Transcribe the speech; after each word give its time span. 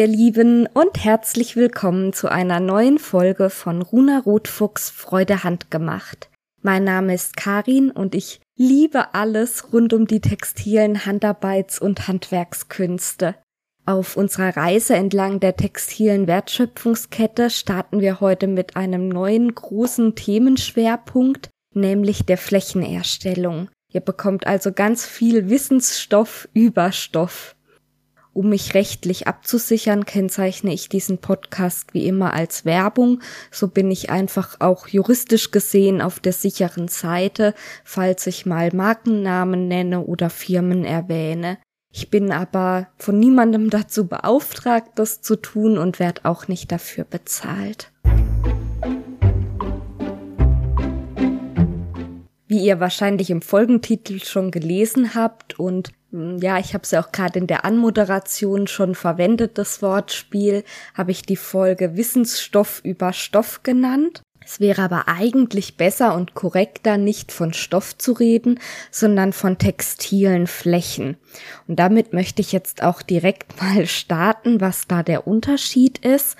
Ihr 0.00 0.06
Lieben 0.06 0.66
und 0.66 1.04
herzlich 1.04 1.56
willkommen 1.56 2.14
zu 2.14 2.28
einer 2.32 2.58
neuen 2.58 2.98
Folge 2.98 3.50
von 3.50 3.82
Runa 3.82 4.20
Rotfuchs 4.20 4.88
Freude 4.88 5.44
handgemacht. 5.44 6.30
Mein 6.62 6.84
Name 6.84 7.12
ist 7.12 7.36
Karin 7.36 7.90
und 7.90 8.14
ich 8.14 8.40
liebe 8.56 9.12
alles 9.12 9.74
rund 9.74 9.92
um 9.92 10.06
die 10.06 10.22
textilen 10.22 11.04
Handarbeits- 11.04 11.78
und 11.78 12.08
Handwerkskünste. 12.08 13.34
Auf 13.84 14.16
unserer 14.16 14.56
Reise 14.56 14.94
entlang 14.94 15.38
der 15.38 15.58
textilen 15.58 16.26
Wertschöpfungskette 16.26 17.50
starten 17.50 18.00
wir 18.00 18.20
heute 18.20 18.46
mit 18.46 18.76
einem 18.76 19.10
neuen 19.10 19.54
großen 19.54 20.14
Themenschwerpunkt, 20.14 21.50
nämlich 21.74 22.24
der 22.24 22.38
Flächenerstellung. 22.38 23.68
Ihr 23.92 24.00
bekommt 24.00 24.46
also 24.46 24.72
ganz 24.72 25.04
viel 25.04 25.50
Wissensstoff 25.50 26.48
über 26.54 26.90
Stoff. 26.90 27.54
Um 28.32 28.50
mich 28.50 28.74
rechtlich 28.74 29.26
abzusichern, 29.26 30.04
kennzeichne 30.04 30.72
ich 30.72 30.88
diesen 30.88 31.18
Podcast 31.18 31.94
wie 31.94 32.06
immer 32.06 32.32
als 32.32 32.64
Werbung. 32.64 33.20
So 33.50 33.66
bin 33.66 33.90
ich 33.90 34.10
einfach 34.10 34.60
auch 34.60 34.86
juristisch 34.86 35.50
gesehen 35.50 36.00
auf 36.00 36.20
der 36.20 36.32
sicheren 36.32 36.86
Seite, 36.86 37.54
falls 37.84 38.28
ich 38.28 38.46
mal 38.46 38.70
Markennamen 38.72 39.66
nenne 39.66 40.02
oder 40.02 40.30
Firmen 40.30 40.84
erwähne. 40.84 41.58
Ich 41.92 42.08
bin 42.08 42.30
aber 42.30 42.86
von 42.98 43.18
niemandem 43.18 43.68
dazu 43.68 44.06
beauftragt, 44.06 44.92
das 44.94 45.22
zu 45.22 45.34
tun 45.34 45.76
und 45.76 45.98
werde 45.98 46.24
auch 46.24 46.46
nicht 46.46 46.70
dafür 46.70 47.02
bezahlt. 47.02 47.90
Wie 52.46 52.58
ihr 52.64 52.78
wahrscheinlich 52.78 53.30
im 53.30 53.42
Folgentitel 53.42 54.20
schon 54.20 54.52
gelesen 54.52 55.16
habt 55.16 55.58
und 55.58 55.90
ja, 56.12 56.58
ich 56.58 56.74
habe 56.74 56.82
es 56.82 56.90
ja 56.90 57.02
auch 57.02 57.12
gerade 57.12 57.38
in 57.38 57.46
der 57.46 57.64
Anmoderation 57.64 58.66
schon 58.66 58.94
verwendet, 58.94 59.58
das 59.58 59.80
Wortspiel, 59.82 60.64
habe 60.94 61.12
ich 61.12 61.22
die 61.22 61.36
Folge 61.36 61.96
Wissensstoff 61.96 62.80
über 62.84 63.12
Stoff 63.12 63.62
genannt. 63.62 64.22
Es 64.44 64.58
wäre 64.58 64.82
aber 64.82 65.06
eigentlich 65.06 65.76
besser 65.76 66.14
und 66.16 66.34
korrekter, 66.34 66.96
nicht 66.96 67.30
von 67.30 67.52
Stoff 67.52 67.96
zu 67.96 68.12
reden, 68.12 68.58
sondern 68.90 69.32
von 69.32 69.58
textilen 69.58 70.48
Flächen. 70.48 71.18
Und 71.68 71.78
damit 71.78 72.12
möchte 72.12 72.40
ich 72.42 72.50
jetzt 72.50 72.82
auch 72.82 73.02
direkt 73.02 73.60
mal 73.62 73.86
starten, 73.86 74.60
was 74.60 74.88
da 74.88 75.02
der 75.04 75.28
Unterschied 75.28 75.98
ist 75.98 76.36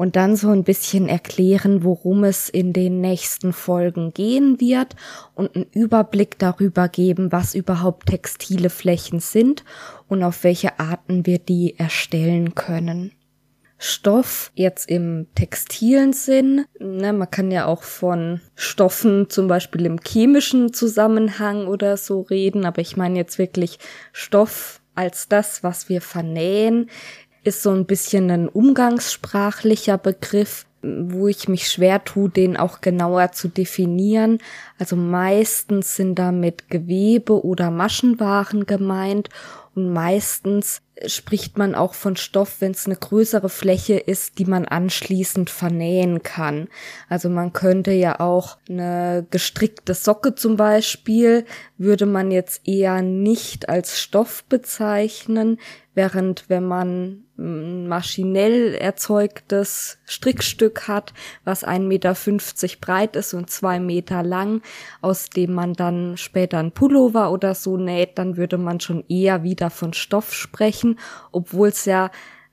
und 0.00 0.16
dann 0.16 0.34
so 0.34 0.48
ein 0.48 0.64
bisschen 0.64 1.10
erklären, 1.10 1.84
worum 1.84 2.24
es 2.24 2.48
in 2.48 2.72
den 2.72 3.02
nächsten 3.02 3.52
Folgen 3.52 4.14
gehen 4.14 4.58
wird 4.58 4.96
und 5.34 5.54
einen 5.54 5.66
Überblick 5.74 6.38
darüber 6.38 6.88
geben, 6.88 7.32
was 7.32 7.54
überhaupt 7.54 8.06
textile 8.06 8.70
Flächen 8.70 9.20
sind 9.20 9.62
und 10.08 10.22
auf 10.22 10.42
welche 10.42 10.80
Arten 10.80 11.26
wir 11.26 11.38
die 11.38 11.78
erstellen 11.78 12.54
können. 12.54 13.12
Stoff 13.76 14.52
jetzt 14.54 14.88
im 14.88 15.26
textilen 15.34 16.14
Sinn. 16.14 16.64
Ne, 16.78 17.12
man 17.12 17.30
kann 17.30 17.50
ja 17.50 17.66
auch 17.66 17.82
von 17.82 18.40
Stoffen 18.54 19.28
zum 19.28 19.48
Beispiel 19.48 19.84
im 19.84 19.98
chemischen 20.02 20.72
Zusammenhang 20.72 21.66
oder 21.66 21.98
so 21.98 22.22
reden, 22.22 22.64
aber 22.64 22.80
ich 22.80 22.96
meine 22.96 23.18
jetzt 23.18 23.36
wirklich 23.38 23.78
Stoff 24.14 24.80
als 24.94 25.28
das, 25.28 25.62
was 25.62 25.88
wir 25.88 26.00
vernähen, 26.00 26.90
ist 27.50 27.64
so 27.64 27.70
ein 27.70 27.84
bisschen 27.84 28.30
ein 28.30 28.48
umgangssprachlicher 28.48 29.98
Begriff, 29.98 30.66
wo 30.82 31.26
ich 31.26 31.48
mich 31.48 31.66
schwer 31.68 32.04
tue, 32.04 32.30
den 32.30 32.56
auch 32.56 32.80
genauer 32.80 33.32
zu 33.32 33.48
definieren. 33.48 34.38
Also 34.78 34.94
meistens 34.94 35.96
sind 35.96 36.14
damit 36.14 36.70
Gewebe 36.70 37.44
oder 37.44 37.72
Maschenwaren 37.72 38.66
gemeint 38.66 39.30
und 39.74 39.92
meistens 39.92 40.80
spricht 41.06 41.58
man 41.58 41.74
auch 41.74 41.94
von 41.94 42.16
Stoff, 42.16 42.60
wenn 42.60 42.72
es 42.72 42.86
eine 42.86 42.96
größere 42.96 43.48
Fläche 43.48 43.98
ist, 43.98 44.38
die 44.38 44.44
man 44.44 44.64
anschließend 44.66 45.50
vernähen 45.50 46.22
kann. 46.22 46.68
Also 47.08 47.28
man 47.28 47.52
könnte 47.52 47.92
ja 47.92 48.20
auch 48.20 48.58
eine 48.68 49.26
gestrickte 49.30 49.94
Socke 49.94 50.34
zum 50.34 50.56
Beispiel, 50.56 51.44
würde 51.78 52.06
man 52.06 52.30
jetzt 52.30 52.66
eher 52.66 53.02
nicht 53.02 53.68
als 53.68 54.00
Stoff 54.00 54.44
bezeichnen, 54.44 55.58
während 55.94 56.48
wenn 56.48 56.64
man 56.64 57.24
maschinell 57.40 58.74
erzeugtes 58.74 59.98
Strickstück 60.04 60.88
hat, 60.88 61.14
was 61.44 61.66
1,50 61.66 61.80
Meter 61.80 62.14
breit 62.80 63.16
ist 63.16 63.32
und 63.32 63.48
zwei 63.48 63.80
Meter 63.80 64.22
lang, 64.22 64.60
aus 65.00 65.30
dem 65.30 65.54
man 65.54 65.72
dann 65.72 66.16
später 66.18 66.58
ein 66.58 66.72
Pullover 66.72 67.32
oder 67.32 67.54
so 67.54 67.78
näht, 67.78 68.18
dann 68.18 68.36
würde 68.36 68.58
man 68.58 68.80
schon 68.80 69.04
eher 69.08 69.42
wieder 69.42 69.70
von 69.70 69.94
Stoff 69.94 70.34
sprechen, 70.34 70.89
obwohl 71.32 71.68
es 71.68 71.84
ja 71.84 72.10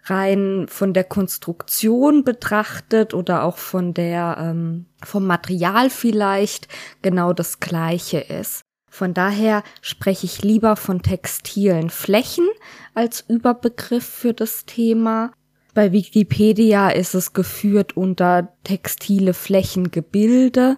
rein 0.09 0.67
von 0.69 0.93
der 0.93 1.03
Konstruktion 1.03 2.23
betrachtet 2.23 3.13
oder 3.13 3.43
auch 3.43 3.57
von 3.57 3.93
der 3.93 4.37
ähm, 4.39 4.85
vom 5.03 5.25
Material 5.27 5.89
vielleicht 5.89 6.67
genau 7.01 7.33
das 7.33 7.59
gleiche 7.59 8.19
ist. 8.19 8.61
Von 8.89 9.13
daher 9.13 9.63
spreche 9.81 10.25
ich 10.25 10.41
lieber 10.43 10.75
von 10.75 11.01
textilen 11.01 11.89
Flächen 11.89 12.47
als 12.93 13.23
Überbegriff 13.27 14.05
für 14.05 14.33
das 14.33 14.65
Thema. 14.65 15.31
Bei 15.73 15.91
Wikipedia 15.91 16.89
ist 16.89 17.13
es 17.13 17.33
geführt 17.33 17.95
unter 17.95 18.53
textile 18.63 19.35
Flächengebilde. 19.35 20.77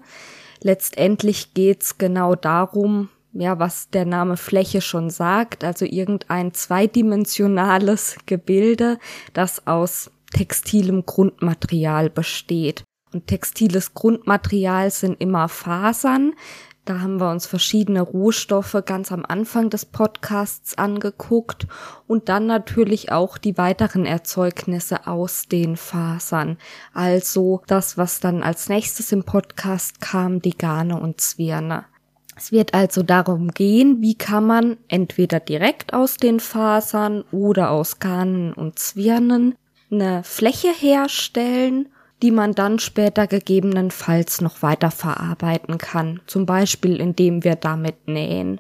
Letztendlich 0.62 1.54
geht's 1.54 1.98
genau 1.98 2.36
darum, 2.36 3.08
ja, 3.34 3.60
was 3.60 3.90
der 3.90 4.06
Name 4.06 4.38
Fläche 4.38 4.82
schon 4.82 5.10
sagt, 5.10 5.64
also 5.64 5.86
irgendein 5.86 6.54
zweidimensionales 6.54 8.18
Gebilde, 8.26 8.98
das 9.34 9.68
aus 9.68 10.12
textilem 10.34 11.06
Grundmaterial 11.06 12.10
besteht. 12.10 12.84
Und 13.12 13.28
textiles 13.28 13.94
Grundmaterial 13.94 14.92
sind 14.92 15.20
immer 15.20 15.50
Fasern, 15.50 16.34
da 16.90 17.02
haben 17.02 17.20
wir 17.20 17.30
uns 17.30 17.46
verschiedene 17.46 18.02
Rohstoffe 18.02 18.76
ganz 18.84 19.12
am 19.12 19.24
Anfang 19.24 19.70
des 19.70 19.86
Podcasts 19.86 20.76
angeguckt 20.76 21.68
und 22.08 22.30
dann 22.30 22.48
natürlich 22.48 23.12
auch 23.12 23.38
die 23.38 23.60
weiteren 23.60 24.08
Erzeugnisse 24.08 25.06
aus 25.06 25.44
den 25.44 25.78
Fasern. 25.78 26.58
Also 26.92 27.62
das, 27.68 28.00
was 28.00 28.22
dann 28.22 28.42
als 28.42 28.70
nächstes 28.70 29.12
im 29.12 29.24
Podcast 29.24 30.02
kam, 30.02 30.42
die 30.42 30.58
Garne 30.58 31.00
und 31.00 31.22
Zwirne. 31.22 31.86
Es 32.40 32.54
wird 32.54 32.74
also 32.74 33.04
darum 33.04 33.50
gehen, 33.50 34.02
wie 34.02 34.16
kann 34.16 34.48
man 34.48 34.78
entweder 34.88 35.42
direkt 35.42 35.94
aus 35.94 36.16
den 36.16 36.40
Fasern 36.40 37.26
oder 37.34 37.70
aus 37.70 38.00
Garnen 38.00 38.54
und 38.54 38.80
Zwirnen 38.80 39.56
eine 39.92 40.24
Fläche 40.24 40.70
herstellen 40.72 41.90
die 42.22 42.32
man 42.32 42.54
dann 42.54 42.80
später 42.80 43.28
gegebenenfalls 43.28 44.42
noch 44.42 44.62
weiter 44.62 44.92
verarbeiten 44.92 45.78
kann, 45.78 46.20
zum 46.28 46.46
Beispiel 46.46 47.00
indem 47.00 47.44
wir 47.44 47.56
damit 47.56 48.08
nähen. 48.08 48.60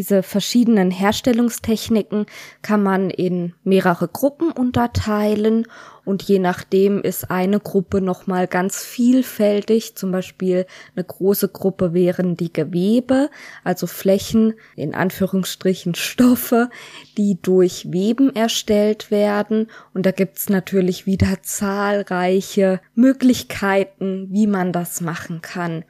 Diese 0.00 0.22
verschiedenen 0.22 0.90
Herstellungstechniken 0.90 2.24
kann 2.62 2.82
man 2.82 3.10
in 3.10 3.52
mehrere 3.64 4.08
Gruppen 4.08 4.50
unterteilen 4.50 5.66
und 6.06 6.22
je 6.22 6.38
nachdem 6.38 7.02
ist 7.02 7.30
eine 7.30 7.60
Gruppe 7.60 8.00
nochmal 8.00 8.46
ganz 8.46 8.82
vielfältig. 8.82 9.96
Zum 9.96 10.10
Beispiel 10.10 10.64
eine 10.96 11.04
große 11.04 11.48
Gruppe 11.48 11.92
wären 11.92 12.34
die 12.34 12.50
Gewebe, 12.50 13.28
also 13.62 13.86
Flächen, 13.86 14.54
in 14.74 14.94
Anführungsstrichen 14.94 15.94
Stoffe, 15.94 16.70
die 17.18 17.38
durch 17.42 17.92
Weben 17.92 18.34
erstellt 18.34 19.10
werden. 19.10 19.66
Und 19.92 20.06
da 20.06 20.12
gibt's 20.12 20.48
natürlich 20.48 21.04
wieder 21.04 21.42
zahlreiche 21.42 22.80
Möglichkeiten, 22.94 24.28
wie 24.30 24.46
man 24.46 24.72
das 24.72 25.02
machen 25.02 25.42
kann. 25.42 25.84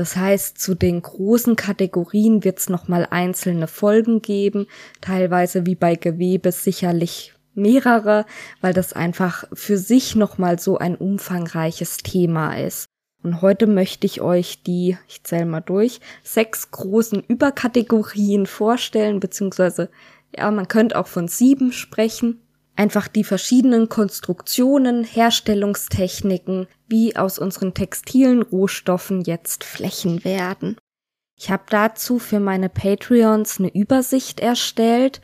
Das 0.00 0.16
heißt, 0.16 0.56
zu 0.56 0.74
den 0.74 1.02
großen 1.02 1.56
Kategorien 1.56 2.42
wird 2.42 2.58
es 2.58 2.70
nochmal 2.70 3.06
einzelne 3.10 3.66
Folgen 3.66 4.22
geben, 4.22 4.66
teilweise 5.02 5.66
wie 5.66 5.74
bei 5.74 5.94
Gewebe 5.94 6.52
sicherlich 6.52 7.34
mehrere, 7.52 8.24
weil 8.62 8.72
das 8.72 8.94
einfach 8.94 9.44
für 9.52 9.76
sich 9.76 10.16
nochmal 10.16 10.58
so 10.58 10.78
ein 10.78 10.96
umfangreiches 10.96 11.98
Thema 11.98 12.54
ist. 12.54 12.86
Und 13.22 13.42
heute 13.42 13.66
möchte 13.66 14.06
ich 14.06 14.22
euch 14.22 14.62
die, 14.62 14.96
ich 15.06 15.22
zähle 15.22 15.44
mal 15.44 15.60
durch, 15.60 16.00
sechs 16.24 16.70
großen 16.70 17.22
Überkategorien 17.28 18.46
vorstellen, 18.46 19.20
beziehungsweise, 19.20 19.90
ja, 20.34 20.50
man 20.50 20.66
könnte 20.66 20.98
auch 20.98 21.08
von 21.08 21.28
sieben 21.28 21.72
sprechen. 21.72 22.40
Einfach 22.76 23.08
die 23.08 23.24
verschiedenen 23.24 23.88
Konstruktionen, 23.88 25.04
Herstellungstechniken, 25.04 26.66
wie 26.88 27.16
aus 27.16 27.38
unseren 27.38 27.74
textilen 27.74 28.42
Rohstoffen 28.42 29.22
jetzt 29.22 29.64
Flächen 29.64 30.24
werden. 30.24 30.76
Ich 31.36 31.50
habe 31.50 31.64
dazu 31.70 32.18
für 32.18 32.40
meine 32.40 32.68
Patreons 32.68 33.58
eine 33.58 33.74
Übersicht 33.74 34.40
erstellt 34.40 35.20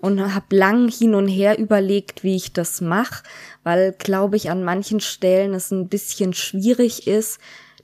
und 0.00 0.34
habe 0.34 0.56
lang 0.56 0.88
hin 0.88 1.14
und 1.14 1.28
her 1.28 1.58
überlegt, 1.58 2.24
wie 2.24 2.34
ich 2.34 2.52
das 2.52 2.80
mache, 2.80 3.22
weil, 3.62 3.92
glaube 3.92 4.36
ich, 4.36 4.50
an 4.50 4.64
manchen 4.64 4.98
Stellen 4.98 5.54
es 5.54 5.70
ein 5.70 5.88
bisschen 5.88 6.34
schwierig 6.34 7.06
ist, 7.06 7.38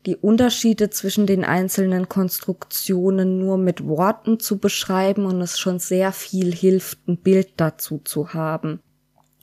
die 0.07 0.17
Unterschiede 0.17 0.91
zwischen 0.91 1.27
den 1.27 1.45
einzelnen 1.45 2.09
Konstruktionen 2.09 3.39
nur 3.39 3.59
mit 3.59 3.87
Worten 3.87 4.41
zu 4.41 4.59
beschreiben 4.59 5.27
und 5.27 5.41
es 5.41 5.59
schon 5.59 5.79
sehr 5.79 6.13
viel 6.13 6.53
hilft, 6.53 7.07
ein 7.07 7.19
Bild 7.19 7.53
dazu 7.57 8.01
zu 8.03 8.35
haben. 8.35 8.81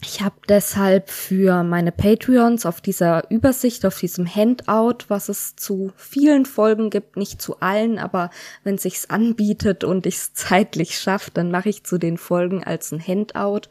Ich 0.02 0.22
habe 0.22 0.36
deshalb 0.48 1.10
für 1.10 1.64
meine 1.64 1.92
Patreons 1.92 2.66
auf 2.66 2.82
dieser 2.82 3.30
Übersicht, 3.32 3.86
auf 3.86 4.00
diesem 4.00 4.28
Handout, 4.28 5.06
was 5.08 5.30
es 5.30 5.56
zu 5.56 5.92
vielen 5.96 6.46
Folgen 6.46 6.90
gibt, 6.90 7.18
nicht 7.18 7.42
zu 7.42 7.60
allen, 7.60 7.98
aber 7.98 8.30
wenn 8.64 8.78
sich's 8.78 9.10
anbietet 9.10 9.84
und 9.84 10.06
ich's 10.06 10.34
zeitlich 10.36 11.00
schaffe, 11.00 11.32
dann 11.34 11.50
mache 11.50 11.70
ich 11.70 11.84
zu 11.84 11.98
den 11.98 12.18
Folgen 12.18 12.64
als 12.64 12.92
ein 12.92 13.06
Handout. 13.06 13.70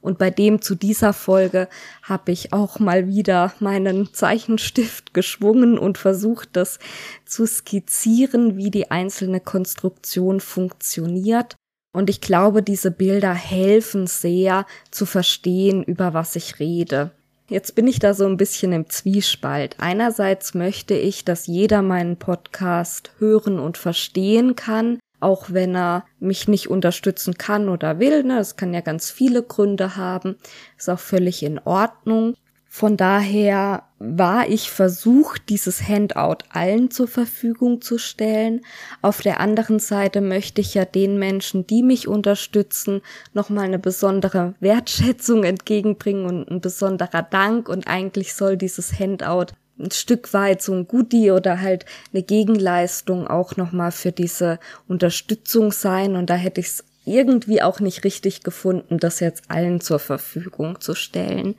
Und 0.00 0.18
bei 0.18 0.30
dem 0.30 0.60
zu 0.60 0.74
dieser 0.74 1.14
Folge 1.14 1.66
habe 2.02 2.30
ich 2.30 2.52
auch 2.52 2.78
mal 2.78 3.08
wieder 3.08 3.54
meinen 3.58 4.12
Zeichenstift 4.12 5.14
geschwungen 5.14 5.78
und 5.78 5.96
versucht, 5.96 6.50
das 6.52 6.78
zu 7.24 7.46
skizzieren, 7.46 8.58
wie 8.58 8.70
die 8.70 8.90
einzelne 8.90 9.40
Konstruktion 9.40 10.40
funktioniert. 10.40 11.56
Und 11.94 12.10
ich 12.10 12.20
glaube, 12.20 12.62
diese 12.62 12.90
Bilder 12.90 13.32
helfen 13.32 14.06
sehr 14.06 14.66
zu 14.90 15.06
verstehen, 15.06 15.82
über 15.82 16.12
was 16.12 16.36
ich 16.36 16.58
rede. 16.58 17.12
Jetzt 17.48 17.74
bin 17.74 17.86
ich 17.86 17.98
da 17.98 18.12
so 18.12 18.26
ein 18.26 18.36
bisschen 18.36 18.72
im 18.72 18.90
Zwiespalt. 18.90 19.76
Einerseits 19.78 20.52
möchte 20.52 20.94
ich, 20.94 21.24
dass 21.24 21.46
jeder 21.46 21.80
meinen 21.80 22.18
Podcast 22.18 23.12
hören 23.18 23.58
und 23.58 23.78
verstehen 23.78 24.56
kann 24.56 24.98
auch 25.24 25.46
wenn 25.48 25.74
er 25.74 26.04
mich 26.20 26.48
nicht 26.48 26.68
unterstützen 26.68 27.38
kann 27.38 27.70
oder 27.70 27.98
will. 27.98 28.24
Ne? 28.24 28.36
Das 28.36 28.56
kann 28.56 28.74
ja 28.74 28.82
ganz 28.82 29.10
viele 29.10 29.42
Gründe 29.42 29.96
haben. 29.96 30.36
Ist 30.76 30.90
auch 30.90 30.98
völlig 30.98 31.42
in 31.42 31.58
Ordnung. 31.58 32.34
Von 32.68 32.98
daher 32.98 33.84
war 34.06 34.48
ich 34.48 34.70
versucht, 34.70 35.48
dieses 35.48 35.88
Handout 35.88 36.38
allen 36.50 36.90
zur 36.90 37.08
Verfügung 37.08 37.80
zu 37.80 37.98
stellen. 37.98 38.60
Auf 39.02 39.22
der 39.22 39.40
anderen 39.40 39.78
Seite 39.78 40.20
möchte 40.20 40.60
ich 40.60 40.74
ja 40.74 40.84
den 40.84 41.18
Menschen, 41.18 41.66
die 41.66 41.82
mich 41.82 42.06
unterstützen, 42.06 43.00
nochmal 43.32 43.64
eine 43.64 43.78
besondere 43.78 44.54
Wertschätzung 44.60 45.44
entgegenbringen 45.44 46.26
und 46.26 46.50
ein 46.50 46.60
besonderer 46.60 47.22
Dank. 47.22 47.68
Und 47.68 47.86
eigentlich 47.86 48.34
soll 48.34 48.56
dieses 48.56 48.98
Handout 48.98 49.54
ein 49.78 49.90
Stück 49.90 50.32
weit 50.32 50.62
so 50.62 50.72
ein 50.72 50.86
Goodie 50.86 51.30
oder 51.30 51.60
halt 51.60 51.84
eine 52.12 52.22
Gegenleistung 52.22 53.26
auch 53.26 53.56
nochmal 53.56 53.90
für 53.90 54.12
diese 54.12 54.58
Unterstützung 54.86 55.72
sein. 55.72 56.14
Und 56.14 56.30
da 56.30 56.34
hätte 56.34 56.60
ich 56.60 56.68
es 56.68 56.84
irgendwie 57.04 57.62
auch 57.62 57.80
nicht 57.80 58.04
richtig 58.04 58.42
gefunden, 58.42 58.98
das 58.98 59.20
jetzt 59.20 59.44
allen 59.48 59.80
zur 59.80 59.98
Verfügung 59.98 60.80
zu 60.80 60.94
stellen. 60.94 61.56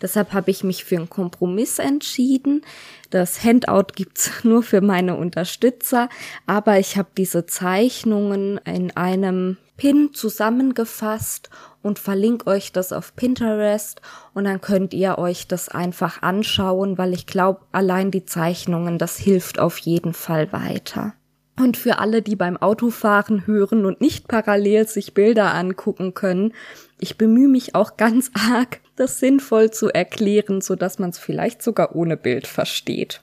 Deshalb 0.00 0.32
habe 0.32 0.50
ich 0.50 0.64
mich 0.64 0.84
für 0.84 0.96
einen 0.96 1.10
Kompromiss 1.10 1.78
entschieden. 1.78 2.62
Das 3.10 3.42
Handout 3.44 3.94
gibt's 3.94 4.30
nur 4.44 4.62
für 4.62 4.80
meine 4.80 5.16
Unterstützer, 5.16 6.08
aber 6.46 6.78
ich 6.78 6.96
habe 6.96 7.08
diese 7.16 7.46
Zeichnungen 7.46 8.58
in 8.64 8.94
einem 8.96 9.56
Pin 9.76 10.10
zusammengefasst 10.12 11.50
und 11.82 11.98
verlinke 11.98 12.46
euch 12.46 12.72
das 12.72 12.92
auf 12.92 13.16
Pinterest 13.16 14.00
und 14.34 14.44
dann 14.44 14.60
könnt 14.60 14.94
ihr 14.94 15.18
euch 15.18 15.48
das 15.48 15.68
einfach 15.68 16.22
anschauen, 16.22 16.98
weil 16.98 17.12
ich 17.12 17.26
glaube, 17.26 17.62
allein 17.72 18.10
die 18.10 18.24
Zeichnungen, 18.24 18.98
das 18.98 19.16
hilft 19.16 19.58
auf 19.58 19.78
jeden 19.78 20.14
Fall 20.14 20.52
weiter. 20.52 21.14
Und 21.58 21.76
für 21.76 21.98
alle, 21.98 22.22
die 22.22 22.36
beim 22.36 22.56
Autofahren 22.56 23.46
hören 23.46 23.84
und 23.84 24.00
nicht 24.00 24.26
parallel 24.26 24.88
sich 24.88 25.12
Bilder 25.12 25.54
angucken 25.54 26.14
können, 26.14 26.54
ich 26.98 27.18
bemühe 27.18 27.48
mich 27.48 27.74
auch 27.74 27.96
ganz 27.96 28.30
arg, 28.50 28.80
das 28.96 29.18
sinnvoll 29.18 29.70
zu 29.70 29.88
erklären, 29.88 30.60
so 30.60 30.76
dass 30.76 30.98
man 30.98 31.10
es 31.10 31.18
vielleicht 31.18 31.62
sogar 31.62 31.94
ohne 31.94 32.16
Bild 32.16 32.46
versteht. 32.46 33.22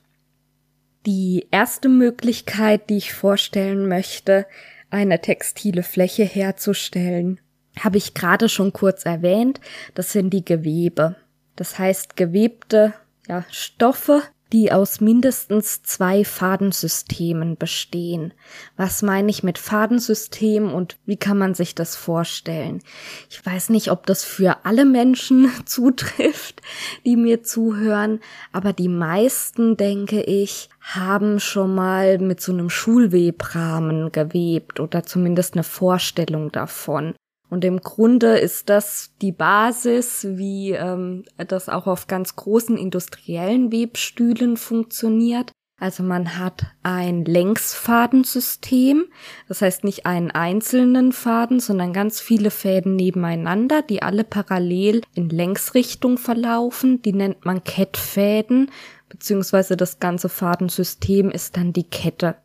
Die 1.05 1.47
erste 1.49 1.89
Möglichkeit, 1.89 2.89
die 2.89 2.97
ich 2.97 3.13
vorstellen 3.13 3.87
möchte, 3.87 4.45
eine 4.89 5.21
textile 5.21 5.83
Fläche 5.83 6.23
herzustellen, 6.23 7.39
habe 7.79 7.97
ich 7.97 8.13
gerade 8.13 8.49
schon 8.49 8.73
kurz 8.73 9.05
erwähnt, 9.05 9.61
das 9.95 10.11
sind 10.11 10.31
die 10.31 10.43
Gewebe. 10.43 11.15
Das 11.55 11.79
heißt 11.79 12.17
gewebte 12.17 12.93
ja, 13.27 13.45
Stoffe, 13.49 14.23
die 14.51 14.71
aus 14.71 14.99
mindestens 14.99 15.83
zwei 15.83 16.25
Fadensystemen 16.25 17.57
bestehen. 17.57 18.33
Was 18.77 19.01
meine 19.01 19.29
ich 19.29 19.43
mit 19.43 19.57
Fadensystem 19.57 20.73
und 20.73 20.97
wie 21.05 21.17
kann 21.17 21.37
man 21.37 21.53
sich 21.53 21.75
das 21.75 21.95
vorstellen? 21.95 22.81
Ich 23.29 23.45
weiß 23.45 23.69
nicht, 23.69 23.91
ob 23.91 24.05
das 24.05 24.23
für 24.23 24.65
alle 24.65 24.85
Menschen 24.85 25.51
zutrifft, 25.65 26.61
die 27.05 27.15
mir 27.15 27.43
zuhören, 27.43 28.19
aber 28.51 28.73
die 28.73 28.89
meisten, 28.89 29.77
denke 29.77 30.21
ich, 30.21 30.69
haben 30.81 31.39
schon 31.39 31.75
mal 31.75 32.17
mit 32.17 32.41
so 32.41 32.51
einem 32.51 32.69
Schulwebrahmen 32.69 34.11
gewebt 34.11 34.79
oder 34.79 35.03
zumindest 35.03 35.53
eine 35.53 35.63
Vorstellung 35.63 36.51
davon. 36.51 37.13
Und 37.49 37.65
im 37.65 37.81
Grunde 37.81 38.37
ist 38.37 38.69
das 38.69 39.11
die 39.21 39.31
Basis, 39.31 40.25
wie 40.29 40.71
ähm, 40.71 41.25
das 41.37 41.67
auch 41.67 41.87
auf 41.87 42.07
ganz 42.07 42.35
großen 42.35 42.77
industriellen 42.77 43.71
Webstühlen 43.71 44.55
funktioniert. 44.55 45.51
Also 45.79 46.03
man 46.03 46.37
hat 46.37 46.65
ein 46.83 47.23
Längsfadensystem, 47.23 49.05
das 49.47 49.61
heißt 49.61 49.85
nicht 49.85 50.05
einen 50.05 50.29
einzelnen 50.29 51.13
Faden, 51.13 51.61
sondern 51.61 51.93
ganz 51.93 52.19
viele 52.19 52.51
Fäden 52.51 52.97
nebeneinander, 52.97 53.81
die 53.81 54.01
alle 54.01 54.25
parallel 54.25 55.01
in 55.15 55.29
Längsrichtung 55.29 56.17
verlaufen. 56.17 57.01
Die 57.01 57.13
nennt 57.13 57.45
man 57.45 57.63
Kettfäden, 57.63 58.71
beziehungsweise 59.07 59.77
das 59.77 59.99
ganze 59.99 60.27
Fadensystem 60.27 61.31
ist 61.31 61.55
dann 61.55 61.71
die 61.71 61.85
Kette. 61.85 62.35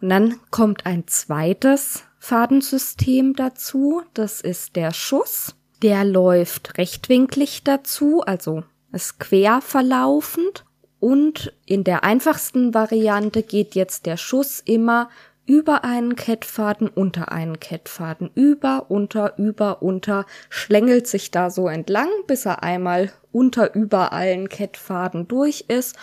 Und 0.00 0.08
dann 0.08 0.36
kommt 0.50 0.86
ein 0.86 1.06
zweites 1.06 2.04
Fadensystem 2.28 3.34
dazu. 3.34 4.02
Das 4.12 4.42
ist 4.42 4.76
der 4.76 4.92
Schuss. 4.92 5.54
Der 5.80 6.04
läuft 6.04 6.76
rechtwinklig 6.76 7.64
dazu, 7.64 8.20
also 8.20 8.64
ist 8.92 9.18
quer 9.18 9.62
verlaufend. 9.62 10.66
Und 11.00 11.54
in 11.64 11.84
der 11.84 12.04
einfachsten 12.04 12.74
Variante 12.74 13.42
geht 13.42 13.74
jetzt 13.74 14.04
der 14.04 14.18
Schuss 14.18 14.60
immer 14.62 15.08
über 15.46 15.84
einen 15.84 16.16
Kettfaden, 16.16 16.88
unter 16.88 17.32
einen 17.32 17.60
Kettfaden, 17.60 18.30
über, 18.34 18.90
unter, 18.90 19.38
über, 19.38 19.80
unter, 19.80 20.26
schlängelt 20.50 21.06
sich 21.06 21.30
da 21.30 21.48
so 21.48 21.66
entlang, 21.66 22.10
bis 22.26 22.44
er 22.44 22.62
einmal 22.62 23.10
unter 23.32 23.74
über 23.74 24.12
allen 24.12 24.50
Kettfaden 24.50 25.28
durch 25.28 25.64
ist 25.68 25.96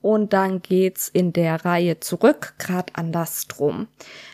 und 0.00 0.32
dann 0.32 0.62
geht's 0.62 1.08
in 1.08 1.32
der 1.32 1.64
Reihe 1.64 1.98
zurück, 1.98 2.54
grad 2.58 2.90
andersrum. 2.94 3.88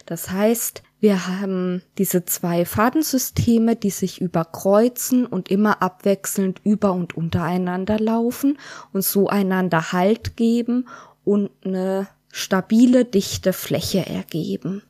Das 0.05 0.31
heißt, 0.31 0.83
wir 1.00 1.28
haben 1.28 1.83
diese 1.97 2.25
zwei 2.25 2.64
Fadensysteme, 2.64 3.76
die 3.76 3.90
sich 3.90 4.21
überkreuzen 4.21 5.26
und 5.26 5.49
immer 5.49 5.81
abwechselnd 5.81 6.61
über 6.64 6.93
und 6.93 7.17
untereinander 7.17 8.00
laufen 8.00 8.59
und 8.93 9.05
so 9.05 9.28
einander 9.28 9.93
Halt 9.93 10.37
geben 10.37 10.88
und 11.25 11.50
eine 11.64 12.09
stabile, 12.33 13.05
dichte 13.05 13.52
Fläche 13.52 14.07
ergeben. 14.07 14.83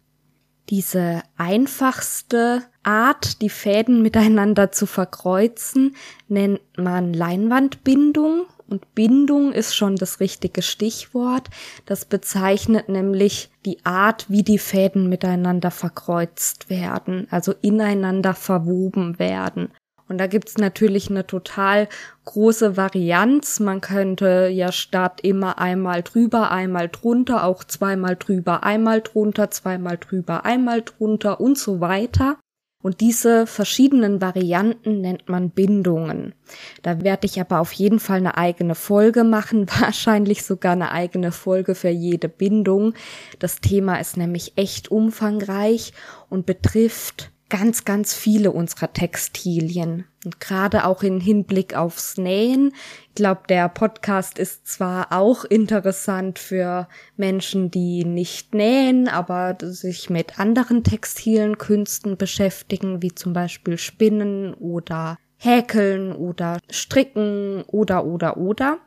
Diese 0.71 1.23
einfachste 1.37 2.63
Art, 2.83 3.43
die 3.43 3.51
Fäden 3.51 4.03
miteinander 4.03 4.71
zu 4.73 4.87
verkreuzen, 4.87 5.95
nennt 6.29 6.61
man 6.77 7.13
Leinwandbindung 7.13 8.47
und 8.69 8.95
Bindung 8.95 9.53
ist 9.53 9.75
schon 9.75 9.97
das 9.97 10.21
richtige 10.21 10.63
Stichwort. 10.63 11.49
Das 11.87 12.05
bezeichnet 12.05 12.89
nämlich 12.89 13.51
die 13.65 13.85
Art, 13.85 14.27
wie 14.29 14.43
die 14.43 14.59
Fäden 14.59 15.09
miteinander 15.09 15.71
verkreuzt 15.71 16.71
werden, 16.71 17.27
also 17.31 17.55
ineinander 17.63 18.35
verwoben 18.35 19.19
werden. 19.19 19.71
Und 20.09 20.19
da 20.19 20.27
gibt's 20.27 20.57
natürlich 20.57 21.11
eine 21.11 21.27
total 21.27 21.89
große 22.25 22.77
Varianz. 22.77 23.61
Man 23.61 23.81
könnte 23.81 24.49
ja 24.49 24.73
statt 24.73 25.21
immer 25.23 25.59
einmal 25.59 26.03
drüber, 26.03 26.51
einmal 26.51 26.89
drunter, 26.89 27.45
auch 27.45 27.63
zweimal 27.63 28.17
drüber, 28.17 28.65
einmal 28.65 29.03
drunter, 29.03 29.51
zweimal 29.51 29.99
drüber, 29.99 30.45
einmal 30.47 30.83
drunter 30.83 31.41
und 31.41 31.59
so 31.59 31.81
weiter. 31.81 32.39
Und 32.81 33.01
diese 33.01 33.47
verschiedenen 33.47 34.21
Varianten 34.21 35.01
nennt 35.01 35.29
man 35.29 35.51
Bindungen. 35.51 36.35
Da 36.83 37.03
werde 37.03 37.27
ich 37.27 37.41
aber 37.41 37.59
auf 37.59 37.73
jeden 37.73 37.99
Fall 37.99 38.19
eine 38.19 38.37
eigene 38.37 38.77
Folge 38.77 39.25
machen, 39.25 39.67
wahrscheinlich 39.81 40.45
sogar 40.45 40.73
eine 40.73 40.93
eigene 40.93 41.33
Folge 41.33 41.75
für 41.75 41.89
jede 41.89 42.29
Bindung. 42.29 42.95
Das 43.41 43.61
Thema 43.61 43.97
ist 43.97 44.17
nämlich 44.17 44.53
echt 44.57 44.91
umfangreich 44.91 45.93
und 46.29 46.47
betrifft 46.47 47.33
ganz, 47.49 47.85
ganz 47.85 48.15
viele 48.15 48.53
unserer 48.53 48.93
Textilien. 48.93 50.05
Gerade 50.41 50.85
auch 50.85 51.03
in 51.03 51.21
Hinblick 51.21 51.75
aufs 51.77 52.17
Nähen. 52.17 52.73
Ich 53.09 53.15
glaube, 53.15 53.43
der 53.49 53.69
Podcast 53.69 54.39
ist 54.39 54.67
zwar 54.67 55.13
auch 55.13 55.45
interessant 55.45 56.39
für 56.39 56.89
Menschen, 57.17 57.71
die 57.71 58.05
nicht 58.05 58.55
nähen, 58.55 59.09
aber 59.09 59.57
sich 59.61 60.11
mit 60.11 60.39
anderen 60.39 60.85
textilen 60.85 61.59
Künsten 61.59 62.17
beschäftigen, 62.17 63.03
wie 63.03 63.15
zum 63.15 63.33
Beispiel 63.33 63.79
Spinnen 63.79 64.55
oder 64.55 65.17
Häkeln 65.37 66.13
oder 66.13 66.59
Stricken 66.71 67.63
oder 67.67 68.05
oder 68.05 68.37
oder. 68.37 68.79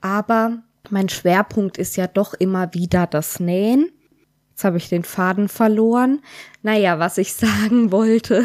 Aber 0.00 0.62
mein 0.90 1.08
Schwerpunkt 1.08 1.78
ist 1.78 1.96
ja 1.96 2.06
doch 2.06 2.34
immer 2.34 2.72
wieder 2.74 3.06
das 3.06 3.40
Nähen. 3.40 3.90
Jetzt 4.50 4.64
habe 4.64 4.78
ich 4.78 4.88
den 4.88 5.04
Faden 5.04 5.48
verloren. 5.48 6.22
Naja, 6.62 6.98
was 6.98 7.18
ich 7.18 7.34
sagen 7.34 7.92
wollte. 7.92 8.44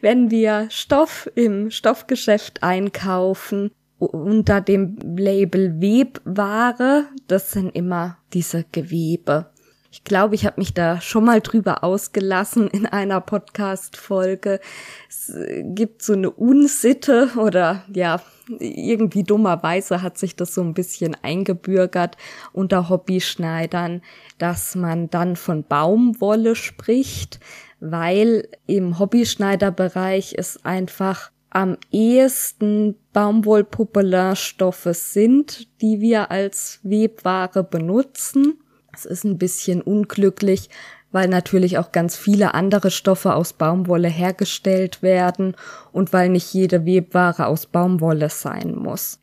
Wenn 0.00 0.30
wir 0.30 0.68
Stoff 0.70 1.30
im 1.34 1.70
Stoffgeschäft 1.70 2.62
einkaufen, 2.62 3.70
unter 3.98 4.60
dem 4.60 4.96
Label 5.16 5.80
Webware, 5.80 7.04
das 7.28 7.52
sind 7.52 7.74
immer 7.76 8.16
diese 8.32 8.64
Gewebe. 8.72 9.50
Ich 9.92 10.04
glaube, 10.04 10.36
ich 10.36 10.46
habe 10.46 10.60
mich 10.60 10.72
da 10.72 11.00
schon 11.00 11.24
mal 11.24 11.40
drüber 11.40 11.82
ausgelassen 11.82 12.68
in 12.68 12.86
einer 12.86 13.20
Podcast-Folge. 13.20 14.60
Es 15.08 15.34
gibt 15.64 16.02
so 16.02 16.12
eine 16.12 16.30
Unsitte 16.30 17.30
oder 17.36 17.82
ja, 17.92 18.22
irgendwie 18.58 19.24
dummerweise 19.24 20.00
hat 20.00 20.16
sich 20.16 20.36
das 20.36 20.54
so 20.54 20.62
ein 20.62 20.74
bisschen 20.74 21.16
eingebürgert 21.22 22.16
unter 22.52 22.88
Hobbyschneidern, 22.88 24.02
dass 24.38 24.76
man 24.76 25.10
dann 25.10 25.34
von 25.34 25.64
Baumwolle 25.64 26.54
spricht, 26.54 27.40
weil 27.80 28.48
im 28.66 28.98
Hobbyschneiderbereich 28.98 30.34
es 30.36 30.64
einfach 30.64 31.30
am 31.50 31.76
ehesten 31.90 32.94
Baumwollpopulainstoffe 33.12 34.88
sind, 34.92 35.66
die 35.80 36.00
wir 36.00 36.30
als 36.30 36.78
Webware 36.82 37.64
benutzen. 37.64 38.60
Es 38.94 39.04
ist 39.04 39.24
ein 39.24 39.38
bisschen 39.38 39.82
unglücklich, 39.82 40.70
weil 41.10 41.28
natürlich 41.28 41.78
auch 41.78 41.90
ganz 41.90 42.16
viele 42.16 42.54
andere 42.54 42.90
Stoffe 42.90 43.34
aus 43.34 43.52
Baumwolle 43.52 44.08
hergestellt 44.08 45.02
werden 45.02 45.56
und 45.90 46.12
weil 46.12 46.28
nicht 46.28 46.54
jede 46.54 46.86
Webware 46.86 47.46
aus 47.46 47.66
Baumwolle 47.66 48.28
sein 48.30 48.76
muss. 48.76 49.18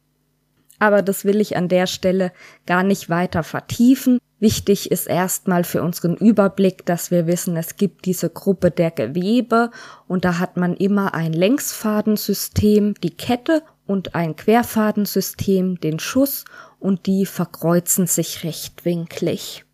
Aber 0.79 1.01
das 1.01 1.25
will 1.25 1.39
ich 1.41 1.55
an 1.55 1.69
der 1.69 1.87
Stelle 1.87 2.31
gar 2.65 2.83
nicht 2.83 3.09
weiter 3.09 3.43
vertiefen. 3.43 4.19
Wichtig 4.39 4.91
ist 4.91 5.07
erstmal 5.07 5.63
für 5.63 5.81
unseren 5.81 6.15
Überblick, 6.15 6.85
dass 6.85 7.09
wir 7.09 7.25
wissen, 7.25 7.57
es 7.57 7.75
gibt 7.75 8.05
diese 8.05 8.29
Gruppe 8.29 8.69
der 8.69 8.91
Gewebe 8.91 9.71
und 10.07 10.25
da 10.25 10.37
hat 10.37 10.57
man 10.57 10.75
immer 10.75 11.15
ein 11.15 11.33
Längsfadensystem, 11.33 12.93
die 13.01 13.15
Kette 13.17 13.63
und 13.87 14.13
ein 14.13 14.35
Querfadensystem, 14.35 15.79
den 15.79 15.97
Schuss 15.99 16.45
und 16.79 17.07
die 17.07 17.25
verkreuzen 17.25 18.05
sich 18.05 18.43
rechtwinklig. 18.43 19.65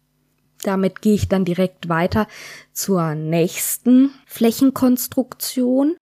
Damit 0.63 1.01
gehe 1.01 1.15
ich 1.15 1.27
dann 1.27 1.43
direkt 1.43 1.89
weiter 1.89 2.27
zur 2.71 3.15
nächsten 3.15 4.11
Flächenkonstruktion. 4.25 5.97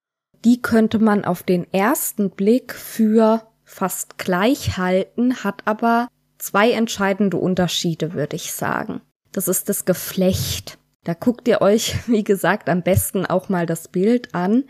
Die 0.45 0.61
könnte 0.61 0.99
man 0.99 1.25
auf 1.25 1.41
den 1.41 1.71
ersten 1.73 2.29
Blick 2.29 2.75
für 2.75 3.41
fast 3.63 4.19
gleich 4.19 4.77
halten, 4.77 5.43
hat 5.43 5.63
aber 5.65 6.09
zwei 6.41 6.71
entscheidende 6.71 7.37
Unterschiede, 7.37 8.13
würde 8.13 8.35
ich 8.35 8.51
sagen. 8.51 9.01
Das 9.31 9.47
ist 9.47 9.69
das 9.69 9.85
Geflecht. 9.85 10.77
Da 11.03 11.13
guckt 11.13 11.47
ihr 11.47 11.61
euch, 11.61 11.95
wie 12.07 12.23
gesagt, 12.23 12.69
am 12.69 12.83
besten 12.83 13.25
auch 13.25 13.49
mal 13.49 13.65
das 13.65 13.87
Bild 13.87 14.33
an. 14.33 14.65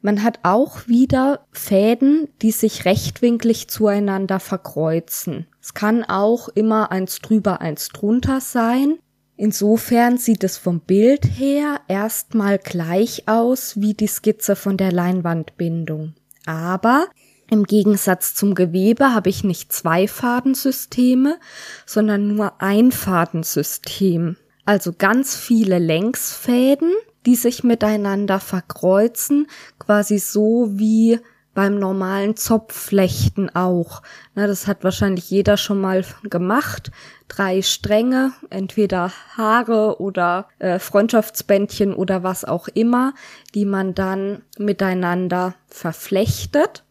Man 0.00 0.22
hat 0.22 0.40
auch 0.44 0.86
wieder 0.86 1.46
Fäden, 1.50 2.28
die 2.40 2.52
sich 2.52 2.84
rechtwinklig 2.84 3.68
zueinander 3.68 4.38
verkreuzen. 4.38 5.48
Es 5.60 5.74
kann 5.74 6.04
auch 6.04 6.48
immer 6.48 6.92
eins 6.92 7.18
drüber, 7.18 7.60
eins 7.60 7.88
drunter 7.88 8.40
sein. 8.40 8.98
Insofern 9.36 10.18
sieht 10.18 10.44
es 10.44 10.56
vom 10.56 10.80
Bild 10.80 11.24
her 11.24 11.80
erstmal 11.88 12.58
gleich 12.58 13.28
aus 13.28 13.80
wie 13.80 13.94
die 13.94 14.06
Skizze 14.06 14.56
von 14.56 14.76
der 14.76 14.92
Leinwandbindung. 14.92 16.14
Aber 16.46 17.06
im 17.50 17.64
Gegensatz 17.64 18.34
zum 18.34 18.54
Gewebe 18.54 19.14
habe 19.14 19.30
ich 19.30 19.44
nicht 19.44 19.72
zwei 19.72 20.06
Fadensysteme, 20.06 21.38
sondern 21.86 22.34
nur 22.34 22.60
ein 22.60 22.92
Fadensystem. 22.92 24.36
Also 24.64 24.92
ganz 24.96 25.34
viele 25.34 25.78
Längsfäden, 25.78 26.92
die 27.24 27.36
sich 27.36 27.64
miteinander 27.64 28.38
verkreuzen, 28.38 29.46
quasi 29.78 30.18
so 30.18 30.68
wie 30.72 31.18
beim 31.54 31.78
normalen 31.78 32.36
Zopfflechten 32.36 33.54
auch. 33.56 34.02
Na, 34.34 34.46
das 34.46 34.66
hat 34.66 34.84
wahrscheinlich 34.84 35.28
jeder 35.28 35.56
schon 35.56 35.80
mal 35.80 36.04
gemacht. 36.22 36.92
Drei 37.26 37.62
Stränge, 37.62 38.32
entweder 38.50 39.10
Haare 39.36 40.00
oder 40.00 40.46
äh, 40.60 40.78
Freundschaftsbändchen 40.78 41.94
oder 41.94 42.22
was 42.22 42.44
auch 42.44 42.68
immer, 42.68 43.12
die 43.54 43.64
man 43.64 43.94
dann 43.94 44.42
miteinander 44.56 45.54
verflechtet. 45.66 46.84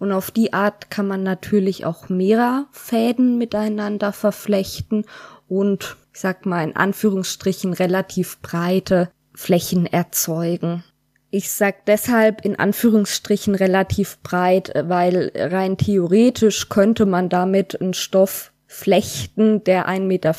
Und 0.00 0.12
auf 0.12 0.30
die 0.30 0.54
Art 0.54 0.90
kann 0.90 1.06
man 1.06 1.22
natürlich 1.22 1.84
auch 1.84 2.08
mehrere 2.08 2.64
Fäden 2.72 3.36
miteinander 3.36 4.12
verflechten 4.12 5.04
und, 5.46 5.96
ich 6.14 6.20
sag 6.20 6.46
mal 6.46 6.64
in 6.64 6.74
Anführungsstrichen, 6.74 7.74
relativ 7.74 8.40
breite 8.40 9.10
Flächen 9.34 9.84
erzeugen. 9.84 10.82
Ich 11.30 11.52
sag 11.52 11.84
deshalb 11.84 12.44
in 12.46 12.58
Anführungsstrichen 12.58 13.54
relativ 13.54 14.18
breit, 14.22 14.72
weil 14.74 15.32
rein 15.34 15.76
theoretisch 15.76 16.70
könnte 16.70 17.04
man 17.04 17.28
damit 17.28 17.78
einen 17.78 17.92
Stoff 17.92 18.52
flechten, 18.66 19.62
der 19.64 19.86
1,50 19.86 20.00
Meter 20.00 20.34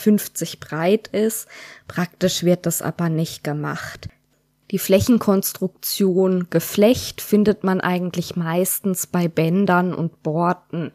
breit 0.59 1.07
ist. 1.09 1.47
Praktisch 1.87 2.43
wird 2.43 2.65
das 2.65 2.81
aber 2.81 3.09
nicht 3.09 3.43
gemacht. 3.43 4.09
Die 4.71 4.79
Flächenkonstruktion 4.79 6.47
Geflecht 6.49 7.19
findet 7.19 7.65
man 7.65 7.81
eigentlich 7.81 8.37
meistens 8.37 9.05
bei 9.05 9.27
Bändern 9.27 9.93
und 9.93 10.23
Borten. 10.23 10.93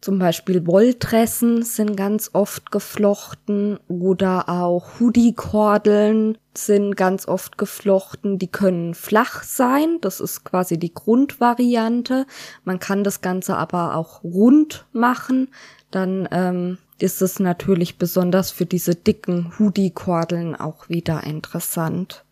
Zum 0.00 0.18
Beispiel 0.20 0.66
Wolltressen 0.66 1.62
sind 1.62 1.96
ganz 1.96 2.30
oft 2.32 2.70
geflochten 2.70 3.78
oder 3.88 4.48
auch 4.48 5.00
Hoodie-Kordeln 5.00 6.38
sind 6.56 6.96
ganz 6.96 7.26
oft 7.26 7.58
geflochten. 7.58 8.38
Die 8.38 8.46
können 8.46 8.94
flach 8.94 9.42
sein, 9.42 9.98
das 10.00 10.20
ist 10.20 10.44
quasi 10.44 10.78
die 10.78 10.94
Grundvariante. 10.94 12.26
Man 12.64 12.78
kann 12.78 13.02
das 13.02 13.20
Ganze 13.20 13.56
aber 13.56 13.96
auch 13.96 14.22
rund 14.22 14.86
machen. 14.92 15.48
Dann 15.90 16.28
ähm, 16.30 16.78
ist 17.00 17.20
es 17.20 17.40
natürlich 17.40 17.98
besonders 17.98 18.52
für 18.52 18.66
diese 18.66 18.94
dicken 18.94 19.52
Hoodie-Kordeln 19.58 20.54
auch 20.54 20.88
wieder 20.88 21.24
interessant. 21.24 22.24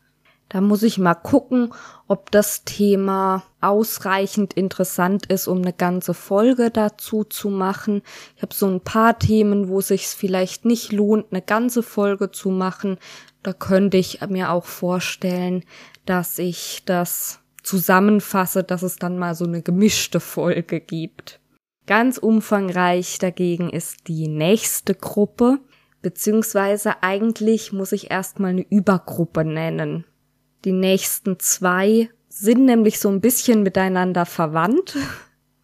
Da 0.48 0.62
muss 0.62 0.82
ich 0.82 0.98
mal 0.98 1.14
gucken, 1.14 1.74
ob 2.06 2.30
das 2.30 2.64
Thema 2.64 3.42
ausreichend 3.60 4.54
interessant 4.54 5.26
ist, 5.26 5.46
um 5.46 5.58
eine 5.58 5.74
ganze 5.74 6.14
Folge 6.14 6.70
dazu 6.70 7.24
zu 7.24 7.50
machen. 7.50 8.02
Ich 8.36 8.42
habe 8.42 8.54
so 8.54 8.66
ein 8.66 8.80
paar 8.80 9.18
Themen, 9.18 9.68
wo 9.68 9.80
es 9.80 9.88
sich 9.88 10.06
vielleicht 10.06 10.64
nicht 10.64 10.92
lohnt, 10.92 11.26
eine 11.30 11.42
ganze 11.42 11.82
Folge 11.82 12.30
zu 12.30 12.50
machen. 12.50 12.96
Da 13.42 13.52
könnte 13.52 13.98
ich 13.98 14.20
mir 14.28 14.50
auch 14.50 14.64
vorstellen, 14.64 15.64
dass 16.06 16.38
ich 16.38 16.82
das 16.86 17.40
zusammenfasse, 17.62 18.64
dass 18.64 18.82
es 18.82 18.96
dann 18.96 19.18
mal 19.18 19.34
so 19.34 19.44
eine 19.44 19.60
gemischte 19.60 20.20
Folge 20.20 20.80
gibt. 20.80 21.40
Ganz 21.86 22.16
umfangreich 22.16 23.18
dagegen 23.18 23.68
ist 23.68 24.08
die 24.08 24.28
nächste 24.28 24.94
Gruppe, 24.94 25.58
beziehungsweise 26.00 27.02
eigentlich 27.02 27.72
muss 27.72 27.92
ich 27.92 28.10
erstmal 28.10 28.50
eine 28.50 28.66
Übergruppe 28.68 29.44
nennen. 29.44 30.04
Die 30.64 30.72
nächsten 30.72 31.38
zwei 31.38 32.10
sind 32.28 32.64
nämlich 32.64 32.98
so 32.98 33.08
ein 33.08 33.20
bisschen 33.20 33.62
miteinander 33.62 34.26
verwandt 34.26 34.96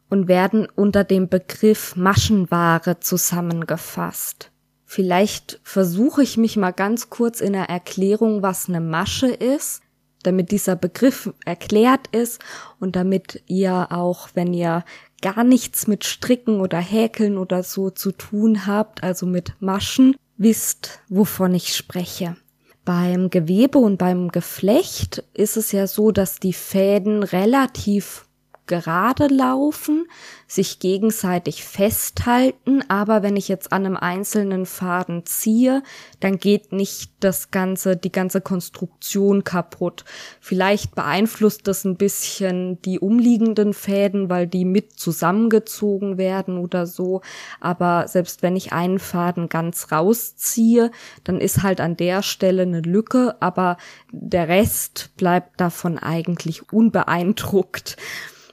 und 0.08 0.28
werden 0.28 0.68
unter 0.74 1.04
dem 1.04 1.28
Begriff 1.28 1.96
Maschenware 1.96 3.00
zusammengefasst. 3.00 4.50
Vielleicht 4.84 5.60
versuche 5.64 6.22
ich 6.22 6.36
mich 6.36 6.56
mal 6.56 6.70
ganz 6.70 7.10
kurz 7.10 7.40
in 7.40 7.54
der 7.54 7.68
Erklärung, 7.68 8.42
was 8.42 8.68
eine 8.68 8.80
Masche 8.80 9.28
ist, 9.28 9.82
damit 10.22 10.52
dieser 10.52 10.76
Begriff 10.76 11.32
erklärt 11.44 12.06
ist 12.12 12.40
und 12.78 12.94
damit 12.96 13.42
ihr 13.46 13.88
auch, 13.90 14.28
wenn 14.34 14.54
ihr 14.54 14.84
gar 15.20 15.42
nichts 15.42 15.86
mit 15.86 16.04
Stricken 16.04 16.60
oder 16.60 16.78
Häkeln 16.78 17.38
oder 17.38 17.62
so 17.62 17.90
zu 17.90 18.12
tun 18.12 18.66
habt, 18.66 19.02
also 19.02 19.26
mit 19.26 19.54
Maschen, 19.60 20.14
wisst, 20.36 21.00
wovon 21.08 21.54
ich 21.54 21.74
spreche. 21.74 22.36
Beim 22.84 23.30
Gewebe 23.30 23.78
und 23.78 23.96
beim 23.96 24.28
Geflecht 24.28 25.24
ist 25.32 25.56
es 25.56 25.72
ja 25.72 25.86
so, 25.86 26.10
dass 26.10 26.38
die 26.38 26.52
Fäden 26.52 27.22
relativ 27.22 28.26
gerade 28.66 29.26
laufen, 29.26 30.06
sich 30.46 30.78
gegenseitig 30.78 31.64
festhalten, 31.64 32.82
aber 32.88 33.22
wenn 33.22 33.36
ich 33.36 33.48
jetzt 33.48 33.72
an 33.72 33.86
einem 33.86 33.96
einzelnen 33.96 34.66
Faden 34.66 35.26
ziehe, 35.26 35.82
dann 36.20 36.38
geht 36.38 36.72
nicht 36.72 37.12
das 37.20 37.50
ganze, 37.50 37.96
die 37.96 38.12
ganze 38.12 38.40
Konstruktion 38.40 39.44
kaputt. 39.44 40.04
Vielleicht 40.40 40.94
beeinflusst 40.94 41.66
das 41.66 41.84
ein 41.84 41.96
bisschen 41.96 42.80
die 42.82 43.00
umliegenden 43.00 43.74
Fäden, 43.74 44.30
weil 44.30 44.46
die 44.46 44.64
mit 44.64 44.92
zusammengezogen 44.98 46.18
werden 46.18 46.58
oder 46.58 46.86
so, 46.86 47.22
aber 47.60 48.06
selbst 48.08 48.42
wenn 48.42 48.56
ich 48.56 48.72
einen 48.72 48.98
Faden 48.98 49.48
ganz 49.48 49.92
rausziehe, 49.92 50.90
dann 51.24 51.40
ist 51.40 51.62
halt 51.62 51.80
an 51.80 51.96
der 51.96 52.22
Stelle 52.22 52.62
eine 52.62 52.80
Lücke, 52.80 53.36
aber 53.40 53.76
der 54.10 54.48
Rest 54.48 55.10
bleibt 55.16 55.60
davon 55.60 55.98
eigentlich 55.98 56.72
unbeeindruckt. 56.72 57.96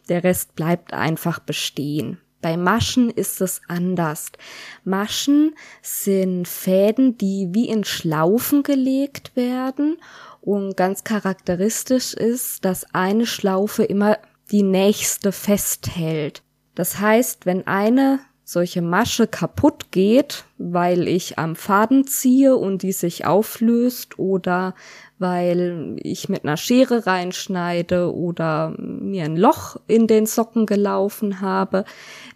Der 0.10 0.24
Rest 0.24 0.56
bleibt 0.56 0.94
einfach 0.94 1.40
bestehen. 1.40 2.20
Bei 2.42 2.58
Maschen 2.58 3.10
ist 3.10 3.40
es 3.40 3.62
anders. 3.68 4.32
Maschen 4.84 5.56
sind 5.82 6.48
Fäden, 6.48 7.18
die 7.18 7.50
wie 7.52 7.70
in 7.70 7.84
Schlaufen 7.84 8.64
gelegt 8.64 9.36
werden 9.36 9.98
Und 10.42 10.76
ganz 10.76 11.04
charakteristisch 11.04 12.16
ist, 12.16 12.66
dass 12.66 12.96
eine 12.96 13.28
Schlaufe 13.28 13.84
immer 13.84 14.18
die 14.50 14.64
nächste 14.64 15.32
festhält. 15.32 16.42
Das 16.74 17.00
heißt, 17.00 17.46
wenn 17.46 17.68
eine 17.68 18.20
solche 18.52 18.82
Masche 18.82 19.28
kaputt 19.28 19.92
geht, 19.92 20.44
weil 20.58 21.08
ich 21.08 21.40
am 21.40 21.56
Faden 21.56 22.06
ziehe 22.06 22.58
und 22.58 22.84
die 22.84 22.92
sich 22.92 23.26
auflöst 23.26 24.20
oder 24.20 24.76
weil 25.20 25.96
ich 26.02 26.28
mit 26.28 26.44
einer 26.44 26.58
Schere 26.58 27.08
reinschneide 27.08 28.14
oder 28.14 28.76
mir 28.78 29.24
ein 29.24 29.38
Loch 29.38 29.78
in 29.88 30.08
den 30.08 30.26
Socken 30.26 30.66
gelaufen 30.66 31.40
habe, 31.40 31.86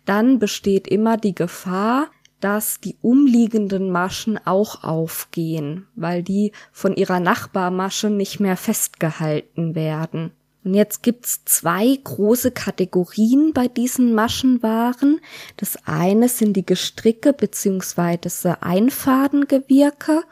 dann 0.06 0.40
besteht 0.40 0.88
immer 0.88 1.18
die 1.18 1.36
Gefahr, 1.36 2.08
dass 2.40 2.80
die 2.80 2.96
umliegenden 3.02 3.90
Maschen 3.90 4.40
auch 4.46 4.84
aufgehen, 4.84 5.88
weil 5.96 6.22
die 6.24 6.52
von 6.72 6.96
ihrer 6.96 7.20
Nachbarmasche 7.20 8.10
nicht 8.10 8.40
mehr 8.40 8.56
festgehalten 8.56 9.76
werden. 9.76 10.32
Und 10.66 10.74
jetzt 10.74 11.04
gibt's 11.04 11.46
zwei 11.46 11.98
große 12.04 12.50
Kategorien 12.50 13.54
bei 13.54 13.68
diesen 13.68 14.16
Maschenwaren. 14.16 15.22
Das 15.58 15.78
eine 15.86 16.28
sind 16.28 16.54
die 16.58 16.66
Gestricke 16.66 17.34
beziehungsweise 17.34 18.64
Einfadengewirke 18.64 20.24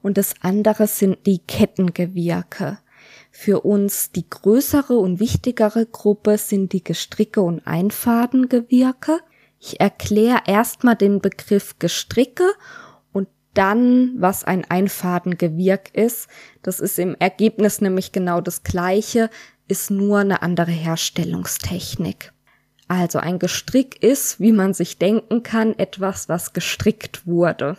und 0.00 0.16
das 0.16 0.34
andere 0.42 0.86
sind 0.86 1.26
die 1.26 1.40
Kettengewirke. 1.40 2.78
Für 3.32 3.62
uns 3.62 4.12
die 4.12 4.30
größere 4.30 4.96
und 4.96 5.18
wichtigere 5.18 5.86
Gruppe 5.86 6.38
sind 6.38 6.72
die 6.72 6.84
Gestricke 6.84 7.42
und 7.42 7.66
Einfadengewirke. 7.66 9.18
Ich 9.58 9.80
erkläre 9.80 10.42
erstmal 10.46 10.94
den 10.94 11.20
Begriff 11.20 11.80
Gestricke 11.80 12.48
und 13.12 13.26
dann, 13.54 14.14
was 14.18 14.44
ein 14.44 14.64
Einfadengewirk 14.70 15.94
ist. 15.94 16.28
Das 16.62 16.78
ist 16.78 16.98
im 17.00 17.16
Ergebnis 17.18 17.80
nämlich 17.80 18.12
genau 18.12 18.40
das 18.40 18.62
gleiche 18.62 19.30
ist 19.70 19.90
nur 19.90 20.18
eine 20.18 20.42
andere 20.42 20.70
Herstellungstechnik. 20.72 22.32
Also 22.88 23.20
ein 23.20 23.38
Gestrick 23.38 24.02
ist, 24.02 24.40
wie 24.40 24.52
man 24.52 24.74
sich 24.74 24.98
denken 24.98 25.42
kann, 25.44 25.78
etwas, 25.78 26.28
was 26.28 26.52
gestrickt 26.52 27.26
wurde. 27.26 27.76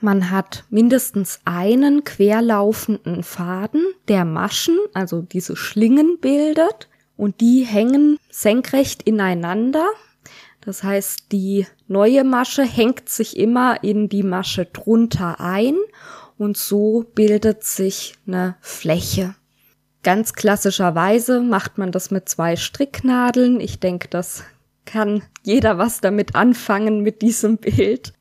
Man 0.00 0.30
hat 0.30 0.64
mindestens 0.70 1.40
einen 1.44 2.04
querlaufenden 2.04 3.22
Faden, 3.22 3.84
der 4.08 4.24
Maschen, 4.24 4.78
also 4.94 5.20
diese 5.20 5.56
Schlingen 5.56 6.18
bildet, 6.20 6.88
und 7.18 7.42
die 7.42 7.64
hängen 7.64 8.18
senkrecht 8.30 9.02
ineinander. 9.02 9.86
Das 10.62 10.82
heißt, 10.82 11.32
die 11.32 11.66
neue 11.86 12.24
Masche 12.24 12.62
hängt 12.62 13.10
sich 13.10 13.36
immer 13.36 13.84
in 13.84 14.08
die 14.08 14.22
Masche 14.22 14.64
drunter 14.64 15.38
ein 15.38 15.76
und 16.38 16.56
so 16.56 17.04
bildet 17.14 17.62
sich 17.62 18.14
eine 18.26 18.56
Fläche. 18.62 19.34
Ganz 20.02 20.32
klassischerweise 20.32 21.40
macht 21.40 21.76
man 21.76 21.92
das 21.92 22.10
mit 22.10 22.28
zwei 22.28 22.56
Stricknadeln. 22.56 23.60
Ich 23.60 23.80
denke, 23.80 24.08
das 24.08 24.44
kann 24.86 25.22
jeder 25.42 25.78
was 25.78 26.00
damit 26.00 26.34
anfangen 26.34 27.00
mit 27.00 27.22
diesem 27.22 27.58
Bild. 27.58 28.14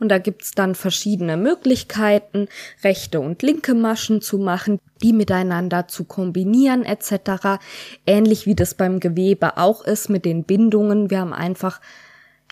Und 0.00 0.08
da 0.08 0.18
gibt's 0.18 0.50
dann 0.50 0.74
verschiedene 0.74 1.36
Möglichkeiten, 1.36 2.48
rechte 2.82 3.20
und 3.20 3.40
linke 3.42 3.72
Maschen 3.72 4.20
zu 4.20 4.36
machen, 4.36 4.80
die 5.00 5.12
miteinander 5.12 5.86
zu 5.86 6.02
kombinieren 6.02 6.84
etc. 6.84 7.60
Ähnlich 8.04 8.44
wie 8.44 8.56
das 8.56 8.74
beim 8.74 8.98
Gewebe 8.98 9.58
auch 9.58 9.84
ist 9.84 10.08
mit 10.08 10.24
den 10.24 10.42
Bindungen. 10.42 11.08
Wir 11.08 11.20
haben 11.20 11.32
einfach 11.32 11.80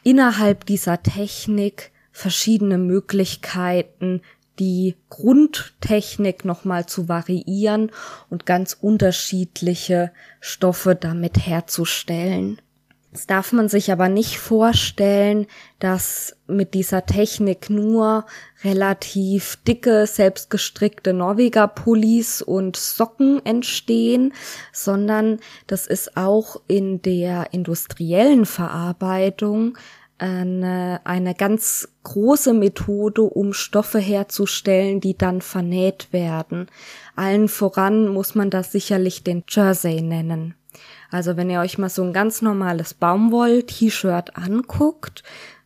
innerhalb 0.05 0.64
dieser 0.64 1.03
Technik 1.03 1.90
verschiedene 2.12 2.79
Möglichkeiten, 2.79 4.23
die 4.61 4.96
Grundtechnik 5.09 6.44
nochmal 6.44 6.87
zu 6.87 7.09
variieren 7.09 7.90
und 8.29 8.46
ganz 8.46 8.77
unterschiedliche 8.81 10.12
Stoffe 10.40 10.94
damit 10.94 11.46
herzustellen. 11.46 12.61
Das 13.12 13.27
darf 13.27 13.53
man 13.53 13.68
sich 13.68 13.90
aber 13.90 14.09
nicht 14.09 14.38
vorstellen, 14.38 15.49
dass 15.81 16.37
mit 16.46 16.75
dieser 16.75 17.07
Technik 17.07 17.68
nur 17.68 18.25
relativ 18.62 19.57
dicke, 19.66 20.07
selbstgestrickte 20.07 21.12
Norweger-Pullis 21.12 22.40
und 22.40 22.77
Socken 22.77 23.44
entstehen, 23.44 24.33
sondern 24.73 25.40
das 25.66 25.88
ist 25.88 26.16
auch 26.16 26.61
in 26.68 27.03
der 27.03 27.53
industriellen 27.53 28.46
Verarbeitung 28.46 29.77
eine, 30.21 31.01
eine 31.05 31.35
ganz 31.35 31.89
große 32.05 32.53
Methode, 32.53 33.23
um 33.23 33.53
Stoffe 33.53 33.99
herzustellen, 33.99 35.01
die 35.01 35.17
dann 35.17 35.41
vernäht 35.41 36.13
werden. 36.13 36.67
Allen 37.17 37.49
voran 37.49 38.09
muss 38.09 38.35
man 38.35 38.51
das 38.51 38.71
sicherlich 38.73 39.25
den 39.25 39.45
Jersey 39.49 40.03
nennen. 40.03 40.55
Also 41.11 41.37
wenn 41.37 41.51
ihr 41.51 41.61
euch 41.61 41.79
mal 41.79 41.89
so 41.89 42.03
ein 42.03 42.13
ganz 42.13 42.43
normales 42.43 42.95
Baumwoll-T-Shirt 42.95 44.37
anguckt, 44.37 45.23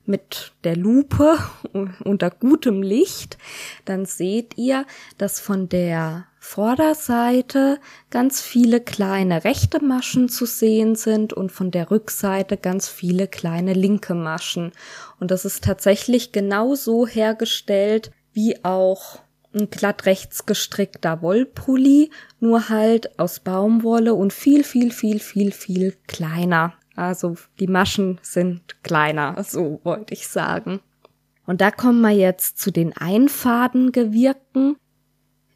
mit 0.06 0.52
der 0.64 0.76
Lupe 0.76 1.38
unter 2.04 2.30
gutem 2.30 2.82
Licht, 2.82 3.38
dann 3.84 4.04
seht 4.04 4.56
ihr, 4.56 4.86
dass 5.18 5.40
von 5.40 5.68
der 5.68 6.26
Vorderseite 6.44 7.80
ganz 8.10 8.42
viele 8.42 8.80
kleine 8.80 9.44
rechte 9.44 9.82
Maschen 9.82 10.28
zu 10.28 10.44
sehen 10.44 10.94
sind 10.94 11.32
und 11.32 11.50
von 11.50 11.70
der 11.70 11.90
Rückseite 11.90 12.58
ganz 12.58 12.86
viele 12.86 13.26
kleine 13.26 13.72
linke 13.72 14.14
Maschen. 14.14 14.70
Und 15.18 15.30
das 15.30 15.46
ist 15.46 15.64
tatsächlich 15.64 16.32
genau 16.32 16.74
so 16.74 17.08
hergestellt 17.08 18.12
wie 18.34 18.62
auch 18.62 19.20
ein 19.54 19.70
glatt 19.70 20.04
rechts 20.04 20.44
gestrickter 20.44 21.22
Wollpulli, 21.22 22.10
nur 22.40 22.68
halt 22.68 23.18
aus 23.18 23.40
Baumwolle 23.40 24.14
und 24.14 24.32
viel, 24.32 24.64
viel, 24.64 24.92
viel, 24.92 25.20
viel, 25.20 25.50
viel 25.50 25.96
kleiner. 26.06 26.74
Also 26.94 27.36
die 27.58 27.68
Maschen 27.68 28.20
sind 28.22 28.82
kleiner, 28.84 29.42
so 29.42 29.80
wollte 29.82 30.12
ich 30.12 30.28
sagen. 30.28 30.80
Und 31.46 31.62
da 31.62 31.70
kommen 31.70 32.02
wir 32.02 32.10
jetzt 32.10 32.58
zu 32.58 32.70
den 32.70 32.94
Einfadengewirken. 32.94 34.76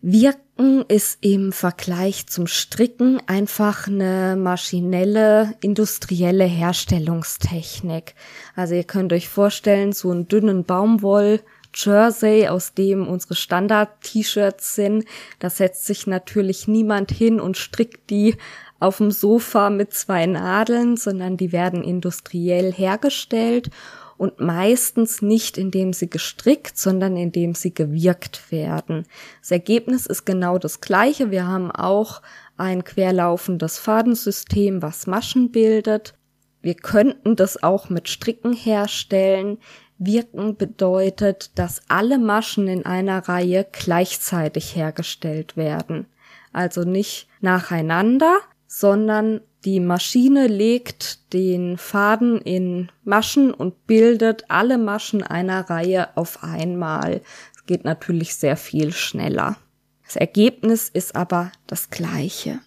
Wirken 0.01 0.48
ist 0.89 1.19
im 1.21 1.53
Vergleich 1.53 2.27
zum 2.27 2.49
Stricken 2.49 3.23
einfach 3.29 3.87
eine 3.87 4.37
maschinelle, 4.37 5.55
industrielle 5.61 6.45
Herstellungstechnik. 6.45 8.15
Also 8.57 8.75
ihr 8.75 8.85
könnt 8.85 9.13
euch 9.13 9.29
vorstellen, 9.29 9.93
so 9.93 10.11
einen 10.11 10.27
dünnen 10.27 10.65
Baumwoll 10.65 11.41
Jersey, 11.75 12.49
aus 12.49 12.75
dem 12.75 13.07
unsere 13.07 13.37
Standard-T-Shirts 13.37 14.75
sind, 14.75 15.05
da 15.39 15.51
setzt 15.51 15.87
sich 15.87 16.07
natürlich 16.07 16.67
niemand 16.67 17.13
hin 17.13 17.41
und 17.41 17.57
strickt 17.57 18.11
die 18.11 18.37
auf 18.81 18.97
dem 18.97 19.11
Sofa 19.11 19.71
mit 19.71 19.93
zwei 19.93 20.27
Nadeln, 20.27 20.97
sondern 20.97 21.37
die 21.37 21.53
werden 21.53 21.85
industriell 21.85 22.73
hergestellt 22.73 23.71
und 24.19 24.41
meistens 24.41 25.23
nicht 25.23 25.57
indem 25.57 25.93
sie 25.95 26.11
gestrickt, 26.11 26.77
sondern 26.77 27.17
indem 27.17 27.55
sie 27.55 27.73
gewirkt 27.73 28.53
werden. 28.53 29.07
Das 29.41 29.53
Ergebnis 29.53 30.05
ist 30.07 30.27
genau 30.27 30.59
das 30.59 30.81
gleiche. 30.81 31.31
Wir 31.31 31.47
haben 31.47 31.71
auch 31.71 32.21
ein 32.57 32.85
querlaufendes 32.85 33.79
Fadensystem, 33.79 34.83
was 34.83 35.07
Maschen 35.07 35.53
bildet. 35.53 36.15
Wir 36.61 36.75
könnten 36.75 37.37
das 37.37 37.63
auch 37.63 37.89
mit 37.89 38.09
Stricken 38.09 38.53
herstellen. 38.53 39.59
Wirken 39.99 40.57
bedeutet, 40.57 41.57
dass 41.57 41.83
alle 41.89 42.19
Maschen 42.19 42.67
in 42.67 42.85
einer 42.85 43.29
Reihe 43.29 43.67
gleichzeitig 43.71 44.75
hergestellt 44.75 45.57
werden. 45.57 46.07
Also 46.53 46.83
nicht 46.83 47.29
nacheinander, 47.41 48.39
sondern 48.67 49.41
die 49.65 49.81
Maschine 49.81 50.47
legt 50.47 51.33
den 51.33 51.79
Faden 51.79 52.41
in 52.41 52.91
Maschen 53.05 53.53
und 53.53 53.87
bildet 53.87 54.45
alle 54.49 54.79
Maschen 54.79 55.23
einer 55.23 55.69
Reihe 55.69 56.17
auf 56.17 56.45
einmal. 56.45 57.23
Es 57.57 57.67
geht 57.67 57.85
natürlich 57.85 58.37
sehr 58.37 58.57
viel 58.57 58.93
schneller. 58.93 59.57
Das 60.05 60.17
Ergebnis 60.17 60.89
ist 60.89 61.17
aber 61.17 61.51
das 61.67 61.91
gleiche. 61.91 62.61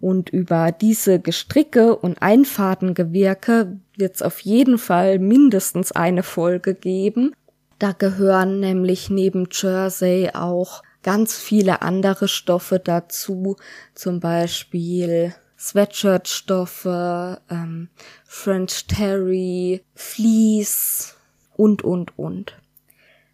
Und 0.00 0.28
über 0.28 0.72
diese 0.72 1.20
Gestricke 1.20 1.96
und 1.96 2.20
Einfadengewirke 2.20 3.78
wird 3.96 4.16
es 4.16 4.22
auf 4.22 4.40
jeden 4.40 4.78
Fall 4.78 5.18
mindestens 5.18 5.92
eine 5.92 6.22
Folge 6.22 6.74
geben. 6.74 7.32
Da 7.78 7.92
gehören 7.92 8.60
nämlich 8.60 9.08
neben 9.08 9.48
Jersey 9.50 10.30
auch 10.34 10.82
ganz 11.02 11.38
viele 11.38 11.80
andere 11.82 12.28
Stoffe 12.28 12.80
dazu, 12.80 13.56
zum 13.94 14.20
Beispiel 14.20 15.34
Sweatshirtstoffe, 15.58 16.86
ähm, 17.50 17.88
French 18.24 18.86
Terry, 18.86 19.82
Fleece 19.94 21.16
und, 21.56 21.82
und, 21.82 22.16
und. 22.16 22.56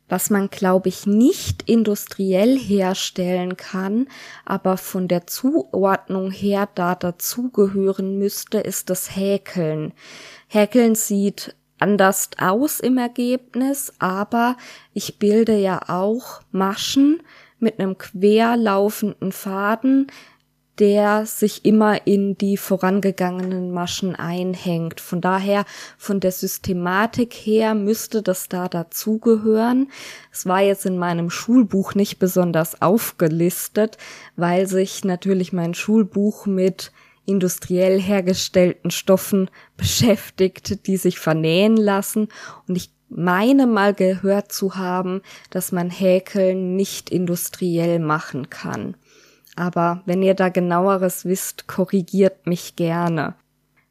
Was 0.09 0.31
man, 0.31 0.49
glaube 0.51 0.89
ich, 0.89 1.07
nicht 1.07 1.69
industriell 1.69 2.59
herstellen 2.59 3.57
kann, 3.57 4.09
aber 4.45 4.77
von 4.77 5.09
der 5.09 5.27
Zuordnung 5.27 6.31
her 6.31 6.69
da 6.75 6.95
dazugehören 6.95 8.19
müsste, 8.19 8.59
ist 8.59 8.91
das 8.91 9.17
Häkeln. 9.17 9.93
Häkeln 10.49 10.95
sieht 10.95 11.55
anders 11.79 12.31
aus 12.39 12.81
im 12.81 12.99
Ergebnis, 12.99 13.93
aber 13.99 14.57
ich 14.93 15.19
bilde 15.19 15.57
ja 15.57 15.81
auch 15.89 16.43
Maschen, 16.53 17.23
mit 17.59 17.81
einem 17.81 17.97
querlaufenden 17.99 19.33
Faden, 19.33 20.09
der 20.79 21.27
sich 21.27 21.65
immer 21.65 22.07
in 22.07 22.37
die 22.37 22.57
vorangegangenen 22.57 23.71
Maschen 23.71 24.17
einhängt. 24.17 25.01
Von 25.01 25.21
daher, 25.21 25.65
von 25.97 26.21
der 26.21 26.33
Systematik 26.33 27.33
her 27.33 27.75
müsste 27.75 28.23
das 28.23 28.49
da 28.49 28.69
dazugehören. 28.69 29.91
Es 30.33 30.47
war 30.47 30.61
jetzt 30.61 30.87
in 30.87 30.99
meinem 30.99 31.31
Schulbuch 31.31 31.95
nicht 31.95 32.19
besonders 32.19 32.83
aufgelistet, 32.83 33.99
weil 34.37 34.67
sich 34.67 35.05
natürlich 35.05 35.53
mein 35.53 35.75
Schulbuch 35.75 36.47
mit 36.47 36.93
industriell 37.27 38.01
hergestellten 38.01 38.91
Stoffen 38.91 39.51
beschäftigt, 39.77 40.87
die 40.87 40.97
sich 40.97 41.19
vernähen 41.19 41.77
lassen. 41.77 42.29
Und 42.67 42.77
ich 42.77 42.91
meine 43.09 43.67
mal 43.67 43.95
gehört 43.95 44.51
zu 44.51 44.77
haben, 44.77 45.23
dass 45.51 45.73
man 45.73 45.91
Häkeln 45.91 46.75
nicht 46.75 47.11
industriell 47.11 48.01
machen 48.01 48.51
kann. 48.51 48.97
Aber 49.57 50.03
wenn 50.07 50.23
ihr 50.23 50.35
da 50.35 50.49
genaueres 50.49 51.25
wisst, 51.25 51.67
korrigiert 51.67 52.47
mich 52.47 52.77
gerne. 52.77 53.35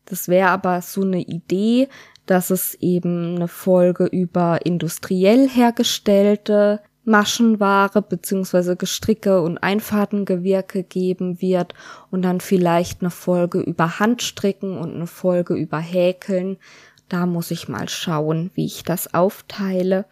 Das 0.06 0.28
wäre 0.28 0.50
aber 0.50 0.82
so 0.82 1.02
eine 1.02 1.22
Idee, 1.22 1.88
dass 2.26 2.50
es 2.50 2.76
eben 2.76 3.36
eine 3.36 3.48
Folge 3.48 4.06
über 4.06 4.66
industriell 4.66 5.48
hergestellte 5.48 6.82
Maschenware 7.06 8.02
beziehungsweise 8.02 8.78
Gestricke 8.78 9.42
und 9.42 9.58
Einfahrtengewirke 9.58 10.84
geben 10.84 11.42
wird 11.42 11.74
und 12.12 12.22
dann 12.22 12.40
vielleicht 12.40 13.02
eine 13.02 13.10
Folge 13.10 13.60
über 13.60 14.00
Handstricken 14.00 14.78
und 14.78 14.94
eine 14.96 15.08
Folge 15.08 15.54
über 15.56 15.80
Häkeln. 15.80 16.58
Da 17.10 17.26
muss 17.26 17.52
ich 17.52 17.68
mal 17.68 17.90
schauen, 17.90 18.52
wie 18.56 18.66
ich 18.66 18.84
das 18.84 19.14
aufteile 19.14 20.06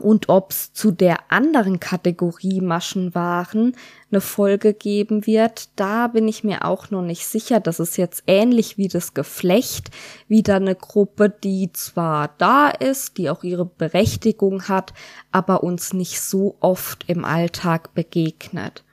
und 0.00 0.28
ob 0.28 0.50
es 0.50 0.72
zu 0.72 0.90
der 0.90 1.30
anderen 1.30 1.80
Kategorie 1.80 2.60
Maschenwaren 2.60 3.76
eine 4.10 4.20
Folge 4.20 4.74
geben 4.74 5.26
wird, 5.26 5.70
da 5.76 6.08
bin 6.08 6.28
ich 6.28 6.44
mir 6.44 6.64
auch 6.64 6.90
noch 6.90 7.02
nicht 7.02 7.26
sicher. 7.26 7.60
Das 7.60 7.80
ist 7.80 7.96
jetzt 7.96 8.24
ähnlich 8.26 8.78
wie 8.78 8.88
das 8.88 9.14
Geflecht, 9.14 9.90
wieder 10.28 10.56
eine 10.56 10.74
Gruppe, 10.74 11.30
die 11.30 11.72
zwar 11.72 12.34
da 12.38 12.68
ist, 12.68 13.18
die 13.18 13.30
auch 13.30 13.44
ihre 13.44 13.66
Berechtigung 13.66 14.68
hat, 14.68 14.92
aber 15.32 15.62
uns 15.62 15.92
nicht 15.92 16.20
so 16.20 16.56
oft 16.60 17.04
im 17.08 17.24
Alltag 17.24 17.94
begegnet. 17.94 18.84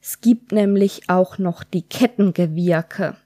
Es 0.00 0.20
gibt 0.20 0.52
nämlich 0.52 1.08
auch 1.08 1.38
noch 1.38 1.64
die 1.64 1.82
Kettengewirke. 1.82 3.16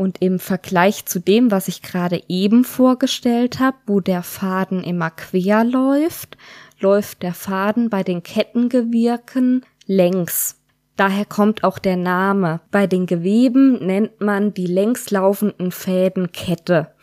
Und 0.00 0.22
im 0.22 0.38
Vergleich 0.38 1.04
zu 1.04 1.20
dem, 1.20 1.50
was 1.50 1.68
ich 1.68 1.82
gerade 1.82 2.22
eben 2.26 2.64
vorgestellt 2.64 3.60
habe, 3.60 3.76
wo 3.86 4.00
der 4.00 4.22
Faden 4.22 4.82
immer 4.82 5.10
quer 5.10 5.62
läuft, 5.62 6.38
läuft 6.78 7.22
der 7.22 7.34
Faden 7.34 7.90
bei 7.90 8.02
den 8.02 8.22
Kettengewirken 8.22 9.62
längs. 9.84 10.56
Daher 10.96 11.26
kommt 11.26 11.64
auch 11.64 11.78
der 11.78 11.98
Name. 11.98 12.62
Bei 12.70 12.86
den 12.86 13.04
Geweben 13.04 13.84
nennt 13.84 14.22
man 14.22 14.54
die 14.54 14.68
längs 14.68 15.10
laufenden 15.10 15.70
Fäden 15.70 16.32
Kette. 16.32 16.94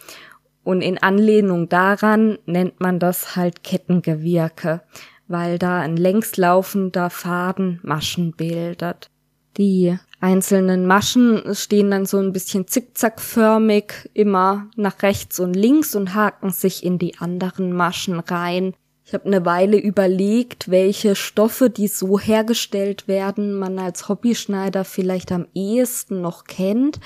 Und 0.64 0.82
in 0.82 0.98
Anlehnung 0.98 1.70
daran 1.70 2.40
nennt 2.48 2.80
man 2.80 2.98
das 2.98 3.36
halt 3.36 3.64
Kettengewirke, 3.64 4.82
weil 5.28 5.60
da 5.60 5.82
ein 5.82 5.98
längslaufender 5.98 7.12
Faden 7.12 7.80
Maschen 7.84 8.32
bildet. 8.32 9.12
Die 9.58 9.98
einzelnen 10.20 10.86
Maschen 10.86 11.56
stehen 11.56 11.92
dann 11.92 12.06
so 12.06 12.18
ein 12.18 12.32
bisschen 12.32 12.68
zickzackförmig 12.68 14.10
immer 14.14 14.70
nach 14.76 15.02
rechts 15.02 15.40
und 15.40 15.56
links 15.56 15.96
und 15.96 16.14
haken 16.14 16.52
sich 16.52 16.84
in 16.84 17.00
die 17.00 17.18
anderen 17.18 17.74
Maschen 17.74 18.20
rein. 18.20 18.74
Ich 19.04 19.14
habe 19.14 19.26
eine 19.26 19.46
Weile 19.46 19.78
überlegt, 19.78 20.70
welche 20.70 21.16
Stoffe, 21.16 21.70
die 21.70 21.88
so 21.88 22.20
hergestellt 22.20 23.08
werden, 23.08 23.54
man 23.54 23.80
als 23.80 24.10
Hobbyschneider 24.10 24.84
vielleicht 24.84 25.32
am 25.32 25.48
ehesten 25.54 26.22
noch 26.22 26.44
kennt. 26.44 27.00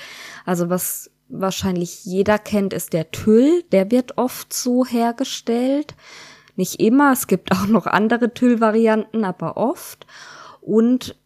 Also 0.44 0.68
was 0.68 1.12
wahrscheinlich 1.28 2.04
jeder 2.04 2.38
kennt, 2.38 2.72
ist 2.72 2.92
der 2.92 3.12
Tüll. 3.12 3.62
Der 3.70 3.90
wird 3.92 4.18
oft 4.18 4.52
so 4.52 4.84
hergestellt. 4.84 5.94
Nicht 6.56 6.80
immer, 6.80 7.12
es 7.12 7.28
gibt 7.28 7.52
auch 7.52 7.66
noch 7.66 7.86
andere 7.86 8.34
Tüllvarianten, 8.34 9.24
aber 9.24 9.56
oft. 9.56 10.04
Und 10.60 11.16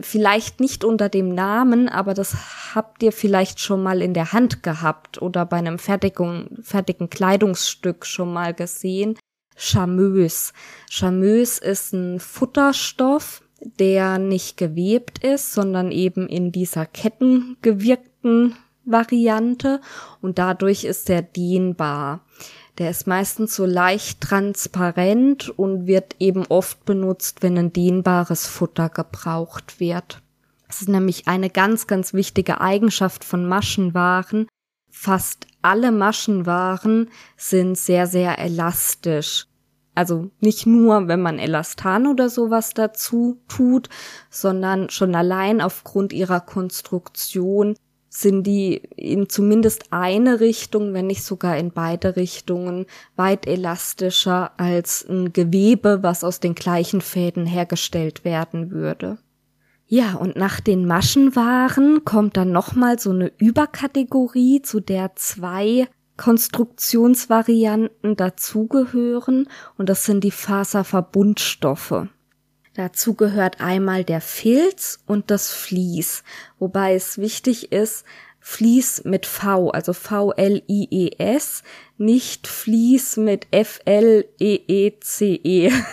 vielleicht 0.00 0.60
nicht 0.60 0.84
unter 0.84 1.08
dem 1.08 1.34
Namen, 1.34 1.88
aber 1.88 2.14
das 2.14 2.74
habt 2.74 3.02
ihr 3.02 3.12
vielleicht 3.12 3.60
schon 3.60 3.82
mal 3.82 4.00
in 4.00 4.14
der 4.14 4.32
Hand 4.32 4.62
gehabt 4.62 5.20
oder 5.20 5.44
bei 5.46 5.58
einem 5.58 5.78
fertigen, 5.78 6.58
fertigen 6.62 7.10
Kleidungsstück 7.10 8.06
schon 8.06 8.32
mal 8.32 8.54
gesehen. 8.54 9.18
Charmeuse. 9.56 10.52
Charmeuse 10.90 11.62
ist 11.62 11.92
ein 11.92 12.18
Futterstoff, 12.20 13.42
der 13.60 14.18
nicht 14.18 14.56
gewebt 14.56 15.24
ist, 15.24 15.52
sondern 15.52 15.92
eben 15.92 16.28
in 16.28 16.52
dieser 16.52 16.86
kettengewirkten 16.86 18.56
Variante 18.84 19.80
und 20.20 20.38
dadurch 20.38 20.84
ist 20.84 21.08
er 21.08 21.22
dehnbar. 21.22 22.24
Der 22.78 22.90
ist 22.90 23.06
meistens 23.06 23.54
so 23.54 23.66
leicht 23.66 24.20
transparent 24.20 25.50
und 25.50 25.86
wird 25.86 26.16
eben 26.18 26.46
oft 26.46 26.84
benutzt, 26.84 27.42
wenn 27.42 27.58
ein 27.58 27.72
dehnbares 27.72 28.46
Futter 28.46 28.88
gebraucht 28.88 29.78
wird. 29.78 30.22
Das 30.66 30.80
ist 30.80 30.88
nämlich 30.88 31.28
eine 31.28 31.50
ganz, 31.50 31.86
ganz 31.86 32.14
wichtige 32.14 32.62
Eigenschaft 32.62 33.24
von 33.24 33.46
Maschenwaren. 33.46 34.48
Fast 34.90 35.46
alle 35.60 35.92
Maschenwaren 35.92 37.10
sind 37.36 37.76
sehr, 37.76 38.06
sehr 38.06 38.38
elastisch. 38.38 39.48
Also 39.94 40.30
nicht 40.40 40.66
nur, 40.66 41.08
wenn 41.08 41.20
man 41.20 41.38
Elastan 41.38 42.06
oder 42.06 42.30
sowas 42.30 42.72
dazu 42.72 43.42
tut, 43.48 43.90
sondern 44.30 44.88
schon 44.88 45.14
allein 45.14 45.60
aufgrund 45.60 46.14
ihrer 46.14 46.40
Konstruktion 46.40 47.74
sind 48.14 48.46
die 48.46 48.74
in 48.94 49.30
zumindest 49.30 49.86
eine 49.90 50.40
Richtung, 50.40 50.92
wenn 50.92 51.06
nicht 51.06 51.24
sogar 51.24 51.56
in 51.56 51.70
beide 51.70 52.14
Richtungen, 52.14 52.84
weit 53.16 53.46
elastischer 53.46 54.52
als 54.58 55.06
ein 55.08 55.32
Gewebe, 55.32 56.02
was 56.02 56.22
aus 56.22 56.38
den 56.38 56.54
gleichen 56.54 57.00
Fäden 57.00 57.46
hergestellt 57.46 58.26
werden 58.26 58.70
würde. 58.70 59.16
Ja, 59.86 60.16
und 60.16 60.36
nach 60.36 60.60
den 60.60 60.86
Maschenwaren 60.86 62.04
kommt 62.04 62.36
dann 62.36 62.52
nochmal 62.52 62.98
so 62.98 63.10
eine 63.10 63.32
Überkategorie, 63.38 64.60
zu 64.60 64.80
der 64.80 65.16
zwei 65.16 65.88
Konstruktionsvarianten 66.18 68.14
dazugehören, 68.16 69.48
und 69.78 69.88
das 69.88 70.04
sind 70.04 70.22
die 70.22 70.30
Faserverbundstoffe. 70.30 72.08
Dazu 72.74 73.14
gehört 73.14 73.60
einmal 73.60 74.02
der 74.02 74.22
Filz 74.22 75.00
und 75.06 75.30
das 75.30 75.52
Vlies, 75.52 76.24
wobei 76.58 76.94
es 76.94 77.18
wichtig 77.18 77.70
ist, 77.70 78.04
Vlies 78.40 79.04
mit 79.04 79.26
V, 79.26 79.70
also 79.70 79.92
V-L-I-E-S, 79.92 81.62
nicht 81.96 82.48
Vlies 82.48 83.16
mit 83.16 83.46
F-L-E-E-C-E. 83.50 85.68
-E 85.68 85.70
-E. 85.70 85.84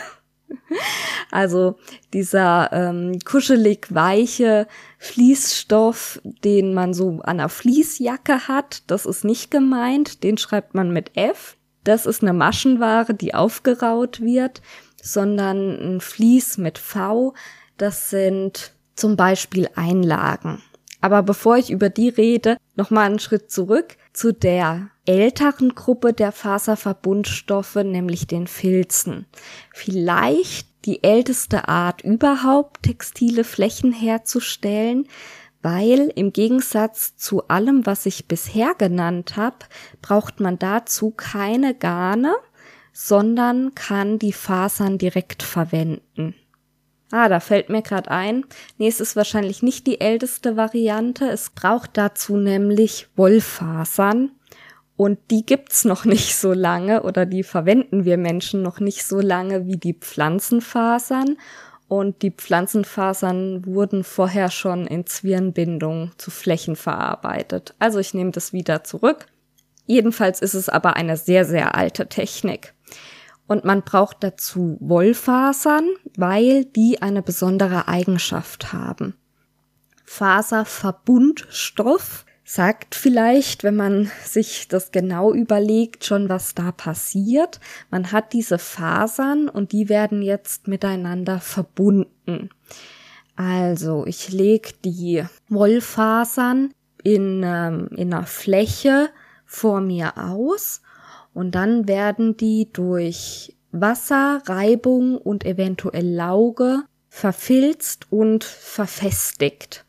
also 1.32 1.78
dieser 2.14 2.72
ähm, 2.72 3.20
kuschelig 3.24 3.88
weiche 3.90 4.68
Fließstoff, 4.98 6.22
den 6.24 6.74
man 6.74 6.94
so 6.94 7.20
an 7.22 7.40
einer 7.40 7.50
Fließjacke 7.50 8.48
hat, 8.48 8.84
das 8.88 9.06
ist 9.06 9.26
nicht 9.26 9.52
gemeint, 9.52 10.24
den 10.24 10.38
schreibt 10.38 10.74
man 10.74 10.92
mit 10.92 11.16
F. 11.16 11.58
Das 11.84 12.06
ist 12.06 12.24
eine 12.24 12.34
Maschenware, 12.34 13.14
die 13.14 13.34
aufgeraut 13.34 14.22
wird 14.22 14.62
sondern 15.04 15.96
ein 15.96 16.02
Vlies 16.02 16.58
mit 16.58 16.78
V. 16.78 17.34
Das 17.78 18.10
sind 18.10 18.74
zum 18.96 19.16
Beispiel 19.16 19.70
Einlagen. 19.76 20.62
Aber 21.02 21.24
bevor 21.24 21.58
ich 21.58 21.72
über 21.72 21.90
die 21.90 22.10
rede, 22.10 22.58
nochmal 22.76 23.06
einen 23.06 23.20
Schritt 23.20 23.52
zurück 23.52 23.96
zu 24.12 24.34
der 24.34 24.90
älteren 25.06 25.74
Gruppe 25.76 26.14
der 26.14 26.32
Faserverbundstoffe, 26.32 27.76
nämlich 27.76 28.28
den 28.28 28.48
Filzen. 28.48 29.26
Vielleicht 29.74 30.68
die 30.86 31.04
älteste 31.04 31.68
Art 31.68 32.02
überhaupt, 32.02 32.84
textile 32.84 33.44
Flächen 33.44 33.94
herzustellen, 33.94 35.08
weil 35.62 36.12
im 36.16 36.32
Gegensatz 36.32 37.18
zu 37.18 37.48
allem, 37.48 37.86
was 37.86 38.06
ich 38.06 38.28
bisher 38.28 38.76
genannt 38.76 39.36
habe, 39.36 39.58
braucht 40.02 40.40
man 40.40 40.58
dazu 40.58 41.12
keine 41.12 41.76
Garne, 41.76 42.34
sondern 42.94 43.76
kann 43.76 44.20
die 44.20 44.34
Fasern 44.34 44.98
direkt 44.98 45.44
verwenden. 45.44 46.36
Ah, 47.12 47.28
da 47.28 47.40
fällt 47.40 47.70
mir 47.70 47.82
gerade 47.82 48.12
ein. 48.12 48.46
Nee, 48.78 48.88
es 48.88 49.00
ist 49.00 49.16
wahrscheinlich 49.16 49.64
nicht 49.64 49.88
die 49.88 50.00
älteste 50.00 50.58
Variante. 50.58 51.28
Es 51.30 51.50
braucht 51.50 51.98
dazu 51.98 52.38
nämlich 52.38 53.08
Wollfasern. 53.16 54.32
Und 54.96 55.18
die 55.32 55.46
gibt's 55.46 55.86
noch 55.86 56.06
nicht 56.06 56.36
so 56.36 56.54
lange 56.54 57.04
oder 57.04 57.26
die 57.26 57.44
verwenden 57.44 58.06
wir 58.06 58.18
Menschen 58.18 58.62
noch 58.62 58.80
nicht 58.80 59.06
so 59.06 59.22
lange 59.22 59.66
wie 59.66 59.78
die 59.78 59.94
Pflanzenfasern. 59.94 61.38
Und 61.88 62.22
die 62.22 62.32
Pflanzenfasern 62.32 63.66
wurden 63.66 64.04
vorher 64.04 64.52
schon 64.52 64.86
in 64.86 65.08
Zwirnbindung 65.08 66.12
zu 66.18 66.30
Flächen 66.30 66.76
verarbeitet. 66.76 67.74
Also 67.80 67.98
ich 67.98 68.14
nehme 68.14 68.32
das 68.32 68.54
wieder 68.54 68.84
zurück. 68.84 69.26
Jedenfalls 69.88 70.40
ist 70.42 70.54
es 70.54 70.70
aber 70.70 70.98
eine 70.98 71.18
sehr, 71.18 71.46
sehr 71.46 71.74
alte 71.74 72.08
Technik. 72.08 72.76
Und 73.50 73.66
man 73.66 73.82
braucht 73.82 74.24
dazu 74.24 74.78
Wollfasern, 74.80 75.90
weil 76.16 76.64
die 76.66 77.02
eine 77.02 77.24
besondere 77.24 77.88
Eigenschaft 77.88 78.74
haben. 78.74 79.16
Faserverbundstoff 80.06 82.28
sagt 82.44 82.94
vielleicht, 82.94 83.64
wenn 83.64 83.76
man 83.76 84.12
sich 84.24 84.68
das 84.68 84.92
genau 84.92 85.34
überlegt, 85.34 86.06
schon, 86.06 86.30
was 86.30 86.54
da 86.54 86.72
passiert. 86.72 87.60
Man 87.90 88.12
hat 88.12 88.34
diese 88.34 88.60
Fasern 88.60 89.50
und 89.50 89.72
die 89.72 89.90
werden 89.90 90.22
jetzt 90.22 90.68
miteinander 90.68 91.40
verbunden. 91.40 92.52
Also 93.36 94.06
ich 94.06 94.30
lege 94.30 94.74
die 94.86 95.26
Wollfasern 95.48 96.72
in, 97.04 97.42
ähm, 97.44 97.90
in 97.96 98.14
einer 98.14 98.28
Fläche 98.28 99.10
vor 99.48 99.82
mir 99.82 100.20
aus 100.20 100.84
und 101.34 101.56
dann 101.56 101.88
werden 101.88 102.38
die 102.38 102.70
durch 102.72 103.56
Wasser, 103.72 104.42
Reibung 104.46 105.18
und 105.18 105.46
eventuell 105.46 106.08
Lauge 106.08 106.84
verfilzt 107.08 108.12
und 108.12 108.44
verfestigt. 108.44 109.86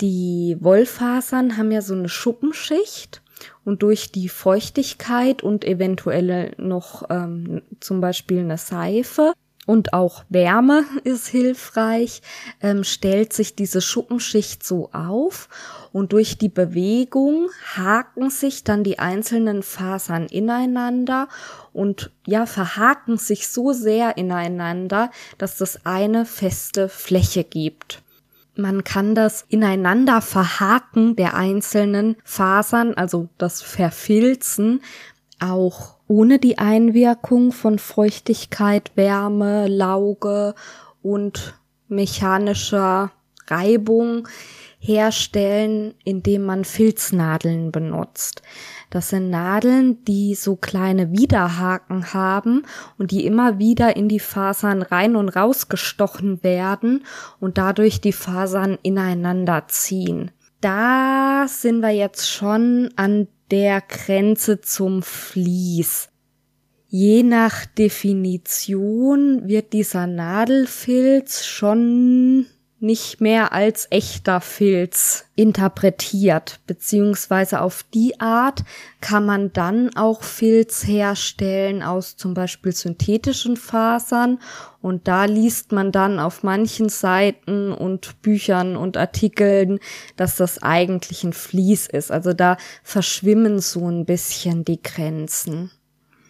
Die 0.00 0.56
Wollfasern 0.60 1.56
haben 1.56 1.70
ja 1.70 1.80
so 1.80 1.94
eine 1.94 2.08
Schuppenschicht 2.08 3.22
und 3.64 3.82
durch 3.82 4.12
die 4.12 4.28
Feuchtigkeit 4.28 5.42
und 5.42 5.64
eventuell 5.64 6.54
noch 6.58 7.04
ähm, 7.10 7.62
zum 7.80 8.00
Beispiel 8.00 8.40
eine 8.40 8.58
Seife 8.58 9.32
und 9.66 9.92
auch 9.92 10.24
Wärme 10.28 10.84
ist 11.04 11.26
hilfreich, 11.26 12.22
ähm, 12.62 12.84
stellt 12.84 13.32
sich 13.32 13.56
diese 13.56 13.80
Schuppenschicht 13.80 14.64
so 14.64 14.90
auf 14.92 15.48
und 15.96 16.12
durch 16.12 16.36
die 16.36 16.50
Bewegung 16.50 17.48
haken 17.74 18.28
sich 18.28 18.64
dann 18.64 18.84
die 18.84 18.98
einzelnen 18.98 19.62
Fasern 19.62 20.26
ineinander 20.26 21.26
und 21.72 22.10
ja, 22.26 22.44
verhaken 22.44 23.16
sich 23.16 23.48
so 23.48 23.72
sehr 23.72 24.18
ineinander, 24.18 25.10
dass 25.38 25.56
das 25.56 25.86
eine 25.86 26.26
feste 26.26 26.90
Fläche 26.90 27.44
gibt. 27.44 28.02
Man 28.56 28.84
kann 28.84 29.14
das 29.14 29.46
ineinander 29.48 30.20
verhaken 30.20 31.16
der 31.16 31.32
einzelnen 31.32 32.16
Fasern, 32.24 32.92
also 32.92 33.30
das 33.38 33.62
Verfilzen, 33.62 34.82
auch 35.40 35.94
ohne 36.08 36.38
die 36.38 36.58
Einwirkung 36.58 37.52
von 37.52 37.78
Feuchtigkeit, 37.78 38.92
Wärme, 38.96 39.66
Lauge 39.66 40.54
und 41.02 41.54
mechanischer 41.88 43.12
Reibung 43.46 44.28
herstellen, 44.86 45.94
indem 46.04 46.44
man 46.44 46.64
Filznadeln 46.64 47.72
benutzt. 47.72 48.42
Das 48.90 49.10
sind 49.10 49.30
Nadeln, 49.30 50.04
die 50.04 50.34
so 50.34 50.56
kleine 50.56 51.12
Widerhaken 51.12 52.14
haben 52.14 52.62
und 52.98 53.10
die 53.10 53.26
immer 53.26 53.58
wieder 53.58 53.96
in 53.96 54.08
die 54.08 54.20
Fasern 54.20 54.82
rein 54.82 55.16
und 55.16 55.28
raus 55.30 55.68
gestochen 55.68 56.42
werden 56.42 57.04
und 57.40 57.58
dadurch 57.58 58.00
die 58.00 58.12
Fasern 58.12 58.78
ineinander 58.82 59.64
ziehen. 59.68 60.30
Da 60.60 61.46
sind 61.48 61.80
wir 61.80 61.90
jetzt 61.90 62.30
schon 62.30 62.90
an 62.96 63.28
der 63.50 63.80
Grenze 63.80 64.60
zum 64.60 65.02
Vlies. 65.02 66.08
Je 66.88 67.22
nach 67.24 67.66
Definition 67.66 69.48
wird 69.48 69.72
dieser 69.72 70.06
Nadelfilz 70.06 71.44
schon 71.44 72.46
nicht 72.86 73.20
mehr 73.20 73.52
als 73.52 73.88
echter 73.90 74.40
Filz 74.40 75.26
interpretiert, 75.34 76.60
beziehungsweise 76.66 77.60
auf 77.60 77.84
die 77.92 78.18
Art 78.20 78.64
kann 79.00 79.26
man 79.26 79.52
dann 79.52 79.94
auch 79.96 80.22
Filz 80.22 80.86
herstellen 80.86 81.82
aus 81.82 82.16
zum 82.16 82.32
Beispiel 82.32 82.72
synthetischen 82.72 83.56
Fasern 83.56 84.38
und 84.80 85.08
da 85.08 85.24
liest 85.24 85.72
man 85.72 85.92
dann 85.92 86.18
auf 86.18 86.42
manchen 86.42 86.88
Seiten 86.88 87.72
und 87.72 88.22
Büchern 88.22 88.76
und 88.76 88.96
Artikeln, 88.96 89.80
dass 90.16 90.36
das 90.36 90.62
eigentlich 90.62 91.24
ein 91.24 91.32
Vlies 91.32 91.88
ist. 91.88 92.12
Also 92.12 92.32
da 92.32 92.56
verschwimmen 92.82 93.58
so 93.58 93.90
ein 93.90 94.06
bisschen 94.06 94.64
die 94.64 94.80
Grenzen. 94.80 95.70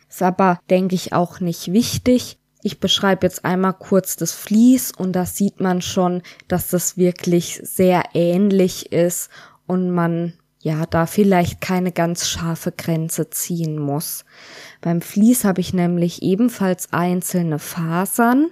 Ist 0.09 0.23
aber, 0.23 0.59
denke 0.71 0.95
ich, 0.95 1.13
auch 1.13 1.41
nicht 1.41 1.73
wichtig. 1.73 2.39
Ich 2.67 2.81
beschreibe 2.81 3.25
jetzt 3.25 3.45
einmal 3.45 3.75
kurz 3.75 4.17
das 4.17 4.33
Vlies 4.33 4.91
und 4.91 5.13
da 5.13 5.25
sieht 5.25 5.61
man 5.61 5.83
schon, 5.83 6.23
dass 6.49 6.67
das 6.69 6.97
wirklich 6.97 7.61
sehr 7.63 8.03
ähnlich 8.13 8.91
ist 8.91 9.31
und 9.69 9.93
man 9.93 10.33
ja 10.59 10.85
da 10.85 11.07
vielleicht 11.07 11.61
keine 11.61 11.93
ganz 11.93 12.27
scharfe 12.27 12.73
Grenze 12.73 13.31
ziehen 13.31 13.79
muss. 13.79 14.25
Beim 14.81 15.01
Vlies 15.01 15.45
habe 15.45 15.61
ich 15.61 15.75
nämlich 15.75 16.25
ebenfalls 16.25 16.93
einzelne 16.93 17.61
Fasern, 17.61 18.49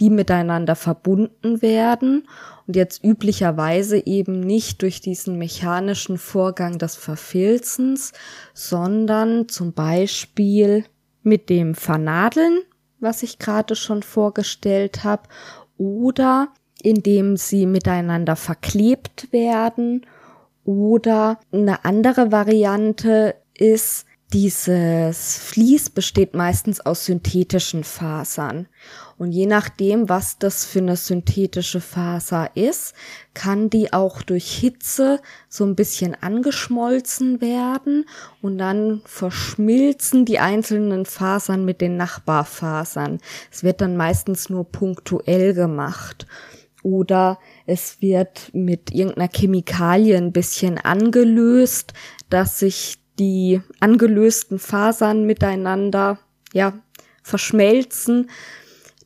die 0.00 0.10
miteinander 0.10 0.74
verbunden 0.74 1.62
werden 1.62 2.26
und 2.66 2.74
jetzt 2.74 3.04
üblicherweise 3.04 4.04
eben 4.04 4.40
nicht 4.40 4.82
durch 4.82 5.00
diesen 5.00 5.38
mechanischen 5.38 6.18
Vorgang 6.18 6.78
des 6.78 6.96
Verfilzens, 6.96 8.12
sondern 8.54 9.48
zum 9.48 9.72
Beispiel 9.72 10.84
mit 11.22 11.48
dem 11.48 11.76
Vernadeln 11.76 12.62
was 13.02 13.22
ich 13.22 13.38
gerade 13.38 13.76
schon 13.76 14.02
vorgestellt 14.02 15.04
habe, 15.04 15.24
oder 15.76 16.48
indem 16.82 17.36
sie 17.36 17.66
miteinander 17.66 18.36
verklebt 18.36 19.32
werden 19.32 20.06
oder 20.64 21.38
eine 21.52 21.84
andere 21.84 22.32
Variante 22.32 23.34
ist, 23.54 24.06
dieses 24.32 25.36
Vlies 25.38 25.90
besteht 25.90 26.34
meistens 26.34 26.80
aus 26.80 27.04
synthetischen 27.04 27.84
Fasern. 27.84 28.66
Und 29.18 29.32
je 29.32 29.46
nachdem, 29.46 30.08
was 30.08 30.38
das 30.38 30.64
für 30.64 30.78
eine 30.78 30.96
synthetische 30.96 31.80
Faser 31.80 32.50
ist, 32.54 32.94
kann 33.34 33.68
die 33.68 33.92
auch 33.92 34.22
durch 34.22 34.50
Hitze 34.52 35.20
so 35.48 35.64
ein 35.64 35.76
bisschen 35.76 36.16
angeschmolzen 36.20 37.40
werden 37.40 38.06
und 38.40 38.58
dann 38.58 39.02
verschmilzen 39.04 40.24
die 40.24 40.38
einzelnen 40.38 41.04
Fasern 41.04 41.64
mit 41.64 41.80
den 41.80 41.96
Nachbarfasern. 41.96 43.18
Es 43.50 43.62
wird 43.62 43.80
dann 43.80 43.96
meistens 43.96 44.48
nur 44.48 44.64
punktuell 44.64 45.52
gemacht. 45.54 46.26
Oder 46.82 47.38
es 47.66 48.00
wird 48.00 48.50
mit 48.52 48.90
irgendeiner 48.90 49.28
Chemikalie 49.28 50.16
ein 50.16 50.32
bisschen 50.32 50.78
angelöst, 50.78 51.92
dass 52.28 52.58
sich 52.58 53.01
die 53.18 53.60
angelösten 53.80 54.58
Fasern 54.58 55.24
miteinander, 55.26 56.18
ja, 56.52 56.74
verschmelzen 57.22 58.28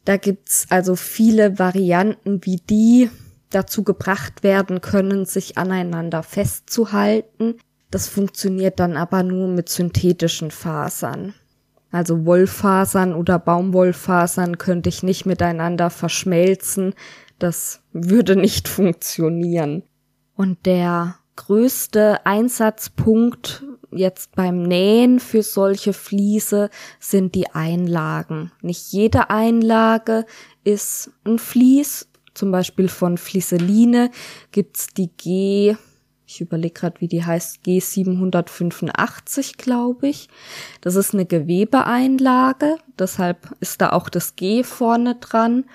da 0.06 0.16
gibt's 0.16 0.66
also 0.70 0.94
viele 0.94 1.58
Varianten, 1.58 2.40
wie 2.44 2.58
die 2.58 3.10
dazu 3.50 3.82
gebracht 3.82 4.44
werden 4.44 4.80
können, 4.80 5.26
sich 5.26 5.58
aneinander 5.58 6.22
festzuhalten. 6.22 7.56
Das 7.90 8.08
funktioniert 8.08 8.78
dann 8.78 8.96
aber 8.96 9.24
nur 9.24 9.48
mit 9.48 9.68
synthetischen 9.68 10.52
Fasern. 10.52 11.34
Also 11.90 12.24
Wollfasern 12.24 13.14
oder 13.14 13.40
Baumwollfasern 13.40 14.58
könnte 14.58 14.88
ich 14.88 15.02
nicht 15.02 15.26
miteinander 15.26 15.90
verschmelzen. 15.90 16.94
Das 17.40 17.80
würde 17.92 18.36
nicht 18.36 18.68
funktionieren. 18.68 19.82
Und 20.36 20.66
der 20.66 21.16
größte 21.34 22.24
Einsatzpunkt 22.24 23.64
jetzt 23.96 24.34
beim 24.34 24.62
Nähen 24.62 25.20
für 25.20 25.42
solche 25.42 25.92
Fliese 25.92 26.70
sind 27.00 27.34
die 27.34 27.48
Einlagen. 27.50 28.52
Nicht 28.62 28.92
jede 28.92 29.30
Einlage 29.30 30.26
ist 30.64 31.10
ein 31.24 31.38
Vlies. 31.38 32.08
Zum 32.34 32.50
Beispiel 32.50 32.88
von 32.88 33.16
Flieseline 33.16 34.10
gibt's 34.52 34.88
die 34.88 35.10
G, 35.16 35.76
ich 36.28 36.40
überlege 36.40 36.74
gerade, 36.74 37.00
wie 37.00 37.06
die 37.06 37.24
heißt, 37.24 37.60
G785, 37.64 39.56
glaube 39.56 40.08
ich. 40.08 40.28
Das 40.80 40.96
ist 40.96 41.14
eine 41.14 41.24
Gewebeeinlage, 41.24 42.78
deshalb 42.98 43.54
ist 43.60 43.80
da 43.80 43.92
auch 43.92 44.08
das 44.08 44.34
G 44.34 44.64
vorne 44.64 45.14
dran 45.14 45.66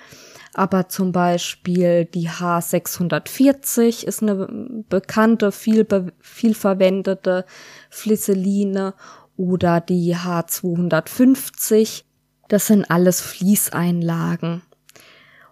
aber 0.54 0.88
zum 0.88 1.12
Beispiel 1.12 2.04
die 2.04 2.28
H640 2.28 4.04
ist 4.04 4.22
eine 4.22 4.46
bekannte, 4.88 5.50
viel, 5.52 5.86
viel 6.20 6.54
verwendete 6.54 7.46
Flisseline 7.88 8.94
oder 9.36 9.80
die 9.80 10.14
H250. 10.14 12.04
Das 12.48 12.66
sind 12.66 12.90
alles 12.90 13.20
Fließeinlagen. 13.20 14.62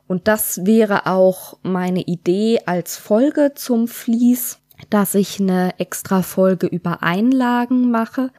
Und 0.07 0.29
das 0.29 0.67
wäre 0.67 1.07
auch 1.07 1.59
meine 1.63 2.03
Idee 2.03 2.61
als 2.67 2.97
Folge 2.97 3.53
zum 3.55 3.89
Fließ, 3.89 4.59
dass 4.91 5.15
ich 5.15 5.41
eine 5.41 5.79
extra 5.79 6.23
Folge 6.23 6.67
über 6.67 7.03
Einlagen 7.03 7.91
mache 7.91 8.33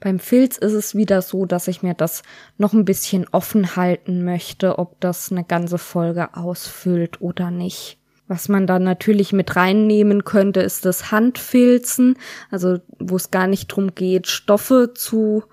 beim 0.00 0.18
Filz 0.18 0.58
ist 0.58 0.74
es 0.74 0.94
wieder 0.94 1.22
so, 1.22 1.44
dass 1.44 1.68
ich 1.68 1.82
mir 1.82 1.94
das 1.94 2.22
noch 2.56 2.72
ein 2.72 2.84
bisschen 2.84 3.26
offen 3.32 3.76
halten 3.76 4.24
möchte, 4.24 4.78
ob 4.78 5.00
das 5.00 5.32
eine 5.32 5.44
ganze 5.44 5.78
Folge 5.78 6.36
ausfüllt 6.36 7.20
oder 7.20 7.50
nicht. 7.50 7.98
Was 8.28 8.48
man 8.48 8.66
dann 8.66 8.84
natürlich 8.84 9.32
mit 9.32 9.56
reinnehmen 9.56 10.24
könnte, 10.24 10.60
ist 10.60 10.84
das 10.84 11.10
Handfilzen, 11.10 12.16
also 12.50 12.78
wo 12.98 13.16
es 13.16 13.30
gar 13.30 13.46
nicht 13.46 13.68
drum 13.68 13.94
geht, 13.94 14.26
Stoffe 14.26 14.92
zu 14.94 15.44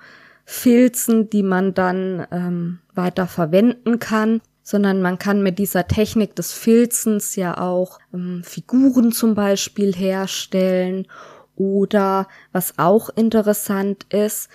Filzen, 0.44 1.30
die 1.30 1.42
man 1.42 1.74
dann 1.74 2.28
ähm, 2.32 2.80
weiter 2.94 3.28
verwenden 3.28 4.00
kann, 4.00 4.42
sondern 4.62 5.02
man 5.02 5.18
kann 5.18 5.42
mit 5.42 5.58
dieser 5.58 5.88
Technik 5.88 6.36
des 6.36 6.52
Filzens 6.52 7.36
ja 7.36 7.58
auch 7.58 8.00
ähm, 8.14 8.42
Figuren 8.44 9.12
zum 9.12 9.36
Beispiel 9.36 9.96
herstellen 9.96 11.08
oder 11.56 12.28
was 12.52 12.74
auch 12.78 13.10
interessant 13.10 14.06
ist, 14.10 14.50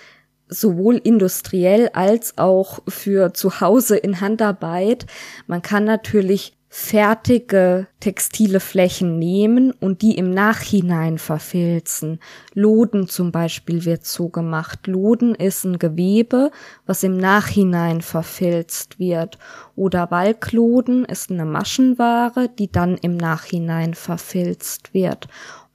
sowohl 0.47 0.97
industriell 0.97 1.89
als 1.93 2.37
auch 2.37 2.79
für 2.87 3.33
zu 3.33 3.61
Hause 3.61 3.97
in 3.97 4.21
Handarbeit. 4.21 5.05
Man 5.47 5.61
kann 5.61 5.85
natürlich 5.85 6.53
fertige 6.73 7.87
textile 7.99 8.61
Flächen 8.61 9.19
nehmen 9.19 9.71
und 9.71 10.01
die 10.01 10.15
im 10.15 10.29
Nachhinein 10.29 11.17
verfilzen. 11.17 12.19
Loden 12.53 13.09
zum 13.09 13.33
Beispiel 13.33 13.83
wird 13.83 14.05
so 14.05 14.29
gemacht. 14.29 14.87
Loden 14.87 15.35
ist 15.35 15.65
ein 15.65 15.79
Gewebe, 15.79 16.49
was 16.85 17.03
im 17.03 17.17
Nachhinein 17.17 18.01
verfilzt 18.01 18.99
wird. 18.99 19.37
Oder 19.75 20.11
Walkloden 20.11 21.03
ist 21.03 21.29
eine 21.29 21.45
Maschenware, 21.45 22.47
die 22.57 22.71
dann 22.71 22.95
im 22.95 23.17
Nachhinein 23.17 23.93
verfilzt 23.93 24.93
wird. 24.93 25.27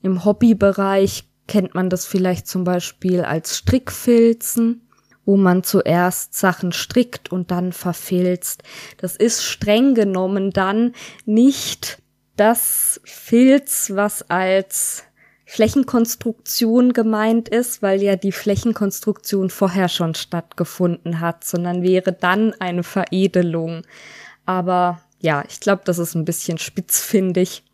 Im 0.03 0.25
Hobbybereich 0.25 1.29
kennt 1.47 1.75
man 1.75 1.91
das 1.91 2.07
vielleicht 2.07 2.47
zum 2.47 2.65
Beispiel 2.65 3.23
als 3.23 3.57
Strickfilzen 3.57 4.83
wo 5.27 5.37
man 5.37 5.65
zuerst 5.65 6.35
Sachen 6.35 6.73
strickt 6.73 7.31
und 7.31 7.51
dann 7.51 7.73
verfilzt. 7.73 8.63
Das 8.97 9.17
ist 9.17 9.43
streng 9.43 9.95
genommen 9.95 10.53
dann 10.53 10.95
nicht 11.27 12.01
das 12.37 13.01
Filz, 13.05 13.91
was 13.93 14.31
als 14.31 15.03
Flächenkonstruktion 15.45 16.93
gemeint 16.93 17.49
ist, 17.49 17.83
weil 17.83 18.03
ja 18.03 18.17
die 18.17 18.33
Flächenkonstruktion 18.33 19.51
vorher 19.51 19.89
schon 19.89 20.15
stattgefunden 20.15 21.21
hat, 21.21 21.45
sondern 21.45 21.83
wäre 21.83 22.13
dann 22.13 22.53
eine 22.59 22.83
Veredelung. 22.83 23.83
Aber 24.45 25.01
ja, 25.21 25.45
ich 25.49 25.61
glaube, 25.61 25.83
das 25.85 25.99
ist 25.99 26.15
ein 26.15 26.25
bisschen 26.25 26.59
spitzfindig. 26.59 27.65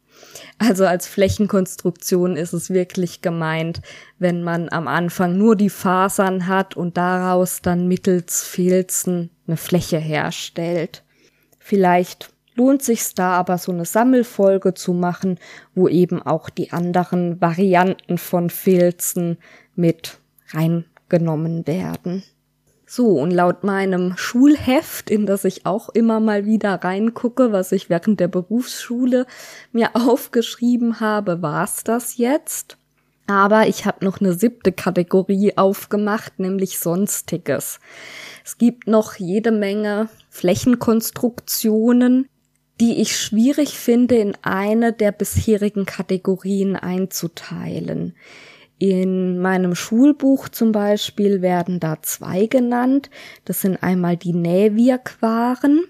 Also 0.59 0.87
als 0.87 1.07
Flächenkonstruktion 1.07 2.37
ist 2.37 2.53
es 2.53 2.71
wirklich 2.71 3.21
gemeint, 3.21 3.81
wenn 4.19 4.43
man 4.43 4.69
am 4.71 4.89
Anfang 4.89 5.37
nur 5.37 5.57
die 5.57 5.71
Fasern 5.71 6.47
hat 6.47 6.77
und 6.77 6.97
daraus 6.97 7.63
dann 7.63 7.89
mittels 7.89 8.43
Filzen 8.43 9.31
eine 9.47 9.57
Fläche 9.57 9.99
herstellt. 9.99 11.03
Vielleicht 11.59 12.31
lohnt 12.55 12.83
sich's 12.83 13.15
da 13.15 13.33
aber 13.33 13.59
so 13.59 13.73
eine 13.73 13.85
Sammelfolge 13.85 14.75
zu 14.75 14.93
machen, 14.93 15.39
wo 15.75 15.89
eben 15.89 16.23
auch 16.23 16.51
die 16.51 16.73
anderen 16.73 17.41
Varianten 17.41 18.19
von 18.19 18.51
Filzen 18.51 19.39
mit 19.75 20.19
reingenommen 20.51 21.67
werden. 21.67 22.23
So, 22.95 23.19
und 23.19 23.31
laut 23.31 23.65
meinem 23.65 24.19
Schulheft, 24.19 25.09
in 25.09 25.25
das 25.25 25.47
ich 25.47 25.65
auch 25.65 25.89
immer 25.89 26.21
mal 26.21 26.45
wieder 26.45 26.75
reingucke, 26.75 27.51
was 27.51 27.73
ich 27.73 27.89
während 27.89 28.21
der 28.21 28.29
Berufsschule 28.29 29.25
mir 29.73 29.93
aufgeschrieben 29.97 31.01
habe, 31.01 31.41
war's 31.41 31.85
das 31.85 32.19
jetzt. 32.19 32.77
Aber 33.27 33.67
ich 33.67 33.87
habe 33.87 34.05
noch 34.05 34.21
eine 34.21 34.35
siebte 34.35 34.73
Kategorie 34.73 35.57
aufgemacht, 35.57 36.39
nämlich 36.39 36.81
Sonstiges. 36.81 37.81
Es 38.45 38.59
gibt 38.59 38.87
noch 38.87 39.15
jede 39.15 39.53
Menge 39.53 40.11
Flächenkonstruktionen, 40.29 42.29
die 42.79 43.01
ich 43.01 43.17
schwierig 43.17 43.79
finde, 43.79 44.17
in 44.17 44.37
eine 44.43 44.93
der 44.93 45.13
bisherigen 45.13 45.87
Kategorien 45.87 46.77
einzuteilen. 46.77 48.15
In 48.83 49.39
meinem 49.39 49.77
Schulbuch 49.77 50.49
zum 50.49 50.73
Beispiel 50.73 51.41
werden 51.41 51.79
da 51.79 52.03
zwei 52.03 52.47
genannt. 52.47 53.11
Das 53.45 53.61
sind 53.61 53.81
einmal 53.81 54.17
die 54.17 54.33
Nähwirkwaren. 54.33 55.85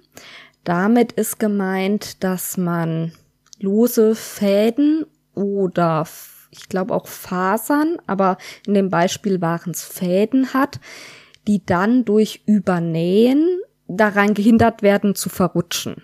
Damit 0.63 1.13
ist 1.13 1.39
gemeint, 1.39 2.23
dass 2.23 2.59
man 2.59 3.13
lose 3.59 4.15
Fäden 4.15 5.07
oder 5.35 6.07
ich 6.51 6.69
glaube 6.69 6.93
auch 6.93 7.07
Fasern, 7.07 7.97
aber 8.07 8.37
in 8.67 8.75
dem 8.75 8.91
Beispiel 8.91 9.41
waren 9.41 9.71
es 9.71 9.83
Fäden 9.83 10.53
hat, 10.53 10.79
die 11.49 11.65
dann 11.65 12.05
durch 12.05 12.43
Übernähen 12.45 13.59
daran 13.89 14.35
gehindert 14.35 14.83
werden 14.83 15.15
zu 15.15 15.31
verrutschen. 15.31 16.03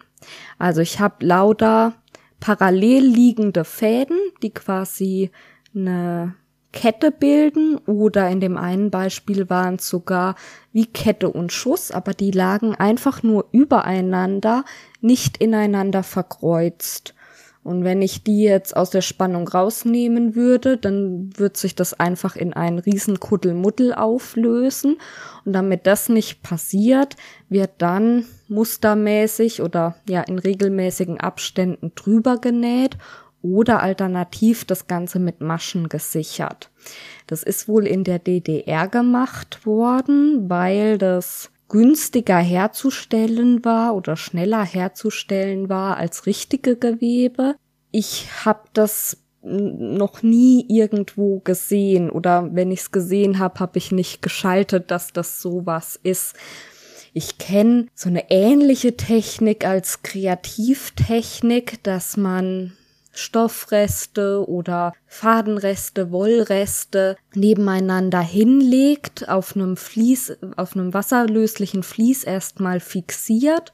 Also 0.58 0.80
ich 0.80 1.00
habe 1.00 1.26
lauter 1.26 1.92
parallel 2.40 3.04
liegende 3.04 3.66
Fäden, 3.66 4.16
die 4.42 4.54
quasi 4.54 5.30
eine 5.74 6.34
Kette 6.72 7.10
bilden 7.10 7.78
oder 7.86 8.28
in 8.28 8.40
dem 8.40 8.56
einen 8.56 8.90
Beispiel 8.90 9.48
waren 9.48 9.76
es 9.76 9.88
sogar 9.88 10.34
wie 10.72 10.86
Kette 10.86 11.30
und 11.30 11.52
Schuss, 11.52 11.90
aber 11.90 12.12
die 12.12 12.30
lagen 12.30 12.74
einfach 12.74 13.22
nur 13.22 13.46
übereinander, 13.52 14.64
nicht 15.00 15.38
ineinander 15.38 16.02
verkreuzt. 16.02 17.14
Und 17.64 17.84
wenn 17.84 18.00
ich 18.00 18.22
die 18.22 18.42
jetzt 18.42 18.76
aus 18.76 18.90
der 18.90 19.02
Spannung 19.02 19.46
rausnehmen 19.46 20.34
würde, 20.34 20.78
dann 20.78 21.30
wird 21.36 21.56
sich 21.56 21.74
das 21.74 21.92
einfach 21.92 22.36
in 22.36 22.54
einen 22.54 22.78
riesen 22.78 23.20
Kuddelmuddel 23.20 23.92
auflösen. 23.92 24.96
Und 25.44 25.52
damit 25.52 25.86
das 25.86 26.08
nicht 26.08 26.42
passiert, 26.42 27.16
wird 27.48 27.72
dann 27.78 28.24
mustermäßig 28.48 29.60
oder 29.60 29.96
ja 30.08 30.22
in 30.22 30.38
regelmäßigen 30.38 31.20
Abständen 31.20 31.92
drüber 31.94 32.38
genäht 32.38 32.96
oder 33.42 33.82
alternativ 33.82 34.64
das 34.64 34.86
Ganze 34.86 35.18
mit 35.18 35.40
Maschen 35.40 35.88
gesichert. 35.88 36.70
Das 37.26 37.42
ist 37.42 37.68
wohl 37.68 37.86
in 37.86 38.04
der 38.04 38.18
DDR 38.18 38.88
gemacht 38.88 39.64
worden, 39.66 40.48
weil 40.48 40.98
das 40.98 41.50
günstiger 41.68 42.38
herzustellen 42.38 43.64
war 43.64 43.94
oder 43.94 44.16
schneller 44.16 44.64
herzustellen 44.64 45.68
war 45.68 45.98
als 45.98 46.26
richtige 46.26 46.76
Gewebe. 46.76 47.56
Ich 47.90 48.28
habe 48.44 48.62
das 48.72 49.18
noch 49.42 50.22
nie 50.22 50.66
irgendwo 50.68 51.40
gesehen 51.40 52.10
oder 52.10 52.48
wenn 52.52 52.70
ich 52.70 52.80
es 52.80 52.90
gesehen 52.90 53.38
habe, 53.38 53.60
habe 53.60 53.78
ich 53.78 53.92
nicht 53.92 54.20
geschaltet, 54.20 54.90
dass 54.90 55.12
das 55.12 55.40
sowas 55.40 55.98
ist. 56.02 56.34
Ich 57.14 57.38
kenne 57.38 57.86
so 57.94 58.08
eine 58.08 58.30
ähnliche 58.30 58.96
Technik 58.96 59.64
als 59.64 60.02
Kreativtechnik, 60.02 61.82
dass 61.82 62.16
man 62.16 62.72
Stoffreste 63.18 64.48
oder 64.48 64.92
Fadenreste, 65.06 66.12
Wollreste 66.12 67.16
nebeneinander 67.34 68.20
hinlegt, 68.20 69.28
auf 69.28 69.56
einem 69.56 69.76
Fließ, 69.76 70.38
auf 70.56 70.74
einem 70.76 70.94
wasserlöslichen 70.94 71.82
Fließ 71.82 72.24
erstmal 72.24 72.80
fixiert 72.80 73.72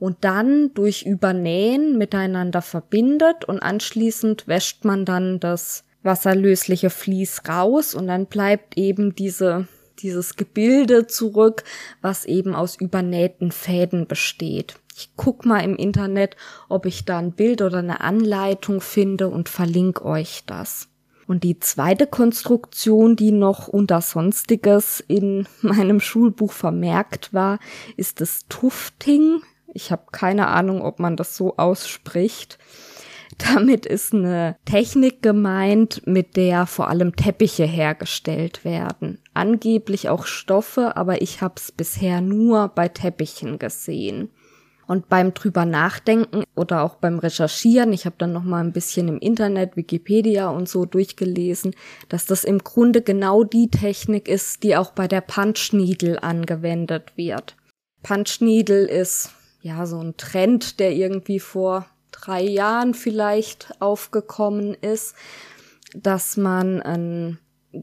und 0.00 0.16
dann 0.22 0.72
durch 0.74 1.04
Übernähen 1.04 1.98
miteinander 1.98 2.62
verbindet 2.62 3.44
und 3.44 3.60
anschließend 3.60 4.48
wäscht 4.48 4.84
man 4.84 5.04
dann 5.04 5.40
das 5.40 5.84
wasserlösliche 6.02 6.90
Vlies 6.90 7.42
raus 7.48 7.94
und 7.94 8.06
dann 8.06 8.26
bleibt 8.26 8.76
eben 8.76 9.14
diese 9.14 9.68
dieses 10.00 10.36
Gebilde 10.36 11.06
zurück, 11.06 11.62
was 12.02 12.24
eben 12.24 12.54
aus 12.54 12.76
übernähten 12.76 13.52
Fäden 13.52 14.06
besteht. 14.06 14.74
Ich 14.96 15.10
guck 15.16 15.44
mal 15.44 15.58
im 15.58 15.74
Internet, 15.74 16.36
ob 16.68 16.86
ich 16.86 17.04
da 17.04 17.18
ein 17.18 17.32
Bild 17.32 17.62
oder 17.62 17.78
eine 17.78 18.00
Anleitung 18.00 18.80
finde 18.80 19.28
und 19.28 19.48
verlinke 19.48 20.04
euch 20.04 20.44
das. 20.46 20.88
Und 21.26 21.42
die 21.42 21.58
zweite 21.58 22.06
Konstruktion, 22.06 23.16
die 23.16 23.32
noch 23.32 23.66
unter 23.66 24.00
Sonstiges 24.00 25.00
in 25.00 25.48
meinem 25.62 25.98
Schulbuch 25.98 26.52
vermerkt 26.52 27.34
war, 27.34 27.58
ist 27.96 28.20
das 28.20 28.46
Tufting. 28.48 29.40
Ich 29.72 29.90
habe 29.90 30.04
keine 30.12 30.46
Ahnung, 30.46 30.82
ob 30.82 31.00
man 31.00 31.16
das 31.16 31.36
so 31.36 31.56
ausspricht. 31.56 32.58
Damit 33.52 33.86
ist 33.86 34.14
eine 34.14 34.56
Technik 34.64 35.22
gemeint, 35.22 36.06
mit 36.06 36.36
der 36.36 36.66
vor 36.66 36.88
allem 36.88 37.16
Teppiche 37.16 37.64
hergestellt 37.64 38.64
werden. 38.64 39.18
Angeblich 39.32 40.08
auch 40.08 40.26
Stoffe, 40.26 40.96
aber 40.96 41.20
ich 41.20 41.40
habe 41.40 41.54
es 41.56 41.72
bisher 41.72 42.20
nur 42.20 42.68
bei 42.68 42.86
Teppichen 42.86 43.58
gesehen. 43.58 44.30
Und 44.86 45.08
beim 45.08 45.34
drüber 45.34 45.64
nachdenken 45.64 46.44
oder 46.54 46.82
auch 46.82 46.96
beim 46.96 47.18
Recherchieren, 47.18 47.92
ich 47.92 48.06
habe 48.06 48.16
dann 48.18 48.32
noch 48.32 48.44
mal 48.44 48.62
ein 48.62 48.72
bisschen 48.72 49.08
im 49.08 49.18
Internet, 49.18 49.76
Wikipedia 49.76 50.48
und 50.48 50.68
so 50.68 50.84
durchgelesen, 50.84 51.74
dass 52.08 52.26
das 52.26 52.44
im 52.44 52.58
Grunde 52.58 53.02
genau 53.02 53.44
die 53.44 53.70
Technik 53.70 54.28
ist, 54.28 54.62
die 54.62 54.76
auch 54.76 54.90
bei 54.92 55.08
der 55.08 55.20
Punch 55.20 55.72
angewendet 56.20 57.16
wird. 57.16 57.56
Punch 58.02 58.40
ist 58.40 59.30
ja 59.62 59.86
so 59.86 59.98
ein 59.98 60.16
Trend, 60.16 60.78
der 60.78 60.92
irgendwie 60.92 61.40
vor 61.40 61.86
drei 62.12 62.42
Jahren 62.42 62.94
vielleicht 62.94 63.74
aufgekommen 63.80 64.74
ist, 64.74 65.14
dass 65.94 66.36
man 66.36 66.82
ein 66.82 67.38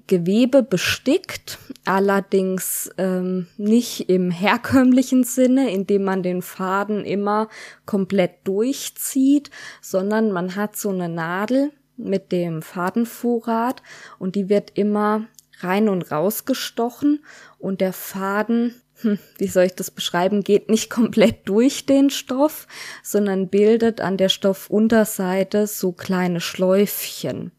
Gewebe 0.07 0.63
bestickt, 0.63 1.57
allerdings 1.85 2.89
ähm, 2.97 3.47
nicht 3.57 4.09
im 4.09 4.31
herkömmlichen 4.31 5.23
Sinne, 5.23 5.71
indem 5.71 6.03
man 6.03 6.23
den 6.23 6.41
Faden 6.41 7.03
immer 7.03 7.49
komplett 7.85 8.45
durchzieht, 8.45 9.49
sondern 9.81 10.31
man 10.31 10.55
hat 10.55 10.77
so 10.77 10.89
eine 10.89 11.09
Nadel 11.09 11.71
mit 11.97 12.31
dem 12.31 12.61
Fadenvorrat 12.61 13.83
und 14.17 14.35
die 14.35 14.49
wird 14.49 14.71
immer 14.77 15.27
rein 15.59 15.89
und 15.89 16.11
raus 16.11 16.45
gestochen 16.45 17.23
und 17.59 17.81
der 17.81 17.93
Faden, 17.93 18.75
hm, 19.01 19.19
wie 19.37 19.47
soll 19.47 19.65
ich 19.65 19.75
das 19.75 19.91
beschreiben, 19.91 20.43
geht 20.43 20.69
nicht 20.69 20.89
komplett 20.89 21.47
durch 21.49 21.85
den 21.85 22.09
Stoff, 22.09 22.67
sondern 23.03 23.49
bildet 23.49 24.01
an 24.01 24.17
der 24.17 24.29
Stoffunterseite 24.29 25.67
so 25.67 25.91
kleine 25.91 26.39
Schläufchen. 26.39 27.51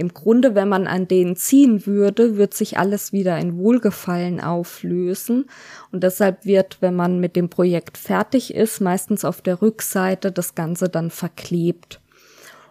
Im 0.00 0.14
Grunde, 0.14 0.54
wenn 0.54 0.68
man 0.68 0.86
an 0.86 1.06
denen 1.06 1.36
ziehen 1.36 1.84
würde, 1.86 2.38
wird 2.38 2.54
sich 2.54 2.78
alles 2.78 3.12
wieder 3.12 3.38
in 3.38 3.58
Wohlgefallen 3.58 4.40
auflösen. 4.40 5.44
Und 5.92 6.02
deshalb 6.02 6.46
wird, 6.46 6.78
wenn 6.80 6.96
man 6.96 7.20
mit 7.20 7.36
dem 7.36 7.50
Projekt 7.50 7.98
fertig 7.98 8.54
ist, 8.54 8.80
meistens 8.80 9.26
auf 9.26 9.42
der 9.42 9.60
Rückseite 9.60 10.32
das 10.32 10.54
Ganze 10.54 10.88
dann 10.88 11.10
verklebt. 11.10 12.00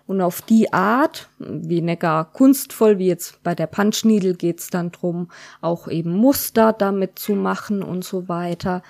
Und 0.08 0.22
auf 0.22 0.42
die 0.42 0.74
Art, 0.74 1.30
weniger 1.38 2.26
kunstvoll, 2.34 2.98
wie 2.98 3.06
jetzt 3.06 3.44
bei 3.44 3.54
der 3.54 3.68
Punch 3.68 4.06
Needle 4.06 4.34
geht's 4.34 4.72
dann 4.72 4.92
drum, 4.92 5.30
auch 5.62 5.88
eben 5.88 6.16
Muster 6.16 6.74
damit 6.74 7.20
zu 7.20 7.34
machen 7.34 7.84
und 7.84 8.04
so 8.04 8.28
weiter, 8.28 8.82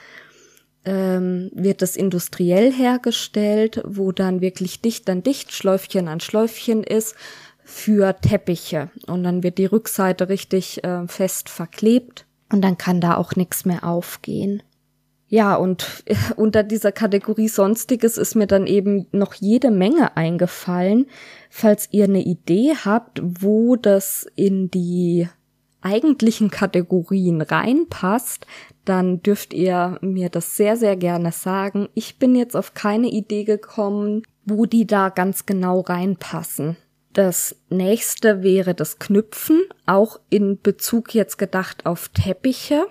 ähm, 0.86 1.52
wird 1.54 1.82
das 1.82 1.98
industriell 1.98 2.72
hergestellt, 2.72 3.82
wo 3.86 4.14
dann 4.14 4.40
wirklich 4.40 4.82
dicht 4.82 5.10
an 5.10 5.22
dicht, 5.22 5.52
Schläufchen 5.52 6.08
an 6.08 6.22
Schläufchen 6.22 6.84
ist, 6.84 7.16
für 7.70 8.16
Teppiche. 8.20 8.90
Und 9.06 9.24
dann 9.24 9.44
wird 9.44 9.60
die 9.60 9.68
Rückseite 9.68 10.28
richtig 10.28 10.84
äh, 10.84 11.08
fest 11.08 11.50
verklebt 11.50 12.26
und 12.52 12.62
dann 12.64 12.78
kann 12.78 13.00
da 13.00 13.16
auch 13.16 13.36
nichts 13.36 13.64
mehr 13.64 13.84
aufgehen. 13.84 14.64
Ja, 15.28 15.56
und 15.56 16.04
äh, 16.06 16.16
unter 16.36 16.64
dieser 16.64 16.92
Kategorie 16.92 17.48
Sonstiges 17.48 18.18
ist 18.18 18.36
mir 18.36 18.48
dann 18.48 18.66
eben 18.66 19.06
noch 19.12 19.36
jede 19.36 19.70
Menge 19.70 20.18
eingefallen. 20.18 21.06
Falls 21.52 21.88
ihr 21.92 22.06
eine 22.06 22.24
Idee 22.24 22.74
habt, 22.84 23.22
wo 23.24 23.76
das 23.76 24.26
in 24.36 24.72
die 24.72 25.30
eigentlichen 25.82 26.50
Kategorien 26.50 27.42
reinpasst, 27.42 28.48
dann 28.84 29.22
dürft 29.22 29.54
ihr 29.54 30.00
mir 30.02 30.30
das 30.30 30.58
sehr, 30.58 30.76
sehr 30.76 30.98
gerne 30.98 31.32
sagen. 31.32 31.88
Ich 31.94 32.18
bin 32.18 32.36
jetzt 32.36 32.56
auf 32.56 32.74
keine 32.74 33.10
Idee 33.10 33.44
gekommen, 33.44 34.24
wo 34.44 34.66
die 34.66 34.88
da 34.88 35.10
ganz 35.10 35.46
genau 35.46 35.82
reinpassen. 35.82 36.76
Das 37.14 37.56
nächste 37.70 38.44
wäre 38.44 38.76
das 38.76 39.00
Knüpfen, 39.00 39.64
auch 39.86 40.20
in 40.30 40.62
Bezug 40.62 41.16
jetzt 41.16 41.38
gedacht 41.38 41.86
auf 41.86 42.10
Teppiche. 42.10 42.86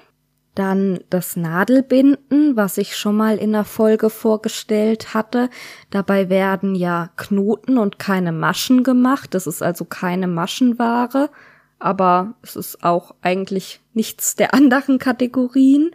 Dann 0.57 0.99
das 1.09 1.37
Nadelbinden, 1.37 2.57
was 2.57 2.79
ich 2.79 2.97
schon 2.97 3.17
mal 3.17 3.37
in 3.37 3.53
der 3.53 3.65
Folge 3.65 4.11
vorgestellt 4.11 5.15
hatte. 5.15 5.51
Dabei 5.91 6.29
werden 6.31 6.75
ja 6.75 7.11
Knoten 7.17 7.79
und 7.79 8.01
keine 8.01 8.33
Maschen 8.33 8.83
gemacht. 8.83 9.35
Das 9.35 9.47
ist 9.47 9.63
also 9.63 9.85
keine 9.85 10.27
Maschenware, 10.27 11.31
aber 11.79 12.35
es 12.43 12.57
ist 12.57 12.83
auch 12.83 13.15
eigentlich 13.23 13.81
nichts 13.95 14.35
der 14.35 14.53
anderen 14.59 14.99
Kategorien. 14.99 15.93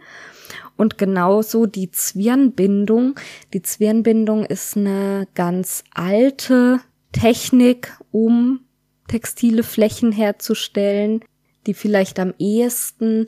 Und 0.76 0.96
genauso 0.96 1.66
die 1.66 1.90
Zwirnbindung. 1.90 3.16
Die 3.52 3.60
Zwirnbindung 3.60 4.46
ist 4.46 4.78
eine 4.78 5.28
ganz 5.34 5.84
alte 5.92 6.80
Technik, 7.14 7.96
um 8.10 8.60
textile 9.08 9.62
Flächen 9.62 10.12
herzustellen, 10.12 11.24
die 11.66 11.74
vielleicht 11.74 12.18
am 12.18 12.34
ehesten 12.38 13.26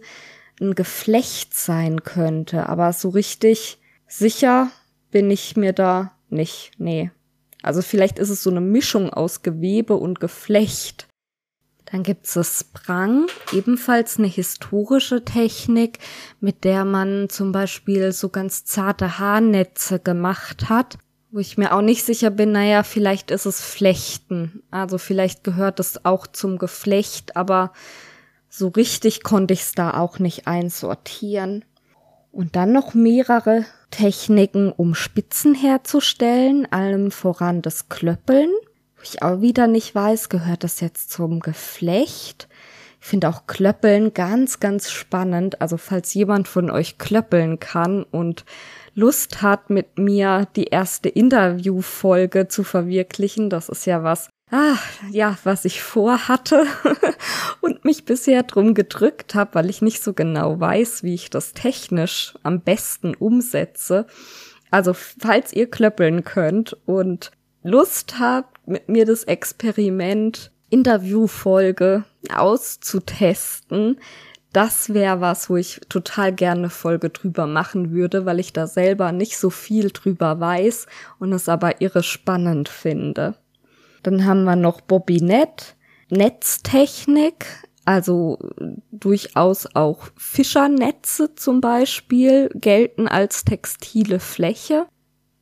ein 0.60 0.74
Geflecht 0.74 1.54
sein 1.54 2.02
könnte, 2.02 2.68
aber 2.68 2.92
so 2.92 3.10
richtig 3.10 3.78
sicher 4.06 4.70
bin 5.10 5.30
ich 5.30 5.56
mir 5.56 5.72
da 5.72 6.12
nicht. 6.28 6.72
Nee. 6.78 7.10
Also 7.62 7.82
vielleicht 7.82 8.18
ist 8.18 8.30
es 8.30 8.42
so 8.42 8.50
eine 8.50 8.60
Mischung 8.60 9.10
aus 9.10 9.42
Gewebe 9.42 9.96
und 9.96 10.20
Geflecht. 10.20 11.08
Dann 11.86 12.02
gibt's 12.02 12.34
das 12.34 12.60
Sprang, 12.60 13.26
ebenfalls 13.52 14.18
eine 14.18 14.26
historische 14.26 15.24
Technik, 15.24 16.00
mit 16.40 16.64
der 16.64 16.84
man 16.84 17.28
zum 17.28 17.52
Beispiel 17.52 18.10
so 18.12 18.28
ganz 18.28 18.64
zarte 18.64 19.18
Haarnetze 19.18 20.00
gemacht 20.00 20.68
hat, 20.68 20.98
wo 21.36 21.40
ich 21.40 21.58
mir 21.58 21.74
auch 21.74 21.82
nicht 21.82 22.02
sicher 22.02 22.30
bin, 22.30 22.52
naja, 22.52 22.82
vielleicht 22.82 23.30
ist 23.30 23.44
es 23.44 23.60
Flechten. 23.60 24.62
Also 24.70 24.96
vielleicht 24.96 25.44
gehört 25.44 25.78
es 25.80 26.02
auch 26.06 26.26
zum 26.26 26.56
Geflecht, 26.56 27.36
aber 27.36 27.74
so 28.48 28.68
richtig 28.68 29.22
konnte 29.22 29.52
ich 29.52 29.60
es 29.60 29.72
da 29.72 29.98
auch 29.98 30.18
nicht 30.18 30.46
einsortieren. 30.46 31.62
Und 32.32 32.56
dann 32.56 32.72
noch 32.72 32.94
mehrere 32.94 33.66
Techniken, 33.90 34.72
um 34.72 34.94
Spitzen 34.94 35.54
herzustellen, 35.54 36.72
allem 36.72 37.10
voran 37.10 37.60
das 37.60 37.90
Klöppeln. 37.90 38.48
Wo 38.96 39.02
ich 39.02 39.20
auch 39.20 39.42
wieder 39.42 39.66
nicht 39.66 39.94
weiß, 39.94 40.30
gehört 40.30 40.64
das 40.64 40.80
jetzt 40.80 41.10
zum 41.10 41.40
Geflecht? 41.40 42.48
Ich 43.06 43.10
finde 43.10 43.28
auch 43.28 43.46
Klöppeln 43.46 44.14
ganz, 44.14 44.58
ganz 44.58 44.90
spannend. 44.90 45.60
Also 45.60 45.76
falls 45.76 46.12
jemand 46.12 46.48
von 46.48 46.72
euch 46.72 46.98
klöppeln 46.98 47.60
kann 47.60 48.02
und 48.02 48.44
Lust 48.96 49.42
hat, 49.42 49.70
mit 49.70 49.96
mir 49.96 50.48
die 50.56 50.64
erste 50.64 51.08
Interviewfolge 51.08 52.48
zu 52.48 52.64
verwirklichen, 52.64 53.48
das 53.48 53.68
ist 53.68 53.86
ja 53.86 54.02
was, 54.02 54.28
ah, 54.50 54.74
ja, 55.12 55.38
was 55.44 55.64
ich 55.64 55.84
vorhatte 55.84 56.66
und 57.60 57.84
mich 57.84 58.06
bisher 58.06 58.42
drum 58.42 58.74
gedrückt 58.74 59.36
habe, 59.36 59.54
weil 59.54 59.70
ich 59.70 59.82
nicht 59.82 60.02
so 60.02 60.12
genau 60.12 60.58
weiß, 60.58 61.04
wie 61.04 61.14
ich 61.14 61.30
das 61.30 61.52
technisch 61.52 62.34
am 62.42 62.60
besten 62.60 63.14
umsetze. 63.14 64.06
Also, 64.72 64.94
falls 64.94 65.52
ihr 65.52 65.70
klöppeln 65.70 66.24
könnt 66.24 66.76
und 66.86 67.30
Lust 67.62 68.18
habt, 68.18 68.66
mit 68.66 68.88
mir 68.88 69.06
das 69.06 69.22
Experiment 69.22 70.50
Interviewfolge 70.70 72.04
auszutesten, 72.34 73.98
das 74.56 74.94
wäre 74.94 75.20
was, 75.20 75.50
wo 75.50 75.56
ich 75.56 75.82
total 75.90 76.32
gerne 76.32 76.70
Folge 76.70 77.10
drüber 77.10 77.46
machen 77.46 77.92
würde, 77.92 78.24
weil 78.24 78.40
ich 78.40 78.54
da 78.54 78.66
selber 78.66 79.12
nicht 79.12 79.36
so 79.36 79.50
viel 79.50 79.90
drüber 79.90 80.40
weiß 80.40 80.86
und 81.18 81.32
es 81.34 81.50
aber 81.50 81.82
irre 81.82 82.02
spannend 82.02 82.70
finde. 82.70 83.34
Dann 84.02 84.24
haben 84.24 84.44
wir 84.44 84.56
noch 84.56 84.80
Bobinett, 84.80 85.76
Netztechnik, 86.08 87.44
also 87.84 88.38
durchaus 88.90 89.68
auch 89.74 90.08
Fischernetze 90.16 91.34
zum 91.34 91.60
Beispiel 91.60 92.48
gelten 92.54 93.08
als 93.08 93.44
textile 93.44 94.20
Fläche. 94.20 94.86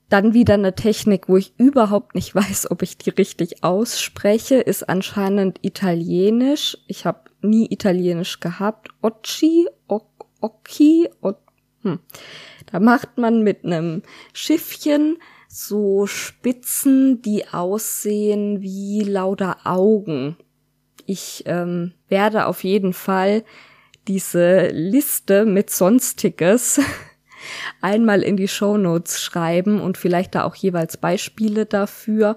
Dann 0.09 0.35
wieder 0.35 0.55
eine 0.55 0.75
Technik, 0.75 1.29
wo 1.29 1.37
ich 1.37 1.55
überhaupt 1.59 2.15
nicht 2.15 2.35
weiß, 2.35 2.71
ob 2.71 2.83
ich 2.83 2.99
die 2.99 3.11
richtig 3.11 3.63
ausspreche, 3.65 4.57
ist 4.57 4.89
anscheinend 4.89 5.59
italienisch. 5.63 6.79
Ich 6.87 7.07
habe 7.07 7.31
nie 7.41 7.67
italienisch 7.71 8.41
gehabt. 8.41 8.89
Occhi, 9.03 9.69
Occhi, 10.41 11.09
hm. 11.85 11.99
Da 12.73 12.81
macht 12.81 13.19
man 13.19 13.43
mit 13.43 13.65
einem 13.65 14.03
Schiffchen 14.33 15.19
so 15.49 16.07
Spitzen, 16.07 17.23
die 17.23 17.47
aussehen 17.49 18.63
wie 18.63 19.03
lauter 19.03 19.59
Augen. 19.65 20.37
Ich 21.07 21.45
ähm, 21.47 21.93
werde 22.09 22.47
auf 22.47 22.65
jeden 22.65 22.95
Fall 22.95 23.45
diese 24.09 24.69
Liste 24.69 25.45
mit 25.45 25.71
Sonstiges 25.71 26.81
einmal 27.81 28.23
in 28.23 28.37
die 28.37 28.49
Show 28.49 28.77
Notes 28.77 29.23
schreiben 29.23 29.81
und 29.81 29.99
vielleicht 29.99 30.35
da 30.35 30.45
auch 30.45 30.55
jeweils 30.55 30.97
Beispiele 30.97 31.67
dafür. 31.67 32.37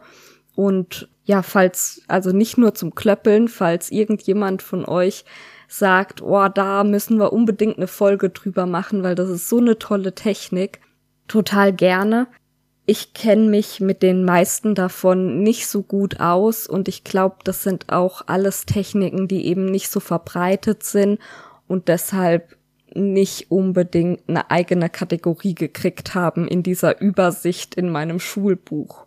Und 0.55 1.09
ja, 1.25 1.41
falls, 1.41 2.01
also 2.07 2.31
nicht 2.31 2.57
nur 2.57 2.73
zum 2.73 2.95
Klöppeln, 2.95 3.47
falls 3.47 3.91
irgendjemand 3.91 4.61
von 4.61 4.85
euch 4.85 5.25
sagt, 5.67 6.21
oh, 6.21 6.47
da 6.47 6.83
müssen 6.83 7.17
wir 7.17 7.33
unbedingt 7.33 7.77
eine 7.77 7.87
Folge 7.87 8.29
drüber 8.29 8.65
machen, 8.65 9.03
weil 9.03 9.15
das 9.15 9.29
ist 9.29 9.49
so 9.49 9.57
eine 9.57 9.77
tolle 9.79 10.15
Technik. 10.15 10.79
Total 11.27 11.73
gerne 11.73 12.27
ich 12.89 13.13
kenne 13.13 13.49
mich 13.49 13.81
mit 13.81 14.01
den 14.01 14.23
meisten 14.23 14.73
davon 14.73 15.43
nicht 15.43 15.67
so 15.67 15.83
gut 15.83 16.21
aus 16.21 16.67
und 16.67 16.87
ich 16.87 17.03
glaube, 17.03 17.35
das 17.43 17.61
sind 17.61 17.89
auch 17.89 18.21
alles 18.27 18.65
Techniken, 18.65 19.27
die 19.27 19.45
eben 19.45 19.65
nicht 19.65 19.91
so 19.91 19.99
verbreitet 19.99 20.83
sind 20.83 21.19
und 21.67 21.89
deshalb 21.89 22.57
nicht 22.93 23.51
unbedingt 23.51 24.21
eine 24.27 24.49
eigene 24.51 24.89
Kategorie 24.89 25.55
gekriegt 25.55 26.15
haben 26.15 26.47
in 26.47 26.63
dieser 26.63 27.01
Übersicht 27.01 27.75
in 27.75 27.89
meinem 27.89 28.19
Schulbuch. 28.19 29.05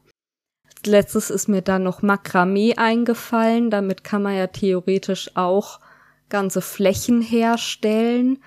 Letztes 0.85 1.31
ist 1.31 1.49
mir 1.49 1.62
dann 1.62 1.83
noch 1.83 2.03
Makramee 2.03 2.74
eingefallen. 2.76 3.70
Damit 3.70 4.03
kann 4.05 4.22
man 4.22 4.37
ja 4.37 4.47
theoretisch 4.47 5.33
auch 5.37 5.81
ganze 6.28 6.62
Flächen 6.62 7.20
herstellen. 7.20 8.39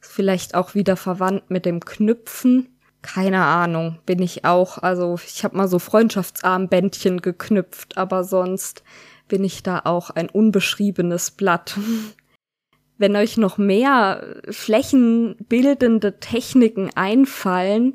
Vielleicht 0.00 0.54
auch 0.54 0.74
wieder 0.74 0.96
verwandt 0.96 1.50
mit 1.50 1.66
dem 1.66 1.80
Knüpfen 1.80 2.68
keine 3.04 3.44
Ahnung, 3.44 3.98
bin 4.06 4.22
ich 4.22 4.46
auch. 4.46 4.78
Also 4.78 5.18
ich 5.26 5.44
habe 5.44 5.58
mal 5.58 5.68
so 5.68 5.78
Freundschaftsarmbändchen 5.78 7.20
geknüpft, 7.20 7.98
aber 7.98 8.24
sonst 8.24 8.82
bin 9.28 9.44
ich 9.44 9.62
da 9.62 9.82
auch 9.84 10.08
ein 10.08 10.30
unbeschriebenes 10.30 11.30
Blatt. 11.30 11.78
Wenn 12.98 13.16
euch 13.16 13.36
noch 13.36 13.58
mehr 13.58 14.42
flächenbildende 14.50 16.20
Techniken 16.20 16.90
einfallen, 16.94 17.94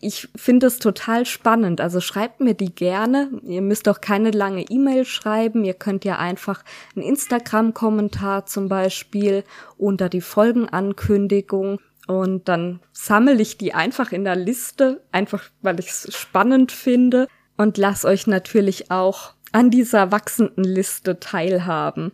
ich 0.00 0.28
finde 0.34 0.66
es 0.66 0.78
total 0.78 1.26
spannend. 1.26 1.80
Also 1.80 2.00
schreibt 2.00 2.40
mir 2.40 2.54
die 2.54 2.74
gerne. 2.74 3.30
Ihr 3.44 3.62
müsst 3.62 3.88
auch 3.88 4.00
keine 4.00 4.30
lange 4.30 4.62
E-Mail 4.62 5.04
schreiben. 5.04 5.64
Ihr 5.64 5.74
könnt 5.74 6.04
ja 6.04 6.18
einfach 6.18 6.64
einen 6.94 7.04
Instagram-Kommentar 7.04 8.46
zum 8.46 8.68
Beispiel 8.68 9.44
unter 9.78 10.08
die 10.08 10.20
Folgenankündigung 10.20 11.80
und 12.06 12.48
dann 12.48 12.80
sammle 12.92 13.40
ich 13.40 13.58
die 13.58 13.74
einfach 13.74 14.12
in 14.12 14.24
der 14.24 14.36
Liste, 14.36 15.02
einfach 15.12 15.44
weil 15.62 15.80
ich 15.80 15.88
es 15.88 16.16
spannend 16.16 16.72
finde 16.72 17.26
und 17.56 17.78
lass 17.78 18.04
euch 18.04 18.26
natürlich 18.26 18.90
auch 18.90 19.34
an 19.52 19.70
dieser 19.70 20.12
wachsenden 20.12 20.64
Liste 20.64 21.18
teilhaben. 21.18 22.12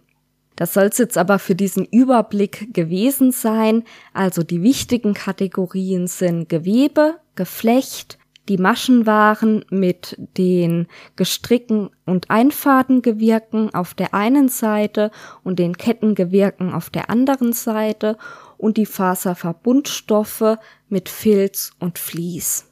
Das 0.63 0.75
soll 0.75 0.85
es 0.85 0.99
jetzt 0.99 1.19
aber 1.19 1.41
für 1.41 1.57
diesen 1.57 1.85
Überblick 1.87 2.73
gewesen 2.73 3.33
sein. 3.33 3.83
Also 4.13 4.45
die 4.45 4.63
wichtigen 4.63 5.13
Kategorien 5.13 6.07
sind 6.07 6.49
Gewebe, 6.49 7.17
Geflecht, 7.35 8.17
die 8.49 8.59
Maschenwaren 8.59 9.65
mit 9.71 10.17
den 10.39 10.87
Gestricken 11.17 11.91
und 12.07 12.31
Einfadengewirken 12.31 13.75
auf 13.75 13.95
der 13.95 14.15
einen 14.15 14.49
Seite 14.49 15.11
und 15.43 15.59
den 15.59 15.77
Kettengewirken 15.77 16.73
auf 16.73 16.91
der 16.91 17.11
anderen 17.11 17.53
Seite 17.53 18.17
und 18.57 18.77
die 18.77 18.87
Faserverbundstoffe 18.87 20.59
mit 20.89 21.09
Filz 21.09 21.73
und 21.81 21.99
Vlies. 21.99 22.69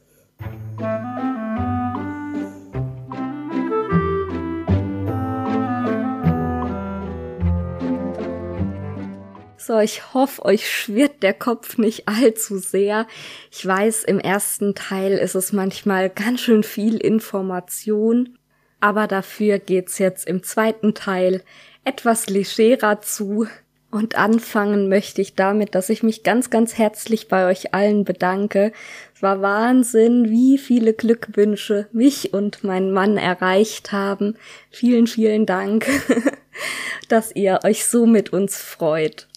So, 9.71 9.79
ich 9.79 10.15
hoffe, 10.15 10.45
euch 10.47 10.69
schwirrt 10.69 11.23
der 11.23 11.33
Kopf 11.33 11.79
nicht 11.79 12.09
allzu 12.09 12.59
sehr. 12.59 13.07
Ich 13.53 13.65
weiß, 13.65 14.03
im 14.03 14.19
ersten 14.19 14.75
Teil 14.75 15.13
ist 15.13 15.37
es 15.37 15.53
manchmal 15.53 16.11
ganz 16.11 16.41
schön 16.41 16.65
viel 16.65 16.97
Information, 16.97 18.37
aber 18.81 19.07
dafür 19.07 19.61
geht's 19.61 19.99
jetzt 19.99 20.27
im 20.27 20.43
zweiten 20.43 20.95
Teil 20.95 21.45
etwas 21.85 22.29
legerer 22.29 23.01
zu. 23.01 23.47
Und 23.93 24.17
anfangen 24.17 24.89
möchte 24.89 25.23
ich 25.23 25.37
damit, 25.37 25.77
dass 25.77 25.89
ich 25.89 26.03
mich 26.03 26.25
ganz, 26.25 26.51
ganz 26.51 26.77
herzlich 26.77 27.29
bei 27.29 27.47
euch 27.47 27.73
allen 27.73 28.03
bedanke. 28.03 28.73
Es 29.15 29.23
war 29.23 29.41
Wahnsinn, 29.41 30.31
wie 30.31 30.59
viele 30.59 30.95
Glückwünsche 30.95 31.87
mich 31.93 32.35
und 32.35 32.65
mein 32.65 32.91
Mann 32.91 33.17
erreicht 33.17 33.93
haben. 33.93 34.35
Vielen, 34.73 35.07
vielen 35.07 35.47
Dank, 35.47 35.87
dass 37.09 37.31
ihr 37.37 37.61
euch 37.63 37.87
so 37.87 38.05
mit 38.05 38.33
uns 38.33 38.57
freut 38.61 39.30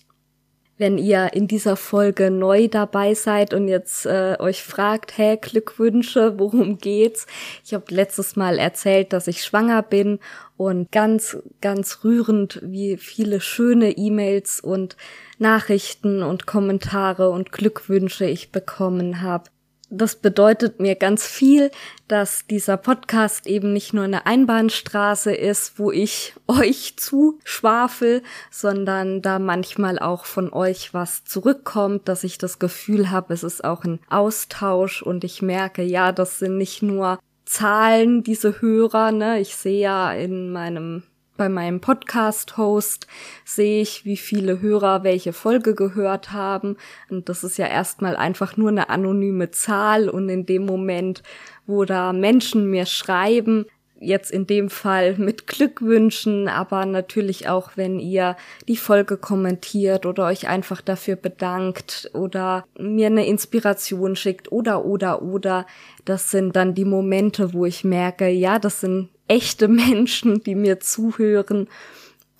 wenn 0.83 0.97
ihr 0.97 1.31
in 1.31 1.47
dieser 1.47 1.77
Folge 1.77 2.29
neu 2.29 2.67
dabei 2.67 3.13
seid 3.13 3.53
und 3.53 3.69
jetzt 3.69 4.05
äh, 4.05 4.35
euch 4.37 4.63
fragt, 4.63 5.17
hä, 5.17 5.37
Glückwünsche, 5.37 6.37
worum 6.37 6.77
geht's? 6.77 7.25
Ich 7.63 7.73
habe 7.73 7.85
letztes 7.87 8.35
Mal 8.35 8.59
erzählt, 8.59 9.13
dass 9.13 9.27
ich 9.27 9.45
schwanger 9.45 9.81
bin 9.81 10.19
und 10.57 10.91
ganz, 10.91 11.37
ganz 11.61 11.99
rührend, 12.03 12.59
wie 12.63 12.97
viele 12.97 13.39
schöne 13.39 13.91
E-Mails 13.91 14.59
und 14.59 14.97
Nachrichten 15.39 16.21
und 16.21 16.47
Kommentare 16.47 17.29
und 17.29 17.53
Glückwünsche 17.53 18.25
ich 18.25 18.51
bekommen 18.51 19.21
habe 19.21 19.52
das 19.93 20.15
bedeutet 20.15 20.79
mir 20.79 20.95
ganz 20.95 21.27
viel, 21.27 21.71
dass 22.07 22.47
dieser 22.47 22.77
Podcast 22.77 23.47
eben 23.47 23.73
nicht 23.73 23.93
nur 23.93 24.03
eine 24.03 24.25
Einbahnstraße 24.25 25.33
ist, 25.33 25.77
wo 25.77 25.91
ich 25.91 26.33
euch 26.47 26.95
zuschwafel, 26.97 28.23
sondern 28.49 29.21
da 29.21 29.39
manchmal 29.39 29.99
auch 29.99 30.25
von 30.25 30.51
euch 30.51 30.93
was 30.93 31.23
zurückkommt, 31.25 32.07
dass 32.07 32.23
ich 32.23 32.37
das 32.37 32.59
Gefühl 32.59 33.11
habe, 33.11 33.33
es 33.33 33.43
ist 33.43 33.63
auch 33.63 33.83
ein 33.83 33.99
Austausch 34.09 35.01
und 35.01 35.23
ich 35.23 35.41
merke, 35.41 35.83
ja, 35.83 36.11
das 36.11 36.39
sind 36.39 36.57
nicht 36.57 36.81
nur 36.81 37.19
Zahlen, 37.45 38.23
diese 38.23 38.61
Hörer, 38.61 39.11
ne? 39.11 39.39
Ich 39.39 39.55
sehe 39.55 39.81
ja 39.81 40.13
in 40.13 40.51
meinem 40.51 41.03
bei 41.37 41.49
meinem 41.49 41.81
Podcast-Host 41.81 43.07
sehe 43.45 43.81
ich, 43.81 44.05
wie 44.05 44.17
viele 44.17 44.61
Hörer 44.61 45.03
welche 45.03 45.33
Folge 45.33 45.75
gehört 45.75 46.31
haben. 46.31 46.77
Und 47.09 47.29
das 47.29 47.43
ist 47.43 47.57
ja 47.57 47.67
erstmal 47.67 48.15
einfach 48.15 48.57
nur 48.57 48.69
eine 48.69 48.89
anonyme 48.89 49.51
Zahl. 49.51 50.09
Und 50.09 50.29
in 50.29 50.45
dem 50.45 50.65
Moment, 50.65 51.23
wo 51.65 51.85
da 51.85 52.13
Menschen 52.13 52.69
mir 52.69 52.85
schreiben, 52.85 53.65
jetzt 54.03 54.31
in 54.31 54.45
dem 54.45 54.69
Fall 54.69 55.15
mit 55.17 55.47
Glückwünschen, 55.47 56.47
aber 56.47 56.85
natürlich 56.85 57.47
auch, 57.47 57.71
wenn 57.75 57.99
ihr 57.99 58.35
die 58.67 58.77
Folge 58.77 59.17
kommentiert 59.17 60.05
oder 60.05 60.25
euch 60.25 60.47
einfach 60.47 60.81
dafür 60.81 61.15
bedankt 61.15 62.09
oder 62.13 62.65
mir 62.77 63.07
eine 63.07 63.25
Inspiration 63.25 64.15
schickt 64.15 64.51
oder, 64.51 64.85
oder, 64.85 65.21
oder. 65.21 65.65
Das 66.05 66.31
sind 66.31 66.55
dann 66.55 66.73
die 66.73 66.85
Momente, 66.85 67.53
wo 67.53 67.65
ich 67.65 67.83
merke, 67.83 68.27
ja, 68.27 68.59
das 68.59 68.81
sind 68.81 69.09
echte 69.27 69.67
Menschen, 69.69 70.43
die 70.43 70.55
mir 70.55 70.79
zuhören. 70.79 71.67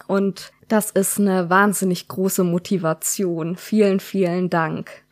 Und 0.07 0.51
das 0.67 0.91
ist 0.91 1.19
eine 1.19 1.49
wahnsinnig 1.49 2.07
große 2.07 2.43
Motivation. 2.43 3.55
Vielen, 3.55 3.99
vielen 3.99 4.49
Dank. 4.49 5.03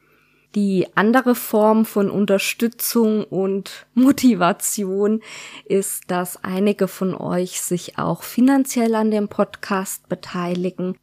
Die 0.56 0.88
andere 0.96 1.34
Form 1.34 1.86
von 1.86 2.10
Unterstützung 2.10 3.24
und 3.24 3.88
Motivation 3.94 5.22
ist, 5.66 6.04
dass 6.08 6.44
einige 6.44 6.88
von 6.88 7.16
euch 7.16 7.62
sich 7.62 7.98
auch 7.98 8.24
finanziell 8.24 8.96
an 8.96 9.12
dem 9.12 9.30
Podcast 9.30 10.10
beteiligen. 10.10 10.98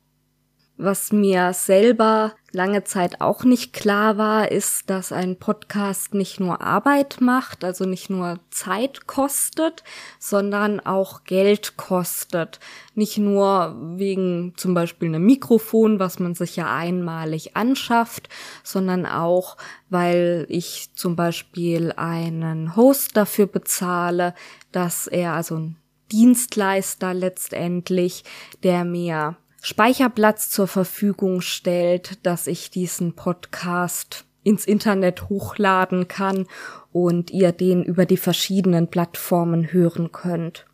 Was 0.81 1.11
mir 1.11 1.55
selber 1.55 2.35
lange 2.53 2.85
Zeit 2.85 3.21
auch 3.21 3.43
nicht 3.43 3.73
klar 3.73 4.17
war, 4.17 4.53
ist, 4.53 4.89
dass 4.89 5.11
ein 5.11 5.37
Podcast 5.37 6.15
nicht 6.15 6.39
nur 6.39 6.61
Arbeit 6.61 7.21
macht, 7.21 7.65
also 7.65 7.85
nicht 7.85 8.11
nur 8.11 8.39
Zeit 8.51 9.09
kostet, 9.09 9.83
sondern 10.21 10.79
auch 10.79 11.25
Geld 11.25 11.77
kostet. 11.77 12.61
Nicht 12.95 13.19
nur 13.19 13.77
wegen 13.97 14.55
zum 14.57 14.73
Beispiel 14.75 15.09
einem 15.09 15.27
Mikrofon, 15.27 15.99
was 15.99 16.21
man 16.21 16.37
sich 16.37 16.55
ja 16.55 16.73
einmalig 16.73 17.57
anschafft, 17.57 18.29
sondern 18.63 19.05
auch, 19.05 19.57
weil 19.91 20.47
ich 20.49 20.91
zum 20.95 21.17
Beispiel 21.17 21.93
einen 21.97 22.77
Host 22.77 23.17
dafür 23.17 23.49
bezahle, 23.49 24.33
dass 24.71 25.09
er 25.09 25.33
also 25.33 25.57
ein 25.57 25.77
Dienstleister 26.13 27.15
letztendlich, 27.15 28.23
der 28.63 28.85
mir 28.85 29.37
Speicherplatz 29.61 30.51
zur 30.51 30.69
Verfügung 30.69 31.41
stellt, 31.41 32.25
dass 32.25 32.47
ich 32.47 32.71
diesen 32.71 33.15
Podcast 33.15 34.25
ins 34.45 34.65
Internet 34.67 35.29
hochladen 35.29 36.09
kann 36.09 36.47
und 36.93 37.31
ihr 37.31 37.53
den 37.53 37.83
über 37.83 38.07
die 38.07 38.17
verschiedenen 38.17 38.89
Plattformen 38.89 39.73
hören 39.73 40.13
könnt. 40.13 40.65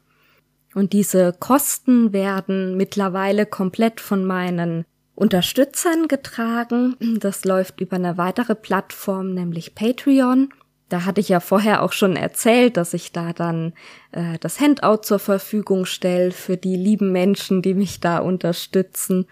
Und 0.75 0.93
diese 0.93 1.33
Kosten 1.33 2.13
werden 2.13 2.77
mittlerweile 2.77 3.47
komplett 3.47 4.01
von 4.01 4.25
meinen 4.25 4.85
Unterstützern 5.15 6.09
getragen. 6.09 6.97
Das 7.21 7.45
läuft 7.45 7.81
über 7.81 7.97
eine 7.97 8.19
weitere 8.19 8.55
Plattform, 8.55 9.33
nämlich 9.35 9.75
Patreon. 9.75 10.53
Da 10.95 11.07
hatte 11.07 11.21
ich 11.21 11.29
ja 11.29 11.41
vorher 11.41 11.83
auch 11.83 11.91
schon 11.91 12.15
erzählt, 12.15 12.77
dass 12.77 12.95
ich 12.95 13.11
da 13.11 13.33
dann 13.33 13.73
äh, 14.13 14.39
das 14.39 14.61
Handout 14.61 14.99
zur 14.99 15.19
Verfügung 15.19 15.87
stelle 15.87 16.31
für 16.31 16.57
die 16.57 16.77
lieben 16.77 17.11
Menschen, 17.11 17.63
die 17.63 17.75
mich 17.75 17.99
da 17.99 18.19
unterstützen. 18.19 19.27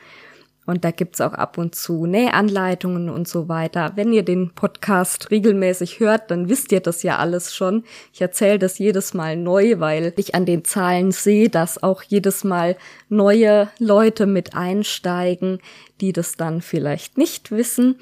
Und 0.67 0.85
da 0.85 0.91
gibt's 0.91 1.21
auch 1.21 1.35
ab 1.35 1.59
und 1.59 1.77
zu 1.77 2.05
Nähanleitungen 2.07 3.09
und 3.09 3.29
so 3.29 3.49
weiter. 3.49 3.93
Wenn 3.95 4.13
ihr 4.13 4.25
den 4.25 4.51
Podcast 4.51 5.31
regelmäßig 5.31 6.01
hört, 6.01 6.33
dann 6.33 6.49
wisst 6.49 6.73
ihr 6.73 6.81
das 6.81 7.05
ja 7.05 7.19
alles 7.19 7.55
schon. 7.55 7.85
Ich 8.13 8.21
erzähle 8.21 8.59
das 8.59 8.81
jedes 8.81 9.15
Mal 9.15 9.37
neu, 9.37 9.79
weil 9.79 10.15
ich 10.17 10.35
an 10.35 10.47
den 10.47 10.65
Zahlen 10.65 11.13
sehe, 11.13 11.49
dass 11.49 11.81
auch 11.81 12.03
jedes 12.03 12.43
Mal 12.43 12.77
neue 13.09 13.69
Leute 13.79 14.27
mit 14.27 14.57
einsteigen, 14.57 15.61
die 16.01 16.13
das 16.13 16.35
dann 16.35 16.61
vielleicht 16.61 17.19
nicht 17.19 17.53
wissen. 17.53 18.01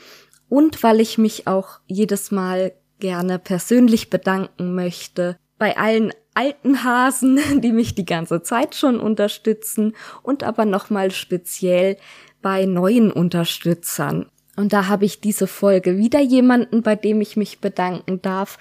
Und 0.48 0.82
weil 0.82 1.00
ich 1.00 1.18
mich 1.18 1.46
auch 1.46 1.78
jedes 1.86 2.30
Mal 2.30 2.72
gerne 3.00 3.38
persönlich 3.38 4.10
bedanken 4.10 4.74
möchte 4.74 5.36
bei 5.58 5.76
allen 5.76 6.12
alten 6.34 6.84
Hasen, 6.84 7.38
die 7.60 7.72
mich 7.72 7.94
die 7.94 8.04
ganze 8.04 8.42
Zeit 8.42 8.74
schon 8.74 9.00
unterstützen 9.00 9.94
und 10.22 10.42
aber 10.42 10.64
nochmal 10.64 11.10
speziell 11.10 11.96
bei 12.42 12.66
neuen 12.66 13.10
Unterstützern. 13.12 14.26
Und 14.56 14.72
da 14.72 14.88
habe 14.88 15.04
ich 15.04 15.20
diese 15.20 15.46
Folge 15.46 15.96
wieder 15.96 16.20
jemanden, 16.20 16.82
bei 16.82 16.96
dem 16.96 17.20
ich 17.20 17.36
mich 17.36 17.60
bedanken 17.60 18.20
darf. 18.20 18.58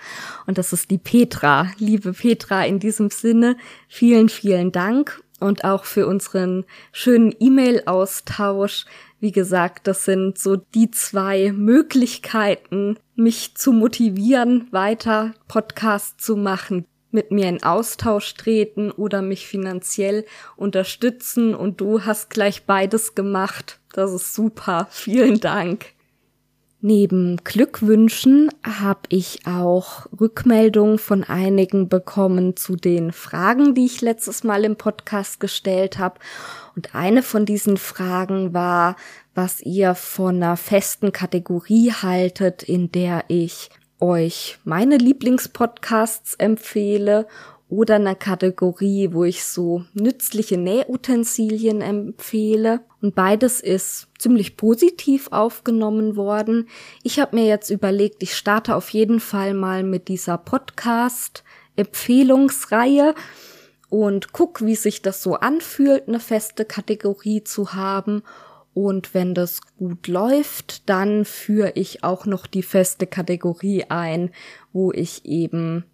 Und 0.47 0.57
das 0.57 0.71
ist 0.71 0.91
die 0.91 0.97
Petra. 0.97 1.71
Liebe 1.77 2.13
Petra, 2.13 2.65
in 2.65 2.79
diesem 2.79 3.09
Sinne 3.09 3.57
vielen, 3.87 4.29
vielen 4.29 4.71
Dank 4.71 5.21
und 5.39 5.63
auch 5.63 5.85
für 5.85 6.07
unseren 6.07 6.65
schönen 6.91 7.33
E-Mail-Austausch. 7.39 8.85
Wie 9.19 9.31
gesagt, 9.31 9.87
das 9.87 10.05
sind 10.05 10.37
so 10.37 10.55
die 10.55 10.91
zwei 10.91 11.51
Möglichkeiten, 11.51 12.97
mich 13.15 13.55
zu 13.55 13.73
motivieren, 13.73 14.67
weiter 14.71 15.33
Podcast 15.47 16.21
zu 16.21 16.37
machen, 16.37 16.85
mit 17.11 17.31
mir 17.31 17.49
in 17.49 17.63
Austausch 17.63 18.33
treten 18.35 18.91
oder 18.91 19.21
mich 19.21 19.47
finanziell 19.47 20.25
unterstützen. 20.55 21.53
Und 21.53 21.81
du 21.81 22.05
hast 22.05 22.29
gleich 22.29 22.65
beides 22.65 23.13
gemacht. 23.13 23.79
Das 23.91 24.13
ist 24.13 24.33
super. 24.33 24.87
Vielen 24.89 25.39
Dank. 25.39 25.87
Neben 26.81 27.37
Glückwünschen 27.43 28.49
habe 28.63 29.01
ich 29.09 29.45
auch 29.45 30.05
Rückmeldungen 30.17 30.97
von 30.97 31.25
einigen 31.25 31.89
bekommen 31.89 32.55
zu 32.55 32.77
den 32.77 33.11
Fragen, 33.11 33.75
die 33.75 33.85
ich 33.85 33.99
letztes 33.99 34.45
Mal 34.45 34.63
im 34.63 34.77
Podcast 34.77 35.41
gestellt 35.41 35.97
habe. 35.97 36.19
Und 36.77 36.95
eine 36.95 37.21
von 37.21 37.45
diesen 37.45 37.75
Fragen 37.75 38.53
war, 38.53 38.95
was 39.35 39.59
ihr 39.61 39.93
von 39.93 40.37
einer 40.37 40.55
festen 40.55 41.11
Kategorie 41.11 41.91
haltet, 41.91 42.63
in 42.63 42.89
der 42.93 43.25
ich 43.27 43.69
euch 43.99 44.57
meine 44.63 44.95
Lieblingspodcasts 44.95 46.35
empfehle 46.35 47.27
oder 47.67 47.95
einer 47.95 48.15
Kategorie, 48.15 49.09
wo 49.11 49.25
ich 49.25 49.43
so 49.43 49.83
nützliche 49.93 50.57
Nähutensilien 50.57 51.81
empfehle. 51.81 52.79
Und 53.01 53.15
beides 53.15 53.61
ist 53.61 54.09
ziemlich 54.17 54.57
positiv 54.57 55.29
aufgenommen 55.31 56.17
worden. 56.17 56.67
Ich 57.03 57.17
habe 57.19 57.37
mir 57.37 57.45
jetzt 57.45 57.69
überlegt, 57.69 58.21
ich 58.21 58.35
starte 58.35 58.75
auf 58.75 58.89
jeden 58.89 59.21
Fall 59.21 59.53
mal 59.53 59.83
mit 59.83 60.09
dieser 60.09 60.37
Podcast-Empfehlungsreihe 60.37 63.15
und 63.89 64.33
guck, 64.33 64.65
wie 64.65 64.75
sich 64.75 65.01
das 65.01 65.23
so 65.23 65.35
anfühlt, 65.35 66.07
eine 66.07 66.19
feste 66.19 66.65
Kategorie 66.65 67.43
zu 67.43 67.73
haben. 67.73 68.21
Und 68.73 69.13
wenn 69.13 69.33
das 69.33 69.61
gut 69.77 70.07
läuft, 70.07 70.89
dann 70.89 71.23
führe 71.25 71.71
ich 71.75 72.03
auch 72.03 72.25
noch 72.25 72.47
die 72.47 72.63
feste 72.63 73.07
Kategorie 73.07 73.85
ein, 73.89 74.31
wo 74.73 74.91
ich 74.91 75.25
eben 75.25 75.85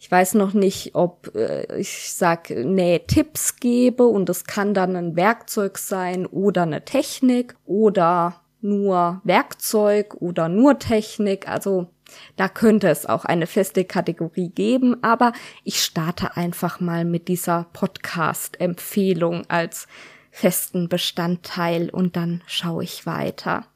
ich 0.00 0.10
weiß 0.10 0.34
noch 0.34 0.52
nicht, 0.52 0.94
ob 0.94 1.34
äh, 1.34 1.78
ich 1.78 2.12
sag 2.12 2.50
Nähtipps 2.50 3.56
gebe 3.56 4.06
und 4.06 4.28
das 4.28 4.44
kann 4.44 4.74
dann 4.74 4.94
ein 4.96 5.16
Werkzeug 5.16 5.78
sein 5.78 6.26
oder 6.26 6.62
eine 6.62 6.84
Technik 6.84 7.56
oder 7.64 8.40
nur 8.60 9.20
Werkzeug 9.24 10.14
oder 10.20 10.48
nur 10.48 10.78
Technik. 10.78 11.48
Also 11.48 11.88
da 12.36 12.48
könnte 12.48 12.88
es 12.88 13.06
auch 13.06 13.24
eine 13.24 13.46
feste 13.46 13.84
Kategorie 13.84 14.50
geben, 14.50 15.02
aber 15.02 15.32
ich 15.64 15.82
starte 15.82 16.36
einfach 16.36 16.80
mal 16.80 17.04
mit 17.04 17.28
dieser 17.28 17.66
Podcast-Empfehlung 17.72 19.44
als 19.48 19.88
festen 20.30 20.88
Bestandteil 20.88 21.90
und 21.90 22.16
dann 22.16 22.42
schaue 22.46 22.84
ich 22.84 23.04
weiter. 23.04 23.66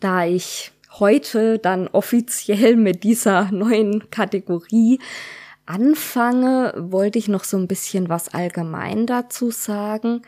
Da 0.00 0.24
ich 0.24 0.72
heute 0.98 1.58
dann 1.58 1.88
offiziell 1.88 2.76
mit 2.76 3.04
dieser 3.04 3.50
neuen 3.52 4.10
Kategorie 4.10 5.00
anfange, 5.66 6.74
wollte 6.76 7.18
ich 7.18 7.28
noch 7.28 7.44
so 7.44 7.56
ein 7.56 7.68
bisschen 7.68 8.08
was 8.08 8.28
allgemein 8.34 9.06
dazu 9.06 9.50
sagen. 9.50 10.22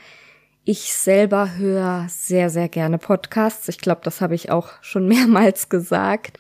Ich 0.64 0.94
selber 0.94 1.56
höre 1.56 2.06
sehr, 2.08 2.48
sehr 2.48 2.68
gerne 2.68 2.98
Podcasts. 2.98 3.68
Ich 3.68 3.78
glaube, 3.78 4.00
das 4.04 4.20
habe 4.20 4.34
ich 4.34 4.50
auch 4.50 4.70
schon 4.80 5.06
mehrmals 5.08 5.68
gesagt. 5.68 6.38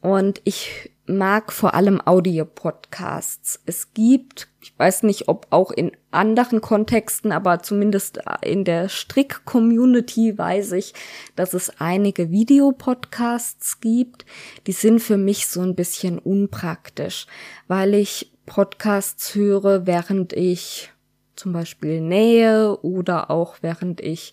Und 0.00 0.40
ich 0.44 0.93
mag 1.06 1.52
vor 1.52 1.74
allem 1.74 2.00
Audio-Podcasts. 2.04 3.60
Es 3.66 3.92
gibt, 3.92 4.48
ich 4.62 4.72
weiß 4.78 5.02
nicht, 5.02 5.28
ob 5.28 5.46
auch 5.50 5.70
in 5.70 5.92
anderen 6.10 6.60
Kontexten, 6.60 7.32
aber 7.32 7.62
zumindest 7.62 8.20
in 8.42 8.64
der 8.64 8.88
Strick-Community 8.88 10.38
weiß 10.38 10.72
ich, 10.72 10.94
dass 11.36 11.52
es 11.52 11.78
einige 11.78 12.30
Videopodcasts 12.30 13.80
gibt. 13.80 14.24
Die 14.66 14.72
sind 14.72 15.00
für 15.00 15.18
mich 15.18 15.46
so 15.46 15.60
ein 15.60 15.74
bisschen 15.74 16.18
unpraktisch, 16.18 17.26
weil 17.68 17.94
ich 17.94 18.32
Podcasts 18.46 19.34
höre, 19.34 19.86
während 19.86 20.32
ich 20.32 20.90
zum 21.36 21.52
Beispiel 21.52 22.00
nähe 22.00 22.78
oder 22.78 23.30
auch 23.30 23.56
während 23.60 24.00
ich 24.00 24.32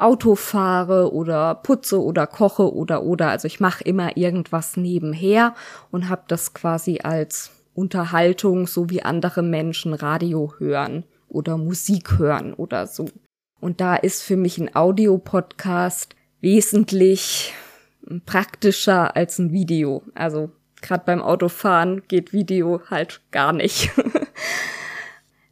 Auto 0.00 0.34
fahre 0.34 1.12
oder 1.12 1.54
putze 1.54 2.02
oder 2.02 2.26
koche 2.26 2.72
oder 2.74 3.02
oder. 3.02 3.30
Also 3.30 3.46
ich 3.46 3.60
mache 3.60 3.84
immer 3.84 4.16
irgendwas 4.16 4.76
nebenher 4.76 5.54
und 5.90 6.08
habe 6.08 6.22
das 6.28 6.54
quasi 6.54 7.00
als 7.02 7.50
Unterhaltung, 7.74 8.66
so 8.66 8.90
wie 8.90 9.02
andere 9.02 9.42
Menschen 9.42 9.94
Radio 9.94 10.54
hören 10.58 11.04
oder 11.28 11.56
Musik 11.56 12.18
hören 12.18 12.52
oder 12.52 12.86
so. 12.86 13.08
Und 13.60 13.80
da 13.80 13.96
ist 13.96 14.22
für 14.22 14.36
mich 14.36 14.58
ein 14.58 14.74
Audiopodcast 14.74 16.16
wesentlich 16.40 17.52
praktischer 18.26 19.16
als 19.16 19.38
ein 19.38 19.52
Video. 19.52 20.02
Also 20.14 20.50
gerade 20.80 21.04
beim 21.04 21.22
Autofahren 21.22 22.02
geht 22.08 22.32
Video 22.32 22.80
halt 22.90 23.20
gar 23.30 23.52
nicht. 23.52 23.90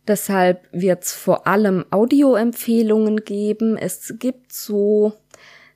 Deshalb 0.09 0.67
wird 0.73 1.05
es 1.05 1.13
vor 1.13 1.47
allem 1.47 1.85
Audioempfehlungen 1.91 3.25
geben. 3.25 3.77
Es 3.77 4.15
gibt 4.19 4.55
so 4.55 5.13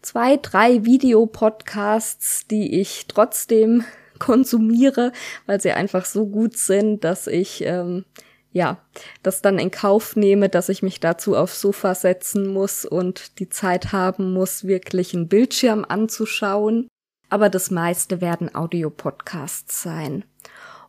zwei, 0.00 0.38
drei 0.38 0.86
Videopodcasts, 0.86 2.46
die 2.46 2.80
ich 2.80 3.06
trotzdem 3.08 3.84
konsumiere, 4.18 5.12
weil 5.44 5.60
sie 5.60 5.72
einfach 5.72 6.06
so 6.06 6.26
gut 6.26 6.56
sind, 6.56 7.04
dass 7.04 7.26
ich 7.26 7.62
ähm, 7.66 8.06
ja 8.52 8.78
das 9.22 9.42
dann 9.42 9.58
in 9.58 9.70
Kauf 9.70 10.16
nehme, 10.16 10.48
dass 10.48 10.70
ich 10.70 10.82
mich 10.82 10.98
dazu 10.98 11.36
aufs 11.36 11.60
Sofa 11.60 11.94
setzen 11.94 12.46
muss 12.46 12.86
und 12.86 13.38
die 13.38 13.50
Zeit 13.50 13.92
haben 13.92 14.32
muss, 14.32 14.64
wirklich 14.64 15.12
einen 15.12 15.28
Bildschirm 15.28 15.84
anzuschauen. 15.86 16.88
Aber 17.28 17.50
das 17.50 17.70
meiste 17.70 18.22
werden 18.22 18.54
Audiopodcasts 18.54 19.82
sein. 19.82 20.24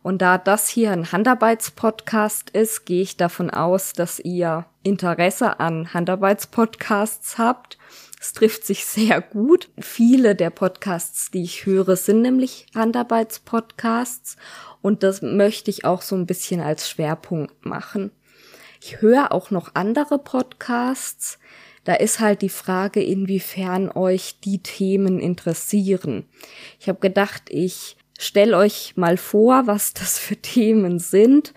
Und 0.04 0.20
da 0.20 0.36
das 0.36 0.68
hier 0.68 0.92
ein 0.92 1.12
Handarbeitspodcast 1.12 2.50
ist, 2.50 2.84
gehe 2.84 3.00
ich 3.00 3.16
davon 3.16 3.48
aus, 3.48 3.94
dass 3.94 4.20
ihr 4.20 4.66
Interesse 4.82 5.60
an 5.60 5.94
Handarbeitspodcasts 5.94 7.38
habt. 7.38 7.78
Es 8.20 8.34
trifft 8.34 8.66
sich 8.66 8.84
sehr 8.84 9.22
gut. 9.22 9.70
Viele 9.80 10.34
der 10.34 10.50
Podcasts, 10.50 11.30
die 11.30 11.42
ich 11.42 11.64
höre, 11.64 11.96
sind 11.96 12.20
nämlich 12.20 12.66
Handarbeitspodcasts 12.74 14.36
und 14.82 15.02
das 15.02 15.22
möchte 15.22 15.70
ich 15.70 15.86
auch 15.86 16.02
so 16.02 16.16
ein 16.16 16.26
bisschen 16.26 16.60
als 16.60 16.90
Schwerpunkt 16.90 17.64
machen. 17.64 18.10
Ich 18.82 19.00
höre 19.00 19.32
auch 19.32 19.50
noch 19.50 19.70
andere 19.72 20.18
Podcasts. 20.18 21.38
Da 21.84 21.94
ist 21.94 22.20
halt 22.20 22.42
die 22.42 22.50
Frage, 22.50 23.02
inwiefern 23.02 23.90
euch 23.90 24.38
die 24.44 24.62
Themen 24.62 25.18
interessieren. 25.18 26.26
Ich 26.78 26.90
habe 26.90 27.00
gedacht, 27.00 27.44
ich 27.48 27.96
stell 28.18 28.54
euch 28.54 28.94
mal 28.96 29.16
vor, 29.16 29.66
was 29.66 29.94
das 29.94 30.18
für 30.18 30.36
Themen 30.36 30.98
sind 30.98 31.54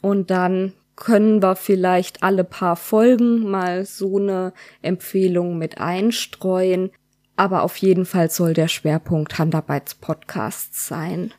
und 0.00 0.30
dann 0.30 0.72
können 0.96 1.42
wir 1.42 1.56
vielleicht 1.56 2.22
alle 2.22 2.44
paar 2.44 2.76
Folgen 2.76 3.50
mal 3.50 3.84
so 3.84 4.18
eine 4.18 4.52
Empfehlung 4.82 5.58
mit 5.58 5.78
einstreuen. 5.78 6.90
Aber 7.34 7.62
auf 7.62 7.76
jeden 7.78 8.04
Fall 8.04 8.30
soll 8.30 8.52
der 8.52 8.68
Schwerpunkt 8.68 9.38
Handarbeitspodcasts 9.38 10.86
sein. 10.86 11.32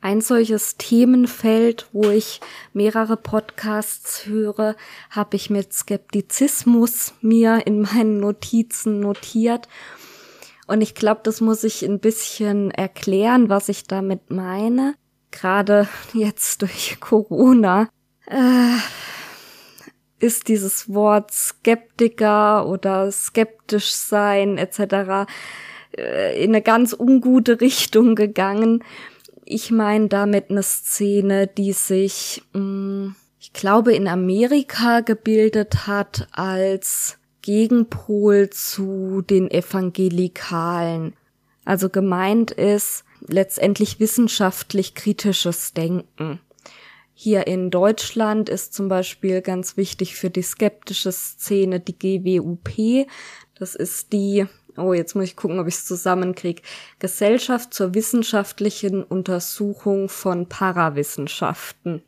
Ein 0.00 0.20
solches 0.20 0.76
Themenfeld, 0.76 1.88
wo 1.92 2.10
ich 2.10 2.40
mehrere 2.72 3.16
Podcasts 3.16 4.26
höre, 4.26 4.76
habe 5.10 5.36
ich 5.36 5.50
mit 5.50 5.72
Skeptizismus 5.72 7.14
mir 7.20 7.66
in 7.66 7.80
meinen 7.80 8.20
Notizen 8.20 9.00
notiert 9.00 9.66
und 10.66 10.80
ich 10.80 10.94
glaube, 10.94 11.20
das 11.24 11.40
muss 11.40 11.64
ich 11.64 11.82
ein 11.82 12.00
bisschen 12.00 12.70
erklären, 12.70 13.48
was 13.48 13.68
ich 13.68 13.84
damit 13.84 14.30
meine. 14.30 14.94
Gerade 15.30 15.88
jetzt 16.14 16.62
durch 16.62 16.98
Corona 17.00 17.88
äh, 18.26 18.76
ist 20.24 20.48
dieses 20.48 20.92
Wort 20.92 21.32
Skeptiker 21.32 22.66
oder 22.66 23.10
skeptisch 23.12 23.92
sein 23.92 24.56
etc. 24.56 25.30
Äh, 25.96 26.42
in 26.42 26.50
eine 26.50 26.62
ganz 26.62 26.96
ungute 26.98 27.60
Richtung 27.60 28.14
gegangen. 28.14 28.82
Ich 29.44 29.70
meine 29.70 30.08
damit 30.08 30.50
eine 30.50 30.62
Szene, 30.62 31.46
die 31.46 31.72
sich, 31.72 32.42
mh, 32.54 32.60
mm, 32.60 33.16
ich 33.38 33.52
glaube, 33.52 33.92
in 33.92 34.08
Amerika 34.08 35.00
gebildet 35.00 35.86
hat 35.86 36.28
als 36.32 37.18
Gegenpol 37.44 38.48
zu 38.48 39.20
den 39.20 39.50
Evangelikalen. 39.50 41.12
Also 41.66 41.90
gemeint 41.90 42.52
ist 42.52 43.04
letztendlich 43.20 44.00
wissenschaftlich 44.00 44.94
kritisches 44.94 45.74
Denken. 45.74 46.40
Hier 47.12 47.46
in 47.46 47.70
Deutschland 47.70 48.48
ist 48.48 48.72
zum 48.72 48.88
Beispiel 48.88 49.42
ganz 49.42 49.76
wichtig 49.76 50.16
für 50.16 50.30
die 50.30 50.42
skeptische 50.42 51.12
Szene 51.12 51.80
die 51.80 51.98
GWUP. 51.98 53.06
Das 53.58 53.74
ist 53.74 54.14
die, 54.14 54.46
oh, 54.78 54.94
jetzt 54.94 55.14
muss 55.14 55.26
ich 55.26 55.36
gucken, 55.36 55.58
ob 55.58 55.68
ich 55.68 55.74
es 55.74 55.84
zusammenkriege, 55.84 56.62
Gesellschaft 56.98 57.74
zur 57.74 57.94
wissenschaftlichen 57.94 59.04
Untersuchung 59.04 60.08
von 60.08 60.48
Parawissenschaften. 60.48 62.02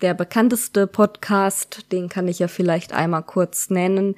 Der 0.00 0.14
bekannteste 0.14 0.86
Podcast, 0.86 1.90
den 1.90 2.08
kann 2.08 2.28
ich 2.28 2.38
ja 2.38 2.46
vielleicht 2.46 2.92
einmal 2.92 3.24
kurz 3.24 3.68
nennen, 3.68 4.14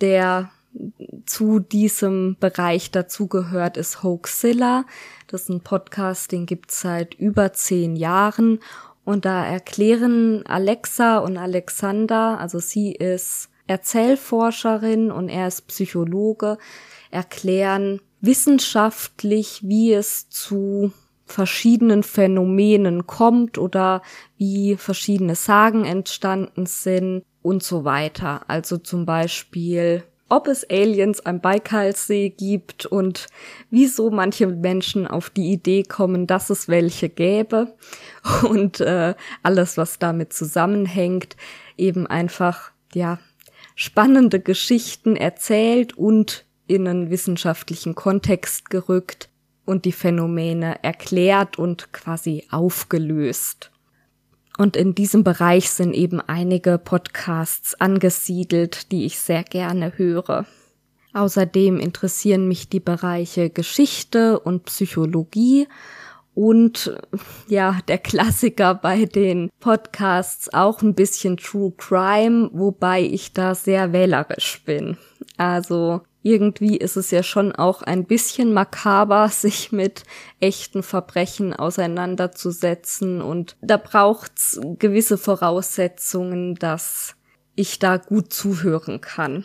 der 0.00 0.50
zu 1.26 1.58
diesem 1.58 2.36
Bereich 2.38 2.90
dazugehört, 2.90 3.76
ist 3.76 4.02
Hoaxilla. 4.02 4.84
Das 5.26 5.42
ist 5.42 5.48
ein 5.48 5.60
Podcast, 5.60 6.32
den 6.32 6.46
gibt's 6.46 6.80
seit 6.80 7.14
über 7.14 7.52
zehn 7.52 7.96
Jahren. 7.96 8.60
Und 9.04 9.24
da 9.24 9.44
erklären 9.44 10.44
Alexa 10.46 11.18
und 11.18 11.36
Alexander, 11.36 12.38
also 12.38 12.58
sie 12.58 12.92
ist 12.92 13.48
Erzählforscherin 13.66 15.10
und 15.10 15.28
er 15.28 15.48
ist 15.48 15.68
Psychologe, 15.68 16.58
erklären 17.10 18.00
wissenschaftlich, 18.20 19.62
wie 19.64 19.92
es 19.92 20.28
zu 20.28 20.92
verschiedenen 21.24 22.02
Phänomenen 22.02 23.06
kommt 23.06 23.58
oder 23.58 24.02
wie 24.36 24.76
verschiedene 24.76 25.36
Sagen 25.36 25.84
entstanden 25.84 26.66
sind 26.66 27.24
und 27.42 27.62
so 27.62 27.84
weiter. 27.84 28.42
Also 28.48 28.78
zum 28.78 29.06
Beispiel, 29.06 30.02
ob 30.28 30.46
es 30.46 30.68
Aliens 30.70 31.20
am 31.26 31.40
Baikalsee 31.40 32.30
gibt 32.30 32.86
und 32.86 33.26
wieso 33.70 34.10
manche 34.10 34.46
Menschen 34.46 35.06
auf 35.06 35.28
die 35.28 35.52
Idee 35.52 35.82
kommen, 35.82 36.26
dass 36.26 36.50
es 36.50 36.68
welche 36.68 37.08
gäbe 37.08 37.74
und 38.48 38.80
äh, 38.80 39.14
alles, 39.42 39.76
was 39.76 39.98
damit 39.98 40.32
zusammenhängt, 40.32 41.36
eben 41.76 42.06
einfach, 42.06 42.72
ja, 42.94 43.18
spannende 43.74 44.40
Geschichten 44.40 45.16
erzählt 45.16 45.96
und 45.96 46.44
in 46.66 46.86
einen 46.86 47.10
wissenschaftlichen 47.10 47.94
Kontext 47.94 48.70
gerückt 48.70 49.30
und 49.64 49.84
die 49.84 49.92
Phänomene 49.92 50.82
erklärt 50.84 51.58
und 51.58 51.92
quasi 51.92 52.46
aufgelöst. 52.50 53.69
Und 54.58 54.76
in 54.76 54.94
diesem 54.94 55.24
Bereich 55.24 55.70
sind 55.70 55.94
eben 55.94 56.20
einige 56.20 56.78
Podcasts 56.78 57.80
angesiedelt, 57.80 58.92
die 58.92 59.06
ich 59.06 59.18
sehr 59.18 59.42
gerne 59.42 59.92
höre. 59.96 60.46
Außerdem 61.12 61.80
interessieren 61.80 62.46
mich 62.46 62.68
die 62.68 62.80
Bereiche 62.80 63.50
Geschichte 63.50 64.38
und 64.38 64.64
Psychologie 64.64 65.66
und 66.34 66.96
ja, 67.48 67.78
der 67.88 67.98
Klassiker 67.98 68.74
bei 68.74 69.04
den 69.04 69.50
Podcasts 69.58 70.52
auch 70.54 70.80
ein 70.82 70.94
bisschen 70.94 71.36
True 71.36 71.72
Crime, 71.76 72.50
wobei 72.52 73.02
ich 73.02 73.32
da 73.32 73.54
sehr 73.54 73.92
wählerisch 73.92 74.62
bin. 74.64 74.96
Also 75.36 76.02
irgendwie 76.22 76.76
ist 76.76 76.96
es 76.96 77.10
ja 77.10 77.22
schon 77.22 77.52
auch 77.52 77.82
ein 77.82 78.04
bisschen 78.04 78.52
makaber, 78.52 79.28
sich 79.32 79.72
mit 79.72 80.04
echten 80.40 80.82
Verbrechen 80.82 81.54
auseinanderzusetzen 81.54 83.20
und 83.22 83.56
da 83.60 83.76
braucht's 83.76 84.60
gewisse 84.78 85.18
Voraussetzungen, 85.18 86.54
dass 86.56 87.16
ich 87.54 87.78
da 87.78 87.96
gut 87.96 88.32
zuhören 88.32 89.00
kann. 89.00 89.44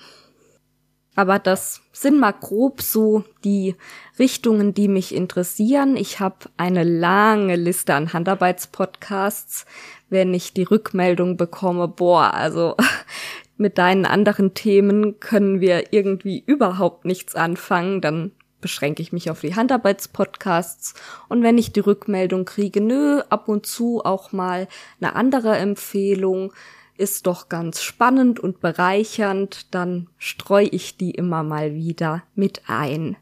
Aber 1.15 1.39
das 1.39 1.81
sind 1.93 2.19
mal 2.19 2.33
grob 2.33 2.81
so 2.81 3.23
die 3.45 3.75
Richtungen, 4.19 4.73
die 4.73 4.89
mich 4.89 5.15
interessieren. 5.15 5.95
Ich 5.95 6.19
habe 6.19 6.35
eine 6.57 6.83
lange 6.83 7.55
Liste 7.55 7.93
an 7.93 8.11
Handarbeitspodcasts. 8.11 9.65
Wenn 10.09 10.33
ich 10.33 10.53
die 10.53 10.63
Rückmeldung 10.63 11.37
bekomme, 11.37 11.87
boah, 11.87 12.33
also 12.33 12.75
mit 13.57 13.77
deinen 13.77 14.05
anderen 14.05 14.53
Themen 14.53 15.19
können 15.19 15.61
wir 15.61 15.93
irgendwie 15.93 16.43
überhaupt 16.45 17.05
nichts 17.05 17.35
anfangen, 17.35 18.01
dann 18.01 18.31
beschränke 18.61 19.01
ich 19.01 19.13
mich 19.13 19.29
auf 19.29 19.41
die 19.41 19.55
Handarbeitspodcasts 19.55 20.95
und 21.29 21.43
wenn 21.43 21.57
ich 21.57 21.71
die 21.71 21.81
Rückmeldung 21.81 22.45
kriege, 22.45 22.81
nö, 22.81 23.21
ab 23.29 23.47
und 23.47 23.65
zu 23.65 24.03
auch 24.03 24.31
mal 24.31 24.67
eine 24.99 25.15
andere 25.15 25.55
Empfehlung, 25.57 26.51
ist 26.97 27.27
doch 27.27 27.49
ganz 27.49 27.83
spannend 27.83 28.39
und 28.39 28.61
bereichernd, 28.61 29.73
dann 29.75 30.09
streue 30.17 30.67
ich 30.67 30.97
die 30.97 31.11
immer 31.11 31.43
mal 31.43 31.73
wieder 31.73 32.23
mit 32.33 32.63
ein. 32.67 33.17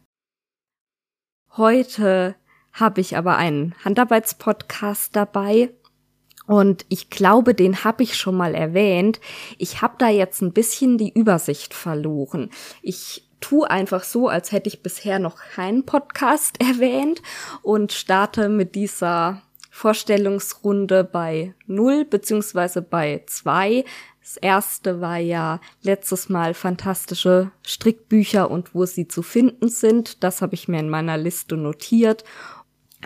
Heute 1.57 2.35
habe 2.71 3.01
ich 3.01 3.17
aber 3.17 3.37
einen 3.37 3.75
Handarbeitspodcast 3.83 5.15
dabei, 5.15 5.71
und 6.45 6.85
ich 6.89 7.09
glaube, 7.09 7.53
den 7.53 7.83
habe 7.83 8.03
ich 8.03 8.15
schon 8.15 8.35
mal 8.35 8.53
erwähnt. 8.55 9.19
Ich 9.57 9.81
habe 9.81 9.95
da 9.97 10.09
jetzt 10.09 10.41
ein 10.41 10.53
bisschen 10.53 10.97
die 10.97 11.13
Übersicht 11.13 11.73
verloren. 11.73 12.49
Ich 12.81 13.29
tu 13.39 13.63
einfach 13.63 14.03
so, 14.03 14.29
als 14.29 14.51
hätte 14.51 14.69
ich 14.69 14.83
bisher 14.83 15.19
noch 15.19 15.37
keinen 15.37 15.85
Podcast 15.85 16.59
erwähnt 16.61 17.21
und 17.61 17.91
starte 17.91 18.49
mit 18.49 18.75
dieser 18.75 19.41
Vorstellungsrunde 19.69 21.03
bei 21.03 21.55
null 21.65 22.05
beziehungsweise 22.05 22.81
bei 22.81 23.23
zwei. 23.25 23.83
Das 24.21 24.37
erste 24.37 25.01
war 25.01 25.17
ja 25.17 25.59
letztes 25.81 26.29
Mal 26.29 26.53
fantastische 26.53 27.51
Strickbücher 27.63 28.49
und 28.49 28.73
wo 28.73 28.85
sie 28.85 29.07
zu 29.07 29.21
finden 29.21 29.67
sind. 29.67 30.23
Das 30.23 30.41
habe 30.41 30.53
ich 30.53 30.67
mir 30.67 30.79
in 30.79 30.89
meiner 30.89 31.17
Liste 31.17 31.57
notiert. 31.57 32.23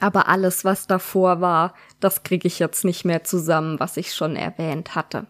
Aber 0.01 0.27
alles, 0.27 0.65
was 0.65 0.87
davor 0.87 1.41
war, 1.41 1.73
das 1.99 2.23
kriege 2.23 2.47
ich 2.47 2.59
jetzt 2.59 2.85
nicht 2.85 3.05
mehr 3.05 3.23
zusammen, 3.23 3.79
was 3.79 3.97
ich 3.97 4.13
schon 4.13 4.35
erwähnt 4.35 4.95
hatte. 4.95 5.27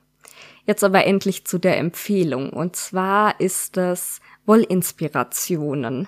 Jetzt 0.66 0.84
aber 0.84 1.06
endlich 1.06 1.46
zu 1.46 1.60
der 1.60 1.78
Empfehlung. 1.78 2.52
Und 2.52 2.76
zwar 2.76 3.40
ist 3.40 3.78
es 3.78 4.20
Wollinspirationen. 4.46 6.08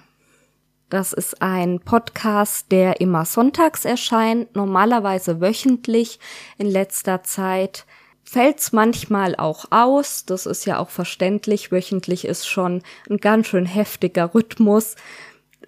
Das 0.90 1.14
ist 1.14 1.42
ein 1.42 1.80
Podcast, 1.80 2.72
der 2.72 3.00
immer 3.00 3.24
sonntags 3.24 3.86
erscheint, 3.86 4.56
normalerweise 4.56 5.40
wöchentlich. 5.40 6.20
In 6.58 6.66
letzter 6.66 7.22
Zeit 7.24 7.86
fällt's 8.24 8.72
manchmal 8.72 9.36
auch 9.36 9.66
aus. 9.70 10.26
Das 10.26 10.46
ist 10.46 10.66
ja 10.66 10.80
auch 10.80 10.90
verständlich. 10.90 11.72
Wöchentlich 11.72 12.26
ist 12.26 12.48
schon 12.48 12.82
ein 13.10 13.18
ganz 13.18 13.48
schön 13.48 13.66
heftiger 13.66 14.34
Rhythmus 14.34 14.96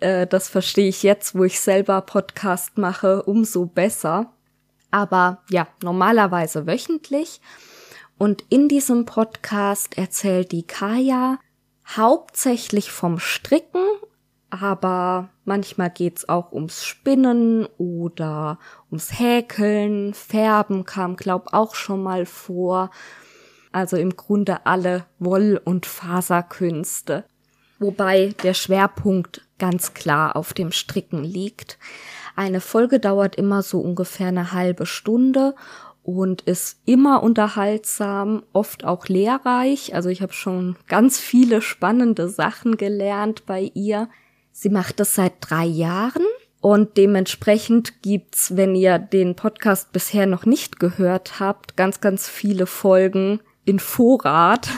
äh, 0.01 0.27
das 0.27 0.49
verstehe 0.49 0.89
ich 0.89 1.03
jetzt, 1.03 1.35
wo 1.35 1.43
ich 1.43 1.59
selber 1.59 2.01
Podcast 2.01 2.77
mache, 2.77 3.23
umso 3.23 3.65
besser. 3.65 4.33
Aber 4.91 5.43
ja, 5.49 5.67
normalerweise 5.81 6.67
wöchentlich. 6.67 7.39
Und 8.17 8.43
in 8.49 8.67
diesem 8.67 9.05
Podcast 9.05 9.97
erzählt 9.97 10.51
die 10.51 10.67
Kaya 10.67 11.39
hauptsächlich 11.87 12.91
vom 12.91 13.19
Stricken, 13.19 13.83
aber 14.49 15.29
manchmal 15.45 15.89
geht's 15.89 16.27
auch 16.27 16.51
ums 16.51 16.83
Spinnen 16.83 17.67
oder 17.77 18.59
ums 18.89 19.17
Häkeln, 19.17 20.13
Färben 20.13 20.85
kam, 20.85 21.15
glaub, 21.15 21.53
auch 21.53 21.73
schon 21.73 22.03
mal 22.03 22.25
vor. 22.25 22.91
Also 23.71 23.95
im 23.97 24.17
Grunde 24.17 24.65
alle 24.65 25.05
Woll- 25.17 25.61
und 25.63 25.85
Faserkünste. 25.85 27.23
Wobei 27.79 28.35
der 28.43 28.53
Schwerpunkt 28.53 29.41
ganz 29.61 29.93
klar 29.93 30.35
auf 30.35 30.53
dem 30.55 30.71
Stricken 30.71 31.23
liegt. 31.23 31.77
Eine 32.35 32.61
Folge 32.61 32.99
dauert 32.99 33.35
immer 33.35 33.61
so 33.61 33.79
ungefähr 33.79 34.29
eine 34.29 34.53
halbe 34.53 34.87
Stunde 34.87 35.53
und 36.01 36.41
ist 36.41 36.79
immer 36.85 37.21
unterhaltsam, 37.21 38.41
oft 38.53 38.83
auch 38.83 39.07
lehrreich. 39.07 39.93
Also 39.93 40.09
ich 40.09 40.23
habe 40.23 40.33
schon 40.33 40.77
ganz 40.87 41.19
viele 41.19 41.61
spannende 41.61 42.27
Sachen 42.27 42.75
gelernt 42.75 43.45
bei 43.45 43.69
ihr. 43.75 44.09
Sie 44.51 44.69
macht 44.69 44.99
das 44.99 45.13
seit 45.13 45.33
drei 45.41 45.65
Jahren 45.65 46.25
und 46.59 46.97
dementsprechend 46.97 48.01
gibt's, 48.01 48.57
wenn 48.57 48.73
ihr 48.73 48.97
den 48.97 49.35
Podcast 49.35 49.91
bisher 49.91 50.25
noch 50.25 50.47
nicht 50.47 50.79
gehört 50.79 51.39
habt, 51.39 51.77
ganz, 51.77 52.01
ganz 52.01 52.27
viele 52.27 52.65
Folgen, 52.65 53.41
in 53.63 53.79
Vorrat, 53.79 54.69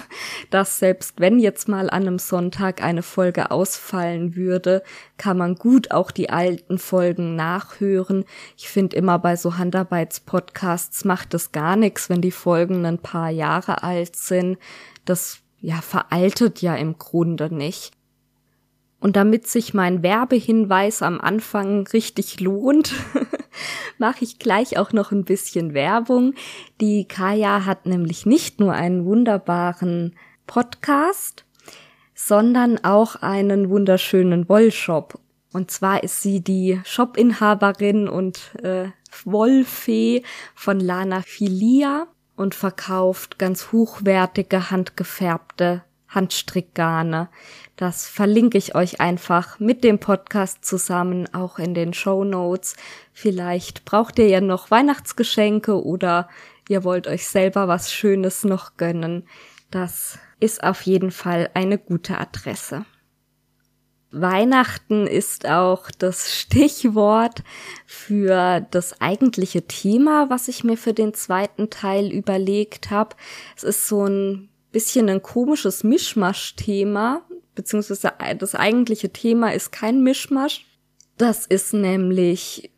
dass 0.49 0.79
selbst 0.79 1.19
wenn 1.19 1.39
jetzt 1.39 1.69
mal 1.69 1.89
an 1.89 2.03
einem 2.03 2.19
Sonntag 2.19 2.83
eine 2.83 3.01
Folge 3.01 3.49
ausfallen 3.49 4.35
würde, 4.35 4.83
kann 5.17 5.37
man 5.37 5.55
gut 5.55 5.91
auch 5.91 6.11
die 6.11 6.29
alten 6.29 6.77
Folgen 6.77 7.35
nachhören. 7.35 8.25
Ich 8.57 8.67
finde 8.67 8.97
immer 8.97 9.19
bei 9.19 9.35
so 9.37 9.57
Handarbeitspodcasts 9.57 11.05
macht 11.05 11.33
es 11.33 11.53
gar 11.53 11.75
nichts, 11.77 12.09
wenn 12.09 12.21
die 12.21 12.31
Folgen 12.31 12.85
ein 12.85 12.99
paar 12.99 13.29
Jahre 13.29 13.83
alt 13.83 14.15
sind. 14.17 14.57
Das 15.05 15.39
ja 15.61 15.81
veraltet 15.81 16.61
ja 16.61 16.75
im 16.75 16.97
Grunde 16.97 17.53
nicht. 17.53 17.93
Und 18.99 19.15
damit 19.15 19.47
sich 19.47 19.73
mein 19.73 20.03
Werbehinweis 20.03 21.01
am 21.01 21.19
Anfang 21.19 21.87
richtig 21.87 22.39
lohnt, 22.39 22.93
mache 23.97 24.23
ich 24.23 24.39
gleich 24.39 24.77
auch 24.77 24.91
noch 24.93 25.11
ein 25.11 25.25
bisschen 25.25 25.73
Werbung. 25.73 26.33
Die 26.81 27.05
Kaya 27.07 27.65
hat 27.65 27.85
nämlich 27.85 28.25
nicht 28.25 28.59
nur 28.59 28.73
einen 28.73 29.05
wunderbaren 29.05 30.15
Podcast, 30.47 31.45
sondern 32.13 32.83
auch 32.83 33.15
einen 33.17 33.69
wunderschönen 33.69 34.47
Wollshop. 34.49 35.19
Und 35.51 35.71
zwar 35.71 36.03
ist 36.03 36.21
sie 36.21 36.41
die 36.41 36.81
Shopinhaberin 36.83 38.07
und 38.07 38.55
äh, 38.63 38.89
Wollfee 39.25 40.23
von 40.55 40.79
Lana 40.79 41.21
Filia 41.21 42.07
und 42.35 42.55
verkauft 42.55 43.37
ganz 43.37 43.71
hochwertige 43.71 44.71
handgefärbte 44.71 45.83
Handstrickgarne. 46.13 47.29
Das 47.75 48.07
verlinke 48.07 48.57
ich 48.57 48.75
euch 48.75 49.01
einfach 49.01 49.59
mit 49.59 49.83
dem 49.83 49.99
Podcast 49.99 50.63
zusammen, 50.63 51.33
auch 51.33 51.59
in 51.59 51.73
den 51.73 51.93
Show 51.93 52.23
Notes. 52.23 52.75
Vielleicht 53.11 53.85
braucht 53.85 54.19
ihr 54.19 54.27
ja 54.27 54.41
noch 54.41 54.71
Weihnachtsgeschenke 54.71 55.83
oder 55.83 56.29
ihr 56.69 56.83
wollt 56.83 57.07
euch 57.07 57.27
selber 57.27 57.67
was 57.67 57.91
Schönes 57.91 58.43
noch 58.43 58.77
gönnen. 58.77 59.27
Das 59.71 60.19
ist 60.39 60.63
auf 60.63 60.81
jeden 60.83 61.11
Fall 61.11 61.49
eine 61.53 61.77
gute 61.77 62.19
Adresse. 62.19 62.85
Weihnachten 64.11 65.07
ist 65.07 65.47
auch 65.47 65.89
das 65.89 66.37
Stichwort 66.37 67.43
für 67.87 68.61
das 68.69 69.01
eigentliche 69.01 69.65
Thema, 69.65 70.29
was 70.29 70.47
ich 70.47 70.63
mir 70.63 70.77
für 70.77 70.93
den 70.93 71.15
zweiten 71.15 71.71
Teil 71.71 72.11
überlegt 72.11 72.91
habe. 72.91 73.15
Es 73.55 73.63
ist 73.63 73.87
so 73.87 74.05
ein 74.05 74.49
bisschen 74.73 75.07
ein 75.07 75.21
komisches 75.21 75.85
Mischmasch-Thema, 75.85 77.21
beziehungsweise 77.55 78.11
das 78.37 78.55
eigentliche 78.55 79.13
Thema 79.13 79.53
ist 79.53 79.71
kein 79.71 80.03
Mischmasch. 80.03 80.65
Das 81.17 81.45
ist 81.45 81.73
nämlich 81.73 82.71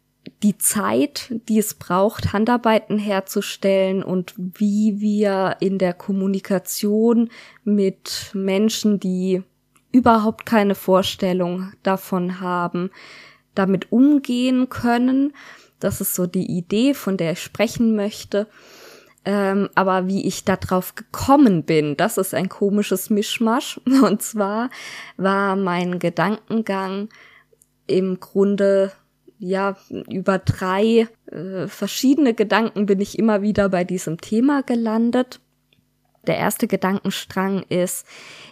die 0.44 0.58
Zeit, 0.58 1.34
die 1.48 1.58
es 1.58 1.74
braucht, 1.74 2.34
Handarbeiten 2.34 3.00
herzustellen 3.00 4.04
und 4.04 4.34
wie 4.38 5.00
wir 5.00 5.58
in 5.60 5.78
der 5.80 5.94
Kommunikation 5.94 7.30
mit 7.64 8.32
Menschen, 8.34 9.00
die 9.00 9.42
überhaupt 9.92 10.46
keine 10.46 10.76
Vorstellung 10.76 11.72
davon 11.82 12.42
haben, 12.42 12.92
damit 13.56 13.92
umgehen 13.92 14.68
können. 14.70 15.34
Das 15.80 16.02
ist 16.02 16.16
so 16.16 16.28
die 16.28 16.46
Idee, 16.46 16.94
von 16.94 17.16
der 17.18 17.34
ich 17.34 17.42
sprechen 17.42 17.96
möchte. 17.96 18.48
Ähm, 19.26 19.70
aber 19.74 20.08
wie 20.08 20.26
ich 20.26 20.46
darauf 20.46 20.94
gekommen 20.94 21.64
bin, 21.64 21.98
das 21.98 22.18
ist 22.18 22.34
ein 22.34 22.48
komisches 22.48 23.10
Mischmasch. 23.10 23.80
Und 23.86 24.22
zwar 24.22 24.70
war 25.18 25.56
mein 25.56 26.00
Gedankengang 26.00 27.10
im 27.88 28.20
Grunde 28.20 28.92
ja 29.38 29.76
über 30.10 30.40
drei 30.40 31.08
äh, 31.32 31.68
verschiedene 31.68 32.34
Gedanken 32.34 32.86
bin 32.86 33.02
ich 33.02 33.20
immer 33.20 33.42
wieder 33.42 33.70
bei 33.70 33.84
diesem 33.84 34.22
Thema 34.22 34.64
gelandet. 34.64 35.40
Der 36.28 36.38
erste 36.38 36.68
Gedankenstrang 36.68 37.64
ist, 37.70 38.06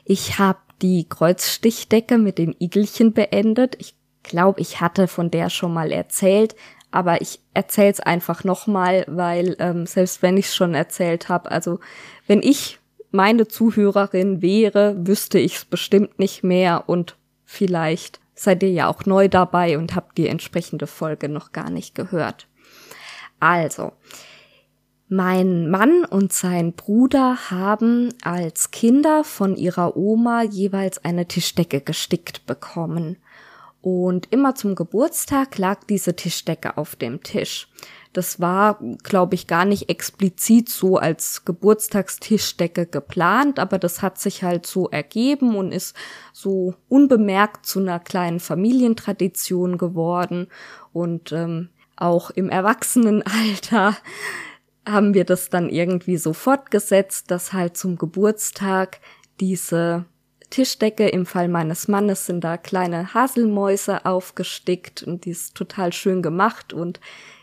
ich 0.05 0.37
habe 0.37 0.59
die 0.81 1.07
Kreuzstichdecke 1.07 2.17
mit 2.17 2.37
den 2.37 2.55
Igelchen 2.59 3.13
beendet. 3.13 3.75
Ich 3.79 3.95
glaube, 4.21 4.61
ich 4.61 4.81
hatte 4.81 5.07
von 5.07 5.31
der 5.31 5.49
schon 5.49 5.73
mal 5.73 5.91
erzählt, 5.91 6.55
aber 6.93 7.21
ich 7.21 7.39
erzähle 7.55 7.91
es 7.91 7.99
einfach 7.99 8.43
nochmal, 8.43 9.03
weil 9.07 9.55
ähm, 9.57 9.87
selbst 9.87 10.21
wenn 10.21 10.37
ich 10.37 10.45
es 10.45 10.55
schon 10.55 10.75
erzählt 10.75 11.27
habe, 11.27 11.49
also 11.49 11.79
wenn 12.27 12.43
ich 12.43 12.79
meine 13.09 13.47
Zuhörerin 13.47 14.43
wäre, 14.43 14.95
wüsste 15.07 15.39
ich 15.39 15.55
es 15.55 15.65
bestimmt 15.65 16.19
nicht 16.19 16.43
mehr 16.43 16.83
und 16.87 17.17
vielleicht 17.45 18.19
seid 18.35 18.61
ihr 18.61 18.71
ja 18.71 18.87
auch 18.87 19.05
neu 19.05 19.27
dabei 19.27 19.77
und 19.79 19.95
habt 19.95 20.17
die 20.19 20.27
entsprechende 20.27 20.85
Folge 20.85 21.29
noch 21.29 21.51
gar 21.51 21.71
nicht 21.71 21.95
gehört. 21.95 22.47
Also, 23.39 23.93
mein 25.09 25.69
Mann 25.69 26.05
und 26.05 26.31
sein 26.31 26.73
Bruder 26.73 27.49
haben 27.49 28.13
als 28.23 28.69
Kinder 28.69 29.23
von 29.23 29.55
ihrer 29.55 29.97
Oma 29.97 30.43
jeweils 30.43 31.03
eine 31.03 31.27
Tischdecke 31.27 31.81
gestickt 31.81 32.45
bekommen. 32.45 33.17
Und 33.83 34.31
immer 34.31 34.55
zum 34.55 34.75
Geburtstag 34.75 35.57
lag 35.57 35.83
diese 35.83 36.15
Tischdecke 36.15 36.77
auf 36.77 36.95
dem 36.95 37.21
Tisch. 37.21 37.67
Das 38.13 38.39
war, 38.39 38.79
glaube 39.03 39.35
ich, 39.35 39.45
gar 39.45 39.65
nicht 39.65 39.89
explizit 39.89 40.69
so 40.69 40.95
als 40.95 41.43
Geburtstagstischdecke 41.43 42.85
geplant, 42.85 43.59
aber 43.59 43.79
das 43.79 44.01
hat 44.01 44.19
sich 44.19 44.41
halt 44.41 44.65
so 44.65 44.87
ergeben 44.89 45.57
und 45.57 45.73
ist 45.73 45.97
so 46.31 46.75
unbemerkt 46.87 47.65
zu 47.65 47.81
einer 47.81 47.99
kleinen 47.99 48.39
Familientradition 48.39 49.77
geworden. 49.77 50.47
Und 50.93 51.33
ähm, 51.33 51.67
auch 51.97 52.29
im 52.29 52.47
Erwachsenenalter 52.47 53.97
haben 54.87 55.13
wir 55.13 55.25
das 55.25 55.49
dann 55.49 55.67
irgendwie 55.67 56.15
so 56.15 56.31
fortgesetzt, 56.31 57.31
dass 57.31 57.51
halt 57.51 57.75
zum 57.75 57.97
Geburtstag 57.97 59.01
diese 59.41 60.05
Tischdecke. 60.53 61.09
Im 61.09 61.25
Fall 61.25 61.47
meines 61.47 61.87
Mannes 61.87 62.27
sind 62.27 62.43
da 62.43 62.57
kleine 62.57 63.13
Haselmäuse 63.13 64.05
aufgestickt 64.05 65.01
und 65.01 65.25
die 65.25 65.31
ist 65.31 65.55
total 65.55 65.91
schön 65.91 66.21
gemacht 66.21 66.73
und 66.73 66.99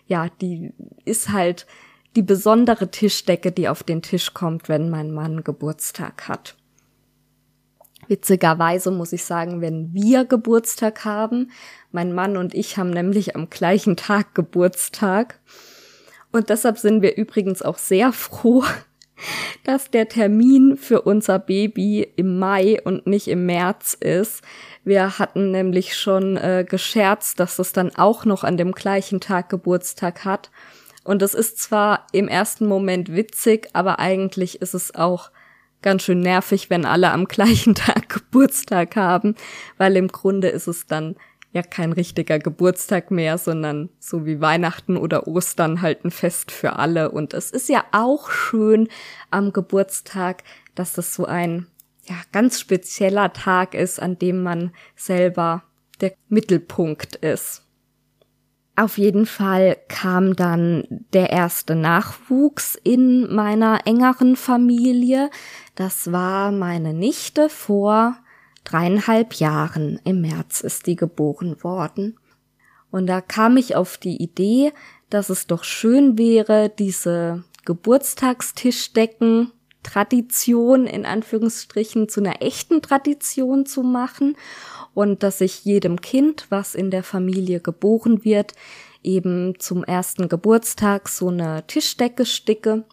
ja, 0.06 0.28
die 0.40 0.72
ist 1.04 1.30
halt 1.30 1.66
die 2.14 2.22
besondere 2.22 2.90
Tischdecke, 2.90 3.50
die 3.50 3.68
auf 3.68 3.82
den 3.82 4.02
Tisch 4.02 4.32
kommt, 4.32 4.68
wenn 4.68 4.90
mein 4.90 5.10
Mann 5.10 5.42
Geburtstag 5.42 6.28
hat. 6.28 6.56
Witzigerweise 8.06 8.92
muss 8.92 9.12
ich 9.12 9.24
sagen, 9.24 9.60
wenn 9.60 9.92
wir 9.92 10.24
Geburtstag 10.24 11.04
haben, 11.04 11.50
mein 11.90 12.12
Mann 12.12 12.36
und 12.36 12.54
ich 12.54 12.76
haben 12.76 12.90
nämlich 12.90 13.34
am 13.34 13.50
gleichen 13.50 13.96
Tag 13.96 14.34
Geburtstag. 14.34 15.40
Und 16.32 16.48
deshalb 16.48 16.78
sind 16.78 17.02
wir 17.02 17.16
übrigens 17.16 17.62
auch 17.62 17.78
sehr 17.78 18.12
froh, 18.12 18.64
dass 19.64 19.90
der 19.90 20.08
Termin 20.08 20.76
für 20.76 21.02
unser 21.02 21.38
Baby 21.38 22.06
im 22.16 22.38
Mai 22.38 22.80
und 22.82 23.06
nicht 23.06 23.28
im 23.28 23.46
März 23.46 23.94
ist. 23.94 24.42
Wir 24.84 25.18
hatten 25.18 25.50
nämlich 25.50 25.96
schon 25.96 26.36
äh, 26.36 26.64
gescherzt, 26.68 27.40
dass 27.40 27.58
es 27.58 27.72
dann 27.72 27.94
auch 27.96 28.24
noch 28.24 28.44
an 28.44 28.56
dem 28.56 28.72
gleichen 28.72 29.20
Tag 29.20 29.48
Geburtstag 29.48 30.24
hat. 30.24 30.50
Und 31.04 31.22
es 31.22 31.34
ist 31.34 31.58
zwar 31.58 32.06
im 32.12 32.28
ersten 32.28 32.66
Moment 32.66 33.14
witzig, 33.14 33.68
aber 33.72 33.98
eigentlich 33.98 34.60
ist 34.60 34.74
es 34.74 34.94
auch 34.94 35.30
ganz 35.82 36.02
schön 36.02 36.20
nervig, 36.20 36.70
wenn 36.70 36.84
alle 36.84 37.10
am 37.10 37.26
gleichen 37.26 37.74
Tag 37.76 38.08
Geburtstag 38.08 38.96
haben, 38.96 39.34
weil 39.78 39.96
im 39.96 40.08
Grunde 40.08 40.48
ist 40.48 40.66
es 40.66 40.86
dann 40.86 41.16
ja 41.52 41.62
kein 41.62 41.92
richtiger 41.92 42.38
Geburtstag 42.38 43.10
mehr, 43.10 43.36
sondern 43.38 43.88
so 43.98 44.24
wie 44.24 44.40
Weihnachten 44.40 44.96
oder 44.96 45.26
Ostern 45.26 45.82
halt 45.82 46.04
ein 46.04 46.10
Fest 46.10 46.50
für 46.50 46.76
alle. 46.76 47.10
Und 47.10 47.34
es 47.34 47.50
ist 47.50 47.68
ja 47.68 47.84
auch 47.92 48.30
schön 48.30 48.88
am 49.30 49.52
Geburtstag, 49.52 50.44
dass 50.74 50.92
das 50.92 51.14
so 51.14 51.26
ein 51.26 51.66
ja, 52.04 52.16
ganz 52.32 52.60
spezieller 52.60 53.32
Tag 53.32 53.74
ist, 53.74 54.00
an 54.00 54.18
dem 54.18 54.42
man 54.42 54.72
selber 54.94 55.64
der 56.00 56.12
Mittelpunkt 56.28 57.16
ist. 57.16 57.62
Auf 58.76 58.96
jeden 58.96 59.26
Fall 59.26 59.76
kam 59.88 60.36
dann 60.36 60.84
der 61.12 61.30
erste 61.30 61.74
Nachwuchs 61.74 62.76
in 62.82 63.34
meiner 63.34 63.86
engeren 63.86 64.36
Familie. 64.36 65.30
Das 65.74 66.12
war 66.12 66.50
meine 66.52 66.94
Nichte 66.94 67.50
vor 67.50 68.16
dreieinhalb 68.70 69.34
Jahren. 69.34 70.00
Im 70.04 70.20
März 70.20 70.60
ist 70.60 70.86
die 70.86 70.96
geboren 70.96 71.62
worden. 71.62 72.18
Und 72.90 73.06
da 73.06 73.20
kam 73.20 73.56
ich 73.56 73.76
auf 73.76 73.98
die 73.98 74.22
Idee, 74.22 74.72
dass 75.10 75.30
es 75.30 75.46
doch 75.46 75.64
schön 75.64 76.18
wäre, 76.18 76.70
diese 76.76 77.44
Geburtstagstischdecken 77.64 79.52
Tradition 79.82 80.86
in 80.86 81.06
Anführungsstrichen 81.06 82.08
zu 82.08 82.20
einer 82.20 82.42
echten 82.42 82.82
Tradition 82.82 83.64
zu 83.64 83.82
machen 83.82 84.36
und 84.92 85.22
dass 85.22 85.40
ich 85.40 85.64
jedem 85.64 86.00
Kind, 86.00 86.46
was 86.50 86.74
in 86.74 86.90
der 86.90 87.02
Familie 87.02 87.60
geboren 87.60 88.24
wird, 88.24 88.52
eben 89.02 89.54
zum 89.58 89.82
ersten 89.82 90.28
Geburtstag 90.28 91.08
so 91.08 91.28
eine 91.28 91.66
Tischdecke 91.66 92.26
sticke, 92.26 92.84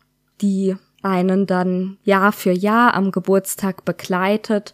die 0.41 0.77
einen 1.01 1.45
dann 1.45 1.97
Jahr 2.03 2.31
für 2.31 2.51
Jahr 2.51 2.93
am 2.93 3.11
Geburtstag 3.11 3.83
begleitet 3.83 4.73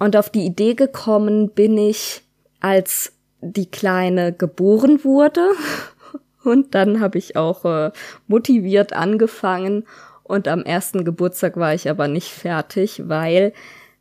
und 0.00 0.16
auf 0.16 0.30
die 0.30 0.46
Idee 0.46 0.74
gekommen 0.74 1.50
bin 1.50 1.78
ich, 1.78 2.22
als 2.58 3.12
die 3.40 3.70
Kleine 3.70 4.32
geboren 4.32 5.04
wurde. 5.04 5.46
Und 6.42 6.74
dann 6.74 7.00
habe 7.00 7.18
ich 7.18 7.36
auch 7.36 7.66
äh, 7.66 7.92
motiviert 8.26 8.94
angefangen. 8.94 9.86
Und 10.22 10.48
am 10.48 10.62
ersten 10.62 11.04
Geburtstag 11.04 11.58
war 11.58 11.74
ich 11.74 11.90
aber 11.90 12.08
nicht 12.08 12.30
fertig, 12.30 13.02
weil 13.08 13.52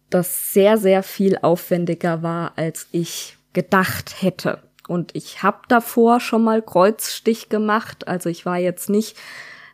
das 0.10 0.54
sehr, 0.54 0.78
sehr 0.78 1.04
viel 1.04 1.38
aufwendiger 1.38 2.24
war, 2.24 2.54
als 2.56 2.88
ich 2.94 3.38
gedacht 3.52 4.22
hätte. 4.22 4.60
Und 4.88 5.14
ich 5.16 5.44
habe 5.44 5.60
davor 5.68 6.22
schon 6.22 6.46
mal 6.46 6.62
Kreuzstich 6.62 7.50
gemacht. 7.50 8.08
Also 8.08 8.30
ich 8.30 8.46
war 8.46 8.58
jetzt 8.58 8.90
nicht 8.90 9.18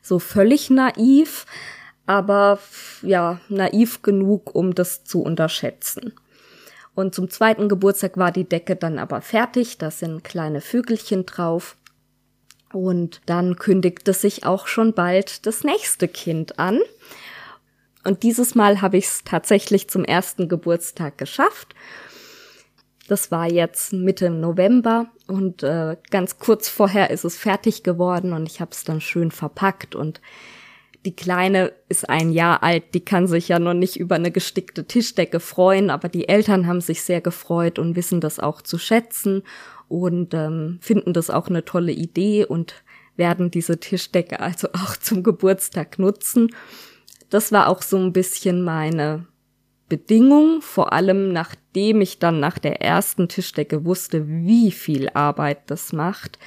so 0.01 0.17
völlig 0.17 0.71
naiv, 0.71 1.45
aber 2.06 2.60
ja, 3.01 3.39
naiv 3.49 4.01
genug, 4.01 4.53
um 4.53 4.76
das 4.76 5.03
zu 5.03 5.22
unterschätzen. 5.22 6.14
Und 6.93 7.14
zum 7.14 7.30
zweiten 7.30 7.68
Geburtstag 7.68 8.18
war 8.18 8.32
die 8.32 8.47
Decke 8.47 8.76
dann 8.76 8.99
aber 8.99 9.22
fertig, 9.22 9.78
da 9.78 9.91
sind 9.91 10.24
kleine 10.24 10.62
Vögelchen 10.62 11.26
drauf. 11.26 11.76
Und 12.72 13.22
dann 13.26 13.58
kündigte 13.58 14.14
sich 14.14 14.45
auch 14.45 14.68
schon 14.68 14.93
bald 14.93 15.45
das 15.45 15.64
nächste 15.64 16.08
Kind 16.08 16.60
an. 16.60 16.80
Und 18.03 18.24
dieses 18.24 18.56
Mal 18.56 18.82
habe 18.82 18.97
ich 18.97 19.06
es 19.06 19.24
tatsächlich 19.24 19.89
zum 19.89 20.06
ersten 20.06 20.47
Geburtstag 20.47 21.18
geschafft. 21.18 21.76
Das 23.08 23.32
war 23.32 23.51
jetzt 23.51 23.93
Mitte 23.93 24.30
November 24.30 25.08
und 25.28 25.64
äh, 25.64 25.97
ganz 26.10 26.39
kurz 26.39 26.70
vorher 26.70 27.12
ist 27.12 27.24
es 27.24 27.38
fertig 27.38 27.84
geworden 27.84 28.34
und 28.34 28.47
ich 28.47 28.62
habe 28.62 28.72
es 28.72 28.84
dann 28.84 28.99
schön 28.99 29.32
verpackt 29.32 29.95
und 29.95 30.22
die 31.06 31.16
Kleine 31.16 31.72
ist 31.88 32.10
ein 32.10 32.32
Jahr 32.32 32.64
alt, 32.64 32.93
die 32.93 33.06
kann 33.06 33.28
sich 33.28 33.47
ja 33.47 33.60
noch 33.60 33.76
nicht 33.76 33.97
über 33.97 34.16
eine 34.16 34.32
gestickte 34.32 34.86
Tischdecke 34.86 35.39
freuen, 35.39 35.89
aber 35.91 36.10
die 36.10 36.28
Eltern 36.28 36.66
haben 36.66 36.82
sich 36.82 37.03
sehr 37.03 37.22
gefreut 37.22 37.78
und 37.78 37.95
wissen 37.95 38.22
das 38.22 38.39
auch 38.39 38.62
zu 38.62 38.80
schätzen 38.80 39.43
und 39.88 40.34
ähm, 40.34 40.80
finden 40.82 41.14
das 41.14 41.30
auch 41.30 41.47
eine 41.47 41.64
tolle 41.64 41.91
Idee 41.91 42.45
und 42.45 42.84
werden 43.16 43.51
diese 43.51 43.80
Tischdecke 43.80 44.39
also 44.39 44.70
auch 44.74 44.97
zum 44.97 45.22
Geburtstag 45.22 45.99
nutzen. 45.99 46.49
Das 47.30 47.51
war 47.51 47.68
auch 47.70 47.84
so 47.84 47.97
ein 47.97 48.12
bisschen 48.12 48.64
meine 48.64 49.28
Bedingung, 49.88 50.62
vor 50.62 50.93
allem 50.93 51.32
nachdem 51.32 52.01
ich 52.01 52.18
dann 52.18 52.39
nach 52.39 52.58
der 52.58 52.82
ersten 52.82 53.28
Tischdecke 53.28 53.86
wusste, 53.86 54.28
wie 54.28 54.72
viel 54.72 55.10
Arbeit 55.14 55.70
das 55.70 55.93
macht, 55.93 56.39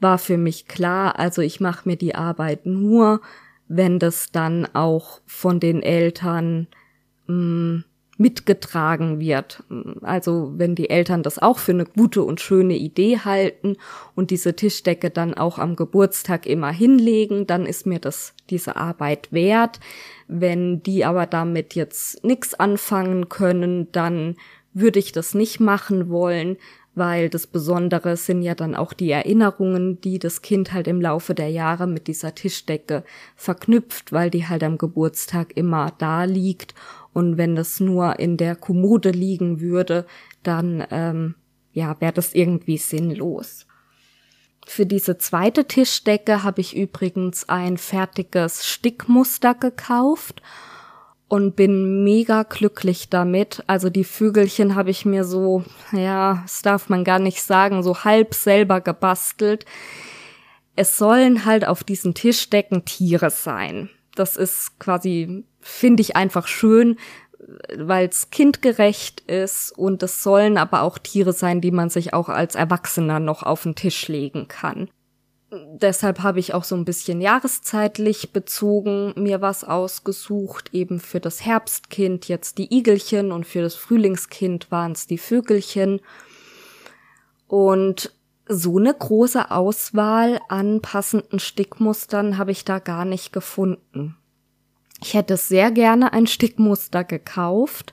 war 0.00 0.18
für 0.18 0.36
mich 0.36 0.66
klar, 0.66 1.16
also 1.20 1.42
ich 1.42 1.60
mache 1.60 1.88
mir 1.88 1.96
die 1.96 2.16
Arbeit 2.16 2.66
nur, 2.66 3.20
wenn 3.76 3.98
das 3.98 4.30
dann 4.32 4.66
auch 4.74 5.20
von 5.26 5.58
den 5.58 5.82
Eltern 5.82 6.66
mm, 7.26 7.80
mitgetragen 8.18 9.18
wird. 9.18 9.64
Also 10.02 10.52
wenn 10.56 10.74
die 10.74 10.90
Eltern 10.90 11.22
das 11.22 11.38
auch 11.38 11.58
für 11.58 11.72
eine 11.72 11.86
gute 11.86 12.22
und 12.22 12.40
schöne 12.40 12.76
Idee 12.76 13.18
halten 13.18 13.76
und 14.14 14.30
diese 14.30 14.54
Tischdecke 14.54 15.10
dann 15.10 15.34
auch 15.34 15.58
am 15.58 15.74
Geburtstag 15.74 16.46
immer 16.46 16.70
hinlegen, 16.70 17.46
dann 17.46 17.64
ist 17.64 17.86
mir 17.86 17.98
das 17.98 18.34
diese 18.50 18.76
Arbeit 18.76 19.32
wert. 19.32 19.80
Wenn 20.28 20.82
die 20.82 21.04
aber 21.04 21.26
damit 21.26 21.74
jetzt 21.74 22.22
nichts 22.22 22.54
anfangen 22.54 23.30
können, 23.30 23.90
dann 23.92 24.36
würde 24.74 24.98
ich 24.98 25.12
das 25.12 25.34
nicht 25.34 25.60
machen 25.60 26.10
wollen, 26.10 26.58
weil 26.94 27.30
das 27.30 27.46
Besondere 27.46 28.16
sind 28.16 28.42
ja 28.42 28.54
dann 28.54 28.74
auch 28.74 28.92
die 28.92 29.10
Erinnerungen, 29.10 30.00
die 30.00 30.18
das 30.18 30.42
Kind 30.42 30.72
halt 30.72 30.86
im 30.86 31.00
Laufe 31.00 31.34
der 31.34 31.48
Jahre 31.48 31.86
mit 31.86 32.06
dieser 32.06 32.34
Tischdecke 32.34 33.04
verknüpft, 33.34 34.12
weil 34.12 34.30
die 34.30 34.46
halt 34.46 34.62
am 34.62 34.78
Geburtstag 34.78 35.56
immer 35.56 35.92
da 35.98 36.24
liegt 36.24 36.74
und 37.12 37.38
wenn 37.38 37.56
das 37.56 37.80
nur 37.80 38.18
in 38.18 38.36
der 38.36 38.56
Kommode 38.56 39.10
liegen 39.10 39.60
würde, 39.60 40.06
dann 40.42 40.84
ähm, 40.90 41.34
ja 41.72 41.96
wäre 42.00 42.12
das 42.12 42.34
irgendwie 42.34 42.78
sinnlos. 42.78 43.66
Für 44.66 44.86
diese 44.86 45.18
zweite 45.18 45.66
Tischdecke 45.66 46.42
habe 46.42 46.60
ich 46.60 46.76
übrigens 46.76 47.48
ein 47.48 47.78
fertiges 47.78 48.66
Stickmuster 48.66 49.54
gekauft 49.54 50.40
und 51.32 51.56
bin 51.56 52.04
mega 52.04 52.42
glücklich 52.42 53.08
damit. 53.08 53.64
Also 53.66 53.88
die 53.88 54.04
Vögelchen 54.04 54.74
habe 54.74 54.90
ich 54.90 55.06
mir 55.06 55.24
so, 55.24 55.64
ja, 55.90 56.40
das 56.42 56.60
darf 56.60 56.90
man 56.90 57.04
gar 57.04 57.18
nicht 57.18 57.42
sagen, 57.42 57.82
so 57.82 58.04
halb 58.04 58.34
selber 58.34 58.82
gebastelt. 58.82 59.64
Es 60.76 60.98
sollen 60.98 61.46
halt 61.46 61.66
auf 61.66 61.84
diesen 61.84 62.12
Tischdecken 62.12 62.84
Tiere 62.84 63.30
sein. 63.30 63.88
Das 64.14 64.36
ist 64.36 64.78
quasi, 64.78 65.46
finde 65.58 66.02
ich 66.02 66.16
einfach 66.16 66.46
schön, 66.46 66.98
weil 67.78 68.08
es 68.08 68.28
kindgerecht 68.28 69.20
ist 69.20 69.72
und 69.72 70.02
es 70.02 70.22
sollen 70.22 70.58
aber 70.58 70.82
auch 70.82 70.98
Tiere 70.98 71.32
sein, 71.32 71.62
die 71.62 71.70
man 71.70 71.88
sich 71.88 72.12
auch 72.12 72.28
als 72.28 72.56
Erwachsener 72.56 73.20
noch 73.20 73.42
auf 73.42 73.62
den 73.62 73.74
Tisch 73.74 74.06
legen 74.06 74.48
kann 74.48 74.90
deshalb 75.52 76.20
habe 76.20 76.40
ich 76.40 76.54
auch 76.54 76.64
so 76.64 76.74
ein 76.74 76.84
bisschen 76.84 77.20
jahreszeitlich 77.20 78.32
bezogen 78.32 79.12
mir 79.16 79.40
was 79.40 79.64
ausgesucht, 79.64 80.70
eben 80.72 80.98
für 80.98 81.20
das 81.20 81.44
Herbstkind 81.44 82.28
jetzt 82.28 82.58
die 82.58 82.74
Igelchen 82.74 83.32
und 83.32 83.46
für 83.46 83.60
das 83.60 83.74
Frühlingskind 83.74 84.70
waren 84.70 84.92
es 84.92 85.06
die 85.06 85.18
Vögelchen. 85.18 86.00
Und 87.46 88.14
so 88.48 88.78
eine 88.78 88.94
große 88.94 89.50
Auswahl 89.50 90.40
an 90.48 90.80
passenden 90.80 91.38
Stickmustern 91.38 92.38
habe 92.38 92.50
ich 92.50 92.64
da 92.64 92.78
gar 92.78 93.04
nicht 93.04 93.32
gefunden. 93.32 94.16
Ich 95.02 95.14
hätte 95.14 95.36
sehr 95.36 95.70
gerne 95.70 96.12
ein 96.12 96.26
Stickmuster 96.26 97.04
gekauft, 97.04 97.92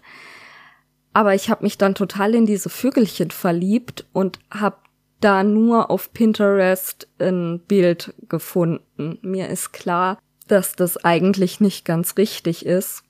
aber 1.11 1.35
ich 1.35 1.49
habe 1.49 1.63
mich 1.63 1.77
dann 1.77 1.95
total 1.95 2.35
in 2.35 2.45
diese 2.45 2.69
Vögelchen 2.69 3.31
verliebt 3.31 4.05
und 4.13 4.39
habe 4.51 4.77
da 5.19 5.43
nur 5.43 5.89
auf 5.89 6.13
Pinterest 6.13 7.07
ein 7.19 7.59
Bild 7.67 8.13
gefunden. 8.27 9.19
Mir 9.21 9.49
ist 9.49 9.71
klar, 9.73 10.17
dass 10.47 10.75
das 10.75 10.97
eigentlich 11.03 11.59
nicht 11.59 11.85
ganz 11.85 12.17
richtig 12.17 12.65
ist, 12.65 13.03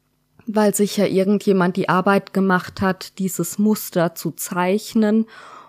weil 0.46 0.74
sich 0.74 0.98
ja 0.98 1.06
irgendjemand 1.06 1.78
die 1.78 1.90
Arbeit 1.90 2.34
gemacht 2.34 2.82
hat, 2.82 3.20
dieses 3.20 3.60
Muster 3.60 4.16
zu 4.16 4.32
zeichnen 4.32 5.26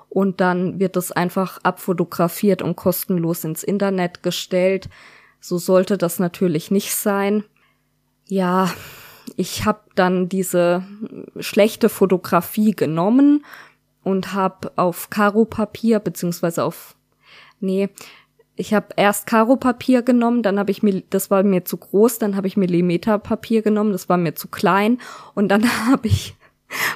und 0.08 0.40
dann 0.40 0.80
wird 0.80 0.96
es 0.96 1.12
einfach 1.12 1.58
abfotografiert 1.62 2.62
und 2.62 2.76
kostenlos 2.76 3.44
ins 3.44 3.62
Internet 3.62 4.22
gestellt. 4.22 4.88
So 5.40 5.58
sollte 5.58 5.96
das 5.96 6.18
natürlich 6.18 6.70
nicht 6.70 6.94
sein. 6.94 7.44
Ja, 8.26 8.72
ich 9.36 9.64
habe 9.64 9.80
dann 9.94 10.28
diese 10.28 10.84
schlechte 11.38 11.88
Fotografie 11.88 12.72
genommen, 12.72 13.44
und 14.02 14.32
habe 14.32 14.72
auf 14.76 15.10
Karo-Papier 15.10 15.98
beziehungsweise 15.98 16.64
auf 16.64 16.96
nee, 17.60 17.88
ich 18.56 18.74
habe 18.74 18.88
erst 18.96 19.26
Karo-Papier 19.26 20.02
genommen, 20.02 20.42
dann 20.42 20.58
habe 20.58 20.70
ich 20.70 20.82
mir 20.82 21.02
das 21.10 21.30
war 21.30 21.42
mir 21.42 21.64
zu 21.64 21.76
groß, 21.76 22.18
dann 22.18 22.36
habe 22.36 22.46
ich 22.46 22.56
Millimeterpapier 22.56 23.62
genommen, 23.62 23.92
das 23.92 24.08
war 24.08 24.16
mir 24.16 24.34
zu 24.34 24.48
klein 24.48 24.98
und 25.34 25.48
dann 25.48 25.64
habe 25.90 26.08
ich 26.08 26.34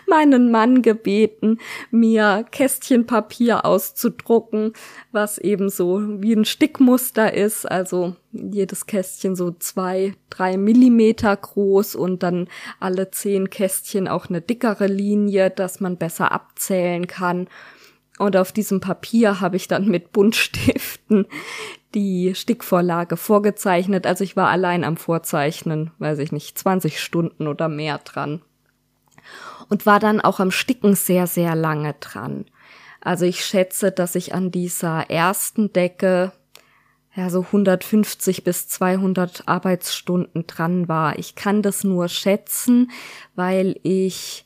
meinen 0.07 0.51
Mann 0.51 0.83
gebeten, 0.83 1.59
mir 1.91 2.45
Kästchenpapier 2.51 3.65
auszudrucken, 3.65 4.73
was 5.13 5.39
eben 5.39 5.69
so 5.69 6.01
wie 6.23 6.35
ein 6.35 6.45
Stickmuster 6.45 7.35
ist, 7.35 7.71
also 7.71 8.17
jedes 8.33 8.87
Kästchen 8.87 9.37
so 9.37 9.53
zwei, 9.53 10.15
drei 10.31 10.57
Millimeter 10.57 11.37
groß 11.37 11.95
und 11.95 12.23
dann 12.23 12.49
alle 12.81 13.11
zehn 13.11 13.51
Kästchen 13.51 14.09
auch 14.09 14.29
eine 14.29 14.41
dickere 14.41 14.87
Linie, 14.87 15.51
dass 15.51 15.81
man 15.81 15.97
besser 15.97 16.33
abzählen 16.33 17.07
kann. 17.07 17.49
Und 18.19 18.37
auf 18.37 18.53
diesem 18.53 18.81
Papier 18.81 19.41
habe 19.41 19.57
ich 19.57 19.67
dann 19.67 19.89
mit 19.89 20.13
Buntstiften 20.13 21.27
die 21.95 22.35
Stickvorlage 22.35 23.17
vorgezeichnet. 23.17 24.07
Also 24.07 24.25
ich 24.25 24.37
war 24.37 24.49
allein 24.49 24.85
am 24.85 24.97
Vorzeichnen, 24.97 25.91
weiß 25.99 26.19
ich 26.21 26.33
nicht, 26.33 26.59
20 26.59 27.01
Stunden 27.01 27.47
oder 27.47 27.69
mehr 27.69 27.99
dran 27.99 28.43
und 29.69 29.87
war 29.87 30.01
dann 30.01 30.21
auch 30.21 30.41
am 30.41 30.51
Sticken 30.51 30.95
sehr, 30.95 31.27
sehr 31.27 31.55
lange 31.55 31.95
dran. 32.01 32.47
Also 33.01 33.27
ich 33.27 33.45
schätze, 33.45 33.93
dass 33.93 34.15
ich 34.15 34.35
an 34.35 34.51
dieser 34.51 35.11
ersten 35.11 35.73
Decke 35.73 36.33
ja 37.15 37.31
so 37.31 37.43
150 37.43 38.45
bis 38.45 38.69
200 38.69 39.47
Arbeitsstunden 39.47 40.47
dran 40.47 40.89
war. 40.89 41.19
Ich 41.19 41.35
kann 41.35 41.63
das 41.63 41.85
nur 41.85 42.09
schätzen, 42.09 42.91
weil 43.35 43.79
ich 43.83 44.44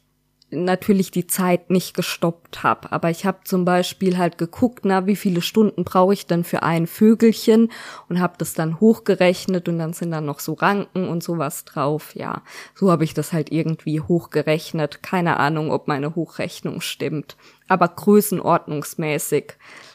natürlich 0.50 1.10
die 1.10 1.26
Zeit 1.26 1.70
nicht 1.70 1.94
gestoppt 1.94 2.62
habe. 2.62 2.90
Aber 2.92 3.10
ich 3.10 3.26
habe 3.26 3.40
zum 3.44 3.64
Beispiel 3.64 4.16
halt 4.16 4.38
geguckt, 4.38 4.84
na, 4.84 5.06
wie 5.06 5.16
viele 5.16 5.42
Stunden 5.42 5.84
brauche 5.84 6.14
ich 6.14 6.26
denn 6.26 6.44
für 6.44 6.62
ein 6.62 6.86
Vögelchen 6.86 7.70
und 8.08 8.20
habe 8.20 8.34
das 8.38 8.54
dann 8.54 8.80
hochgerechnet 8.80 9.68
und 9.68 9.78
dann 9.78 9.92
sind 9.92 10.10
dann 10.10 10.24
noch 10.24 10.40
so 10.40 10.54
Ranken 10.54 11.08
und 11.08 11.22
sowas 11.22 11.64
drauf. 11.64 12.14
Ja, 12.14 12.42
so 12.74 12.90
habe 12.90 13.04
ich 13.04 13.14
das 13.14 13.32
halt 13.32 13.52
irgendwie 13.52 14.00
hochgerechnet. 14.00 15.02
Keine 15.02 15.38
Ahnung, 15.38 15.70
ob 15.70 15.86
meine 15.86 16.14
Hochrechnung 16.14 16.80
stimmt, 16.80 17.36
aber 17.68 17.88
größenordnungsmäßig 17.88 19.54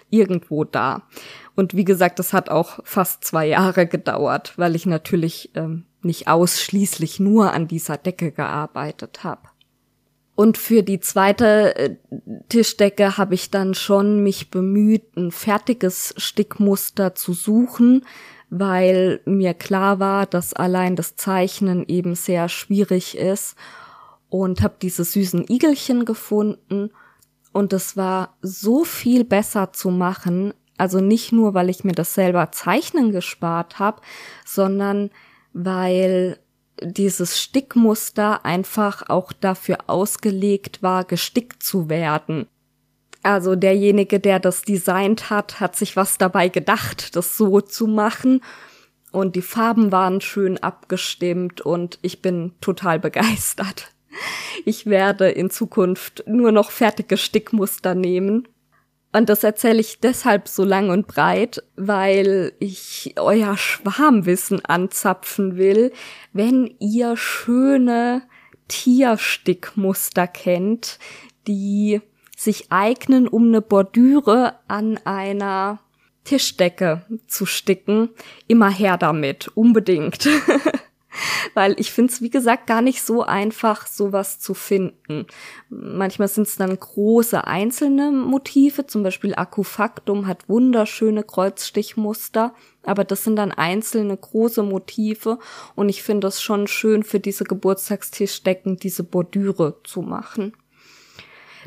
irgendwo 0.09 0.63
da. 0.63 1.03
Und 1.55 1.75
wie 1.75 1.85
gesagt, 1.85 2.19
das 2.19 2.33
hat 2.33 2.49
auch 2.49 2.79
fast 2.83 3.23
zwei 3.23 3.47
Jahre 3.47 3.87
gedauert, 3.87 4.53
weil 4.57 4.75
ich 4.75 4.85
natürlich 4.85 5.51
ähm, 5.55 5.85
nicht 6.03 6.27
ausschließlich 6.27 7.19
nur 7.19 7.53
an 7.53 7.67
dieser 7.67 7.97
Decke 7.97 8.31
gearbeitet 8.31 9.23
habe. 9.23 9.41
Und 10.35 10.57
für 10.57 10.81
die 10.81 10.99
zweite 10.99 11.75
äh, 11.75 11.95
Tischdecke 12.49 13.17
habe 13.17 13.35
ich 13.35 13.51
dann 13.51 13.73
schon 13.73 14.23
mich 14.23 14.49
bemüht, 14.49 15.15
ein 15.15 15.31
fertiges 15.31 16.13
Stickmuster 16.17 17.13
zu 17.13 17.33
suchen, 17.33 18.05
weil 18.49 19.21
mir 19.25 19.53
klar 19.53 19.99
war, 19.99 20.25
dass 20.25 20.53
allein 20.53 20.95
das 20.95 21.15
Zeichnen 21.15 21.85
eben 21.87 22.15
sehr 22.15 22.49
schwierig 22.49 23.17
ist. 23.17 23.55
Und 24.29 24.63
habe 24.63 24.75
diese 24.81 25.03
süßen 25.03 25.45
Igelchen 25.47 26.05
gefunden. 26.05 26.89
Und 27.51 27.71
es 27.71 27.95
war 27.95 28.35
so 28.41 28.83
viel 28.83 29.23
besser 29.23 29.73
zu 29.73 29.91
machen, 29.91 30.55
also 30.77 30.99
nicht 30.99 31.31
nur, 31.31 31.53
weil 31.53 31.69
ich 31.69 31.83
mir 31.83 31.93
das 31.93 32.15
selber 32.15 32.51
zeichnen 32.51 33.11
gespart 33.11 33.79
habe, 33.79 34.01
sondern 34.43 35.11
weil 35.53 36.39
dieses 36.81 37.39
Stickmuster 37.39 38.45
einfach 38.45 39.09
auch 39.09 39.31
dafür 39.33 39.77
ausgelegt 39.87 40.81
war, 40.81 41.03
gestickt 41.03 41.63
zu 41.63 41.89
werden. 41.89 42.47
Also 43.21 43.55
derjenige, 43.55 44.19
der 44.19 44.39
das 44.39 44.63
designt 44.63 45.29
hat, 45.29 45.59
hat 45.59 45.75
sich 45.75 45.95
was 45.95 46.17
dabei 46.17 46.49
gedacht, 46.49 47.15
das 47.15 47.37
so 47.37 47.61
zu 47.61 47.87
machen. 47.87 48.41
Und 49.11 49.35
die 49.35 49.41
Farben 49.41 49.91
waren 49.91 50.19
schön 50.21 50.57
abgestimmt 50.57 51.61
und 51.61 51.99
ich 52.01 52.21
bin 52.21 52.53
total 52.59 52.99
begeistert. 52.99 53.91
Ich 54.65 54.85
werde 54.85 55.29
in 55.29 55.49
Zukunft 55.49 56.23
nur 56.27 56.51
noch 56.51 56.71
fertige 56.71 57.17
Stickmuster 57.17 57.95
nehmen 57.95 58.47
und 59.13 59.29
das 59.29 59.43
erzähle 59.43 59.79
ich 59.79 59.99
deshalb 59.99 60.47
so 60.47 60.63
lang 60.63 60.89
und 60.89 61.07
breit, 61.07 61.63
weil 61.75 62.53
ich 62.59 63.13
euer 63.17 63.55
Schwarmwissen 63.57 64.65
anzapfen 64.65 65.55
will, 65.55 65.93
wenn 66.33 66.73
ihr 66.79 67.15
schöne 67.15 68.23
Tierstickmuster 68.67 70.25
kennt, 70.25 70.97
die 71.47 72.01
sich 72.35 72.71
eignen, 72.71 73.27
um 73.27 73.49
eine 73.49 73.61
Bordüre 73.61 74.55
an 74.67 74.99
einer 75.05 75.79
Tischdecke 76.23 77.05
zu 77.27 77.45
sticken, 77.45 78.09
immer 78.47 78.69
her 78.69 78.97
damit, 78.97 79.49
unbedingt. 79.55 80.27
weil 81.53 81.79
ich 81.79 81.91
finde 81.91 82.13
es, 82.13 82.21
wie 82.21 82.29
gesagt, 82.29 82.67
gar 82.67 82.81
nicht 82.81 83.03
so 83.03 83.23
einfach, 83.23 83.87
sowas 83.87 84.39
zu 84.39 84.53
finden. 84.53 85.27
Manchmal 85.69 86.27
sind 86.27 86.47
es 86.47 86.55
dann 86.55 86.77
große 86.77 87.45
einzelne 87.45 88.11
Motive, 88.11 88.87
zum 88.87 89.03
Beispiel 89.03 89.35
Akufaktum 89.35 90.27
hat 90.27 90.49
wunderschöne 90.49 91.23
Kreuzstichmuster, 91.23 92.53
aber 92.83 93.03
das 93.03 93.23
sind 93.23 93.35
dann 93.35 93.51
einzelne 93.51 94.15
große 94.15 94.63
Motive 94.63 95.39
und 95.75 95.89
ich 95.89 96.03
finde 96.03 96.27
es 96.27 96.41
schon 96.41 96.67
schön 96.67 97.03
für 97.03 97.19
diese 97.19 97.43
Geburtstagstischdecken 97.43 98.77
diese 98.77 99.03
Bordüre 99.03 99.79
zu 99.83 100.01
machen. 100.01 100.53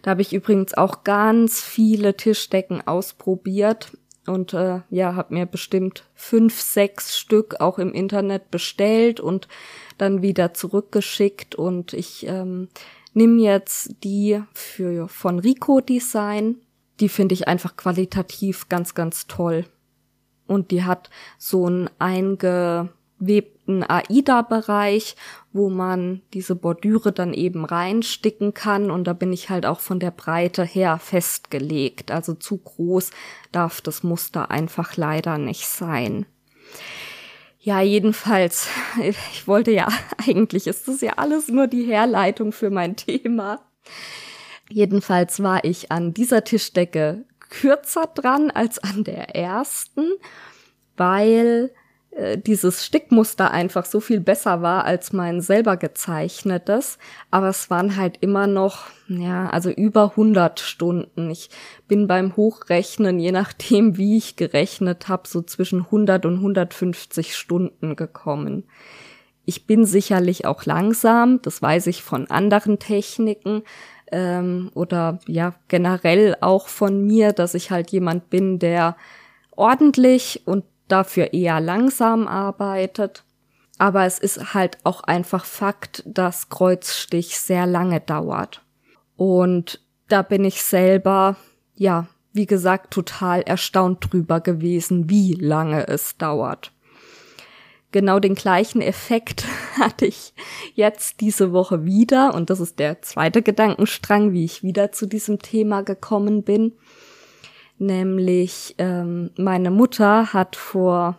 Da 0.03 0.11
habe 0.11 0.23
ich 0.23 0.33
übrigens 0.33 0.75
auch 0.75 1.05
ganz 1.05 1.61
viele 1.61 2.17
Tischdecken 2.17 2.87
ausprobiert 2.87 3.93
und 4.29 4.55
äh, 4.55 4.81
ja, 4.91 5.15
habe 5.15 5.35
mir 5.35 5.47
bestimmt 5.47 6.05
fünf, 6.15 6.61
sechs 6.61 7.19
Stück 7.19 7.61
auch 7.61 7.79
im 7.79 7.93
Internet 7.93 8.51
bestellt 8.51 9.21
und 9.21 9.49
dann 9.99 10.23
wieder 10.23 10.55
zurückgeschickt 10.55 11.55
und 11.55 11.93
ich 11.93 12.27
ähm, 12.27 12.69
nehme 13.15 13.41
jetzt 13.41 14.05
die 14.05 14.43
für 14.53 15.09
von 15.09 15.39
Rico 15.39 15.81
Design. 15.81 16.57
Die 17.01 17.09
finde 17.09 17.35
ich 17.35 17.49
einfach 17.49 17.77
qualitativ 17.77 18.69
ganz, 18.69 18.95
ganz 18.95 19.27
toll. 19.27 19.65
Und 20.47 20.71
die 20.71 20.85
hat 20.85 21.11
so 21.39 21.69
ein 21.69 21.91
einge 21.99 22.91
webten 23.19 23.83
AIDA-Bereich, 23.83 25.17
wo 25.53 25.71
man 25.71 26.23
diese 26.35 26.55
Bordüre 26.55 27.13
dann 27.13 27.33
eben 27.33 27.65
reinsticken 27.65 28.55
kann 28.55 28.91
und 28.91 29.05
da 29.05 29.13
bin 29.13 29.33
ich 29.33 29.51
halt 29.51 29.67
auch 29.67 29.81
von 29.81 30.01
der 30.01 30.11
Breite 30.11 30.65
her 30.65 30.99
festgelegt. 30.99 32.11
Also 32.11 32.35
zu 32.35 32.59
groß 32.59 33.11
darf 33.53 33.81
das 33.81 34.03
Muster 34.03 34.51
einfach 34.51 34.97
leider 34.97 35.39
nicht 35.39 35.67
sein. 35.67 36.27
Ja, 37.59 37.81
jedenfalls, 37.81 38.69
ich 39.03 39.49
wollte 39.49 39.73
ja, 39.73 39.89
eigentlich 40.29 40.67
ist 40.67 40.89
das 40.89 41.01
ja 41.01 41.15
alles 41.17 41.49
nur 41.49 41.67
die 41.67 41.85
Herleitung 41.85 42.53
für 42.53 42.71
mein 42.71 42.97
Thema. 42.97 43.61
Jedenfalls 44.69 45.43
war 45.43 45.65
ich 45.65 45.91
an 45.91 46.13
dieser 46.13 46.45
Tischdecke 46.45 47.25
kürzer 47.49 48.07
dran 48.07 48.51
als 48.51 48.79
an 48.79 49.05
der 49.05 49.35
ersten, 49.35 50.11
weil 50.97 51.73
dieses 52.39 52.85
Stickmuster 52.85 53.51
einfach 53.51 53.85
so 53.85 54.01
viel 54.01 54.21
besser 54.21 54.63
war 54.63 54.85
als 54.85 55.13
mein 55.13 55.43
selber 55.43 55.77
gezeichnetes. 55.77 56.99
Aber 57.31 57.49
es 57.49 57.69
waren 57.69 57.97
halt 57.97 58.19
immer 58.23 58.47
noch, 58.47 58.87
ja, 59.09 59.51
also 59.51 59.71
über 59.71 60.11
100 60.11 60.61
Stunden. 60.61 61.31
Ich 61.31 61.51
bin 61.89 62.07
beim 62.07 62.35
Hochrechnen, 62.37 63.19
je 63.19 63.33
nachdem 63.33 63.99
wie 63.99 64.17
ich 64.17 64.37
gerechnet 64.37 65.09
habe, 65.09 65.29
so 65.29 65.43
zwischen 65.43 65.81
100 65.81 66.25
und 66.25 66.37
150 66.37 67.37
Stunden 67.37 67.97
gekommen. 67.97 68.65
Ich 69.45 69.67
bin 69.67 69.85
sicherlich 69.85 70.47
auch 70.47 70.65
langsam, 70.65 71.41
das 71.43 71.61
weiß 71.61 71.87
ich 71.87 72.03
von 72.03 72.31
anderen 72.31 72.79
Techniken 72.79 73.63
ähm, 74.11 74.71
oder 74.75 75.21
ja 75.27 75.55
generell 75.69 76.37
auch 76.41 76.69
von 76.69 77.05
mir, 77.07 77.33
dass 77.33 77.55
ich 77.55 77.71
halt 77.71 77.91
jemand 77.91 78.31
bin, 78.31 78.59
der 78.59 78.97
ordentlich 79.55 80.43
und 80.47 80.65
dafür 80.89 81.33
eher 81.33 81.61
langsam 81.61 82.27
arbeitet. 82.27 83.25
Aber 83.79 84.05
es 84.05 84.19
ist 84.19 84.55
halt 84.55 84.79
auch 84.85 85.03
einfach 85.03 85.45
Fakt, 85.45 86.03
dass 86.07 86.49
Kreuzstich 86.49 87.39
sehr 87.39 87.67
lange 87.67 88.01
dauert. 88.01 88.63
Und 89.17 89.81
da 90.09 90.23
bin 90.23 90.45
ich 90.45 90.63
selber, 90.63 91.37
ja, 91.75 92.07
wie 92.33 92.47
gesagt, 92.47 92.93
total 92.93 93.43
erstaunt 93.43 94.13
drüber 94.13 94.41
gewesen, 94.41 95.11
wie 95.11 95.35
lange 95.35 95.89
es 95.89 96.17
dauert. 96.17 96.73
Genau 97.93 98.19
den 98.19 98.35
gleichen 98.35 98.83
Effekt 98.83 99.45
hatte 99.81 100.07
ich 100.07 100.35
jetzt 100.75 101.21
diese 101.21 101.53
Woche 101.53 101.85
wieder 101.85 102.35
und 102.35 102.51
das 102.51 102.61
ist 102.61 102.79
der 102.79 103.01
zweite 103.03 103.43
Gedankenstrang, 103.43 104.33
wie 104.33 104.45
ich 104.45 104.63
wieder 104.63 104.93
zu 104.93 105.07
diesem 105.07 105.39
Thema 105.39 105.83
gekommen 105.83 106.43
bin 106.43 106.73
nämlich 107.79 108.75
ähm, 108.79 109.31
meine 109.37 109.71
Mutter 109.71 110.33
hat 110.33 110.57
vor, 110.57 111.19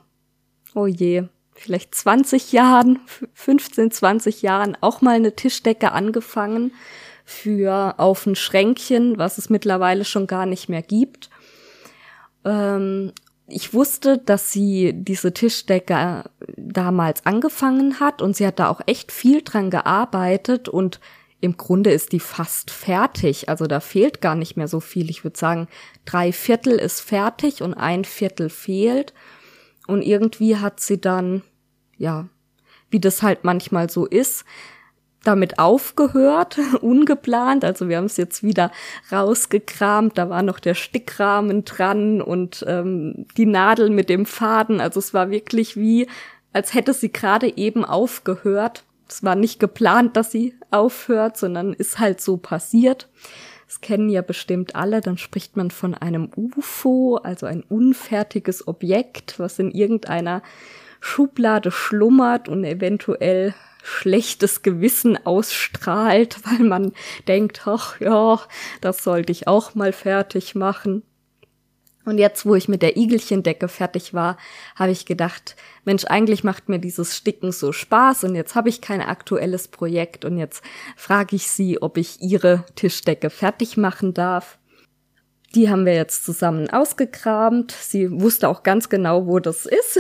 oh 0.76 0.88
je, 0.88 1.24
vielleicht 1.54 1.96
20 1.96 2.52
Jahren, 2.52 3.00
15, 3.34 3.92
20 3.92 4.42
Jahren 4.42 4.78
auch 4.82 5.02
mal 5.02 5.16
eine 5.16 5.36
Tischdecke 5.36 5.92
angefangen 5.92 6.74
für 7.26 7.96
auf 7.98 8.26
ein 8.26 8.36
Schränkchen, 8.36 9.18
was 9.18 9.38
es 9.38 9.50
mittlerweile 9.50 10.06
schon 10.06 10.28
gar 10.28 10.46
nicht 10.46 10.70
mehr 10.70 10.82
gibt. 10.82 11.30
Ähm, 12.46 13.12
ich 13.48 13.74
wusste, 13.74 14.18
dass 14.18 14.52
sie 14.52 14.94
diese 14.94 15.34
Tischdecke 15.34 16.26
damals 16.58 17.26
angefangen 17.26 18.00
hat 18.00 18.22
und 18.22 18.36
sie 18.36 18.46
hat 18.46 18.60
da 18.60 18.70
auch 18.70 18.82
echt 18.86 19.12
viel 19.12 19.42
dran 19.42 19.70
gearbeitet 19.70 20.68
und 20.70 21.00
im 21.40 21.58
Grunde 21.58 21.92
ist 21.92 22.14
die 22.14 22.20
fast 22.20 22.72
fertig. 22.72 23.50
Also 23.50 23.68
da 23.68 23.80
fehlt 23.80 24.22
gar 24.22 24.36
nicht 24.36 24.58
mehr 24.58 24.68
so 24.68 24.80
viel. 24.80 25.10
Ich 25.10 25.24
würde 25.24 25.38
sagen, 25.38 25.68
drei 26.06 26.32
Viertel 26.32 26.74
ist 26.74 27.02
fertig 27.02 27.62
und 27.62 27.76
ein 27.76 28.06
Viertel 28.06 28.50
fehlt. 28.50 29.14
Und 29.86 30.02
irgendwie 30.02 30.58
hat 30.58 30.80
sie 30.80 31.00
dann, 31.00 31.44
ja, 31.98 32.28
wie 32.90 33.00
das 33.00 33.22
halt 33.22 33.44
manchmal 33.44 33.90
so 33.90 34.06
ist, 34.06 34.46
damit 35.24 35.60
aufgehört, 35.60 36.58
ungeplant. 36.82 37.64
Also 37.64 37.88
wir 37.88 37.98
haben 37.98 38.06
es 38.06 38.18
jetzt 38.18 38.42
wieder 38.42 38.72
rausgekramt. 39.12 40.18
Da 40.18 40.30
war 40.30 40.42
noch 40.42 40.60
der 40.60 40.74
Stickrahmen 40.74 41.66
dran 41.66 42.20
und 42.20 42.66
ähm, 42.68 43.28
die 43.38 43.46
Nadel 43.46 43.92
mit 43.92 44.10
dem 44.10 44.26
Faden. 44.26 44.82
Also 44.82 45.00
es 45.00 45.14
war 45.14 45.30
wirklich 45.30 45.78
wie, 45.78 46.08
als 46.52 46.74
hätte 46.74 46.94
sie 46.94 47.12
gerade 47.12 47.58
eben 47.58 47.86
aufgehört 47.86 48.87
es 49.08 49.24
war 49.24 49.36
nicht 49.36 49.60
geplant, 49.60 50.18
dass 50.18 50.32
sie 50.32 50.56
aufhört, 50.72 51.38
sondern 51.38 51.74
ist 51.74 52.00
halt 52.00 52.22
so 52.22 52.38
passiert. 52.38 53.10
Das 53.68 53.82
kennen 53.82 54.10
ja 54.10 54.22
bestimmt 54.22 54.76
alle. 54.76 55.02
Dann 55.02 55.18
spricht 55.18 55.58
man 55.58 55.72
von 55.72 55.94
einem 55.94 56.30
UFO, 56.36 57.18
also 57.18 57.46
ein 57.46 57.64
unfertiges 57.64 58.68
Objekt, 58.68 59.40
was 59.40 59.60
in 59.60 59.72
irgendeiner 59.72 60.42
Schublade 61.00 61.72
schlummert 61.72 62.50
und 62.50 62.64
eventuell 62.64 63.54
schlechtes 63.84 64.64
Gewissen 64.64 65.18
ausstrahlt, 65.26 66.40
weil 66.46 66.66
man 66.66 66.94
denkt, 67.28 67.64
ach 67.66 68.00
ja, 68.00 68.40
das 68.82 69.04
sollte 69.04 69.32
ich 69.32 69.48
auch 69.48 69.76
mal 69.76 69.94
fertig 69.94 70.56
machen. 70.56 71.04
Und 72.08 72.20
jetzt, 72.20 72.46
wo 72.46 72.56
ich 72.56 72.70
mit 72.70 72.82
der 72.84 72.96
Igelchendecke 72.96 73.68
fertig 73.68 74.14
war, 74.14 74.38
habe 74.78 74.92
ich 74.92 75.06
gedacht, 75.06 75.58
Mensch, 75.84 76.06
eigentlich 76.06 76.42
macht 76.42 76.70
mir 76.70 76.80
dieses 76.80 77.18
Sticken 77.18 77.52
so 77.52 77.74
Spaß 77.74 78.24
und 78.24 78.34
jetzt 78.34 78.56
habe 78.56 78.70
ich 78.70 78.80
kein 78.80 79.02
aktuelles 79.02 79.68
Projekt 79.68 80.24
und 80.24 80.38
jetzt 80.38 80.64
frage 80.96 81.36
ich 81.36 81.52
sie, 81.52 81.82
ob 81.82 81.98
ich 81.98 82.22
ihre 82.22 82.64
Tischdecke 82.76 83.30
fertig 83.30 83.76
machen 83.76 84.14
darf. 84.14 84.58
Die 85.54 85.70
haben 85.70 85.86
wir 85.86 85.96
jetzt 85.96 86.24
zusammen 86.24 86.70
ausgekramt. 86.70 87.74
Sie 87.74 88.10
wusste 88.10 88.48
auch 88.48 88.64
ganz 88.64 88.88
genau, 88.88 89.28
wo 89.28 89.40
das 89.40 89.66
ist. 89.66 90.00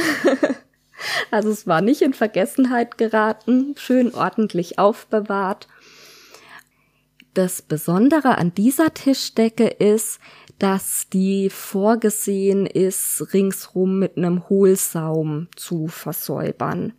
also 1.31 1.49
es 1.49 1.67
war 1.67 1.81
nicht 1.81 2.01
in 2.01 2.13
Vergessenheit 2.13 2.97
geraten, 2.97 3.75
schön 3.77 4.15
ordentlich 4.15 4.79
aufbewahrt. 4.79 5.67
Das 7.33 7.61
Besondere 7.61 8.37
an 8.37 8.53
dieser 8.55 8.93
Tischdecke 8.93 9.67
ist, 9.67 10.21
dass 10.59 11.07
die 11.09 11.49
vorgesehen 11.49 12.65
ist, 12.65 13.33
ringsrum 13.33 13.99
mit 13.99 14.17
einem 14.17 14.49
Hohlsaum 14.49 15.47
zu 15.55 15.87
versäubern. 15.87 16.93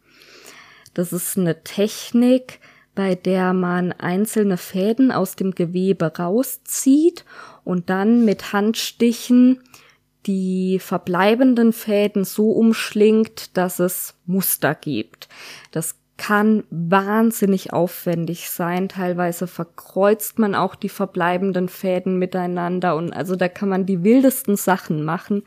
Das 0.94 1.12
ist 1.12 1.38
eine 1.38 1.62
Technik, 1.64 2.60
bei 2.94 3.14
der 3.14 3.52
man 3.52 3.92
einzelne 3.92 4.56
Fäden 4.56 5.12
aus 5.12 5.36
dem 5.36 5.52
Gewebe 5.52 6.12
rauszieht 6.18 7.24
und 7.64 7.90
dann 7.90 8.24
mit 8.24 8.52
Handstichen 8.52 9.60
die 10.26 10.78
verbleibenden 10.80 11.72
Fäden 11.72 12.24
so 12.24 12.50
umschlingt, 12.50 13.56
dass 13.56 13.78
es 13.78 14.14
Muster 14.26 14.74
gibt. 14.74 15.28
Das 15.70 15.97
kann 16.18 16.64
wahnsinnig 16.70 17.72
aufwendig 17.72 18.50
sein. 18.50 18.88
Teilweise 18.90 19.46
verkreuzt 19.46 20.38
man 20.38 20.54
auch 20.54 20.74
die 20.74 20.90
verbleibenden 20.90 21.68
Fäden 21.68 22.18
miteinander 22.18 22.96
und 22.96 23.12
also 23.12 23.36
da 23.36 23.48
kann 23.48 23.70
man 23.70 23.86
die 23.86 24.04
wildesten 24.04 24.56
Sachen 24.56 25.04
machen. 25.04 25.44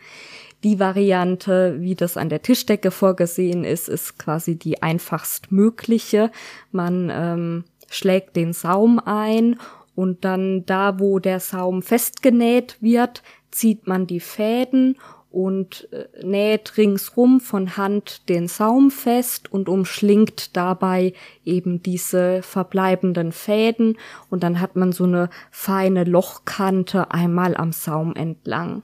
Die 0.63 0.79
Variante, 0.79 1.75
wie 1.79 1.95
das 1.95 2.17
an 2.17 2.29
der 2.29 2.41
Tischdecke 2.41 2.89
vorgesehen 2.89 3.63
ist, 3.63 3.89
ist 3.89 4.17
quasi 4.17 4.55
die 4.55 4.81
einfachst 4.81 5.51
mögliche. 5.51 6.31
Man 6.71 7.11
ähm, 7.11 7.63
schlägt 7.89 8.35
den 8.35 8.53
Saum 8.53 8.99
ein 8.99 9.59
und 9.95 10.23
dann 10.23 10.65
da, 10.65 10.99
wo 10.99 11.19
der 11.19 11.39
Saum 11.39 11.81
festgenäht 11.81 12.77
wird, 12.79 13.23
zieht 13.51 13.87
man 13.87 14.07
die 14.07 14.21
Fäden 14.21 14.97
und 15.31 15.87
äh, 15.91 16.07
näht 16.23 16.77
ringsrum 16.77 17.39
von 17.39 17.77
Hand 17.77 18.27
den 18.29 18.47
Saum 18.47 18.91
fest 18.91 19.51
und 19.51 19.69
umschlingt 19.69 20.55
dabei 20.57 21.13
eben 21.45 21.81
diese 21.81 22.41
verbleibenden 22.43 23.31
Fäden 23.31 23.97
und 24.29 24.43
dann 24.43 24.59
hat 24.59 24.75
man 24.75 24.91
so 24.91 25.05
eine 25.05 25.29
feine 25.49 26.03
Lochkante 26.03 27.11
einmal 27.11 27.55
am 27.55 27.71
Saum 27.71 28.15
entlang. 28.15 28.83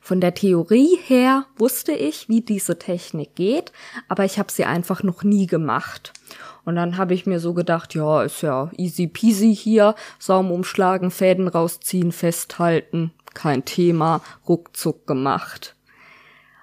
Von 0.00 0.20
der 0.20 0.34
Theorie 0.34 0.98
her 1.06 1.46
wusste 1.56 1.92
ich, 1.92 2.28
wie 2.28 2.40
diese 2.40 2.76
Technik 2.76 3.36
geht, 3.36 3.70
aber 4.08 4.24
ich 4.24 4.38
habe 4.38 4.50
sie 4.50 4.64
einfach 4.64 5.04
noch 5.04 5.22
nie 5.22 5.46
gemacht. 5.46 6.12
Und 6.64 6.74
dann 6.74 6.96
habe 6.96 7.14
ich 7.14 7.24
mir 7.24 7.38
so 7.38 7.54
gedacht, 7.54 7.94
ja, 7.94 8.22
ist 8.22 8.42
ja 8.42 8.70
easy 8.76 9.06
peasy 9.06 9.54
hier, 9.54 9.94
Saum 10.18 10.50
umschlagen, 10.50 11.12
Fäden 11.12 11.46
rausziehen, 11.46 12.10
festhalten, 12.10 13.12
kein 13.34 13.64
Thema, 13.64 14.22
ruckzuck 14.48 15.06
gemacht. 15.06 15.76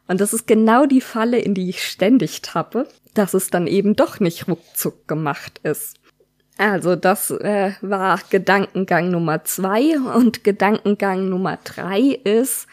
Und 0.07 0.21
das 0.21 0.33
ist 0.33 0.47
genau 0.47 0.85
die 0.85 1.01
Falle, 1.01 1.37
in 1.39 1.53
die 1.53 1.69
ich 1.69 1.83
ständig 1.83 2.41
tappe, 2.41 2.87
dass 3.13 3.33
es 3.33 3.49
dann 3.49 3.67
eben 3.67 3.95
doch 3.95 4.19
nicht 4.19 4.47
ruckzuck 4.47 5.07
gemacht 5.07 5.59
ist. 5.63 5.99
Also 6.57 6.95
das 6.95 7.31
äh, 7.31 7.71
war 7.81 8.19
Gedankengang 8.29 9.11
Nummer 9.11 9.45
zwei 9.45 9.97
und 9.97 10.43
Gedankengang 10.43 11.29
Nummer 11.29 11.57
drei 11.63 12.01
ist, 12.01 12.67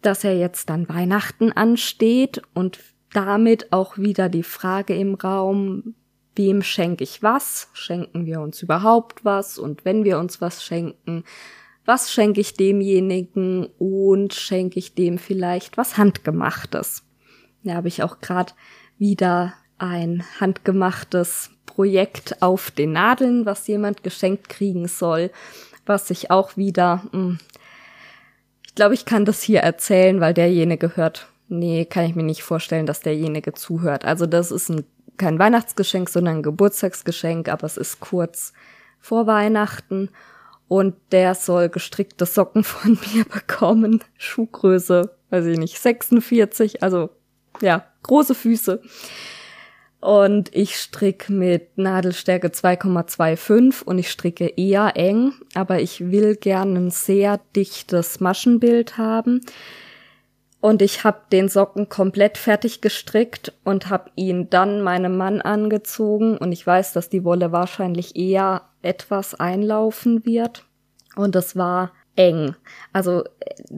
dass 0.00 0.24
er 0.24 0.38
jetzt 0.38 0.70
dann 0.70 0.88
Weihnachten 0.88 1.52
ansteht 1.52 2.40
und 2.54 2.78
damit 3.12 3.72
auch 3.72 3.98
wieder 3.98 4.28
die 4.28 4.42
Frage 4.42 4.94
im 4.94 5.14
Raum, 5.14 5.94
wem 6.34 6.62
schenke 6.62 7.04
ich 7.04 7.22
was? 7.22 7.68
Schenken 7.72 8.26
wir 8.26 8.40
uns 8.40 8.62
überhaupt 8.62 9.24
was? 9.24 9.58
Und 9.58 9.84
wenn 9.84 10.04
wir 10.04 10.18
uns 10.18 10.40
was 10.40 10.64
schenken, 10.64 11.24
was 11.86 12.12
schenke 12.12 12.40
ich 12.40 12.54
demjenigen 12.54 13.66
und 13.78 14.34
schenke 14.34 14.78
ich 14.78 14.94
dem 14.94 15.18
vielleicht 15.18 15.76
was 15.76 15.96
Handgemachtes? 15.96 17.04
Da 17.62 17.74
habe 17.74 17.88
ich 17.88 18.02
auch 18.02 18.20
gerade 18.20 18.52
wieder 18.98 19.54
ein 19.78 20.24
handgemachtes 20.40 21.50
Projekt 21.64 22.42
auf 22.42 22.70
den 22.70 22.92
Nadeln, 22.92 23.46
was 23.46 23.66
jemand 23.66 24.02
geschenkt 24.02 24.48
kriegen 24.48 24.88
soll, 24.88 25.30
was 25.84 26.10
ich 26.10 26.30
auch 26.30 26.56
wieder, 26.56 27.02
mh, 27.12 27.12
hm, 27.12 27.38
ich 28.66 28.74
glaube, 28.74 28.94
ich 28.94 29.04
kann 29.04 29.24
das 29.24 29.40
hier 29.40 29.60
erzählen, 29.60 30.20
weil 30.20 30.34
derjenige 30.34 30.96
hört. 30.96 31.28
Nee, 31.48 31.86
kann 31.86 32.04
ich 32.04 32.14
mir 32.14 32.24
nicht 32.24 32.42
vorstellen, 32.42 32.84
dass 32.84 33.00
derjenige 33.00 33.54
zuhört. 33.54 34.04
Also 34.04 34.26
das 34.26 34.50
ist 34.50 34.68
ein, 34.68 34.84
kein 35.16 35.38
Weihnachtsgeschenk, 35.38 36.10
sondern 36.10 36.38
ein 36.38 36.42
Geburtstagsgeschenk, 36.42 37.48
aber 37.48 37.64
es 37.64 37.78
ist 37.78 38.00
kurz 38.00 38.52
vor 39.00 39.26
Weihnachten 39.26 40.10
und 40.68 40.94
der 41.12 41.34
soll 41.34 41.68
gestrickte 41.68 42.26
Socken 42.26 42.64
von 42.64 42.98
mir 43.14 43.24
bekommen. 43.24 44.02
Schuhgröße, 44.16 45.10
weiß 45.30 45.46
ich 45.46 45.58
nicht, 45.58 45.78
46, 45.78 46.82
also 46.82 47.10
ja, 47.60 47.86
große 48.02 48.34
Füße. 48.34 48.80
Und 50.00 50.54
ich 50.54 50.76
stricke 50.76 51.32
mit 51.32 51.78
Nadelstärke 51.78 52.48
2,25 52.48 53.82
und 53.82 53.98
ich 53.98 54.10
stricke 54.10 54.46
eher 54.56 54.92
eng, 54.94 55.32
aber 55.54 55.80
ich 55.80 56.12
will 56.12 56.36
gerne 56.36 56.78
ein 56.78 56.90
sehr 56.90 57.40
dichtes 57.56 58.20
Maschenbild 58.20 58.98
haben. 58.98 59.40
Und 60.60 60.82
ich 60.82 61.04
habe 61.04 61.20
den 61.30 61.48
Socken 61.48 61.88
komplett 61.88 62.38
fertig 62.38 62.80
gestrickt 62.80 63.52
und 63.62 63.88
habe 63.90 64.10
ihn 64.16 64.50
dann 64.50 64.80
meinem 64.80 65.16
Mann 65.16 65.40
angezogen. 65.40 66.38
Und 66.38 66.52
ich 66.52 66.66
weiß, 66.66 66.92
dass 66.92 67.08
die 67.08 67.24
Wolle 67.24 67.52
wahrscheinlich 67.52 68.16
eher 68.16 68.62
etwas 68.82 69.34
einlaufen 69.34 70.24
wird. 70.24 70.64
Und 71.14 71.34
das 71.34 71.56
war 71.56 71.92
eng. 72.16 72.56
Also 72.92 73.24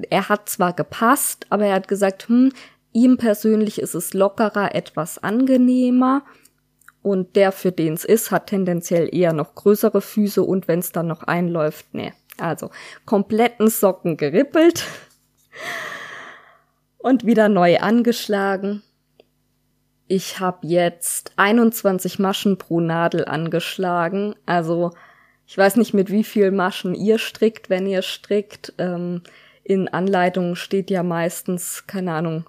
er 0.09 0.29
hat 0.29 0.49
zwar 0.49 0.73
gepasst, 0.73 1.47
aber 1.51 1.67
er 1.67 1.75
hat 1.75 1.89
gesagt, 1.89 2.29
hm, 2.29 2.53
ihm 2.93 3.17
persönlich 3.17 3.81
ist 3.81 3.95
es 3.95 4.15
lockerer, 4.15 4.75
etwas 4.75 5.23
angenehmer. 5.23 6.23
Und 7.03 7.37
der, 7.37 7.53
für 7.53 7.73
den 7.73 7.95
es 7.95 8.05
ist, 8.05 8.31
hat 8.31 8.49
tendenziell 8.49 9.15
eher 9.15 9.33
noch 9.33 9.55
größere 9.55 10.01
Füße 10.01 10.43
und 10.43 10.69
wenn 10.69 10.81
es 10.81 10.93
dann 10.93 11.07
noch 11.07 11.23
einläuft, 11.25 11.93
ne. 11.95 12.13
Also 12.39 12.71
kompletten 13.05 13.69
Socken 13.69 14.17
gerippelt 14.17 14.85
und 17.09 17.25
wieder 17.25 17.49
neu 17.49 17.79
angeschlagen. 17.79 18.83
Ich 20.07 20.41
habe 20.41 20.67
jetzt 20.67 21.33
21 21.37 22.19
Maschen 22.19 22.59
pro 22.59 22.81
Nadel 22.81 23.25
angeschlagen. 23.25 24.35
Also 24.45 24.93
ich 25.47 25.57
weiß 25.57 25.77
nicht, 25.77 25.95
mit 25.95 26.11
wie 26.11 26.25
viel 26.25 26.51
Maschen 26.51 26.95
ihr 26.95 27.19
strickt, 27.19 27.71
wenn 27.71 27.87
ihr 27.87 28.03
strickt. 28.03 28.75
Ähm, 28.77 29.23
in 29.65 29.89
Anleitungen 29.89 30.55
steht 30.55 30.91
ja 30.91 31.03
meistens, 31.03 31.87
keine 31.87 32.13
Ahnung, 32.13 32.45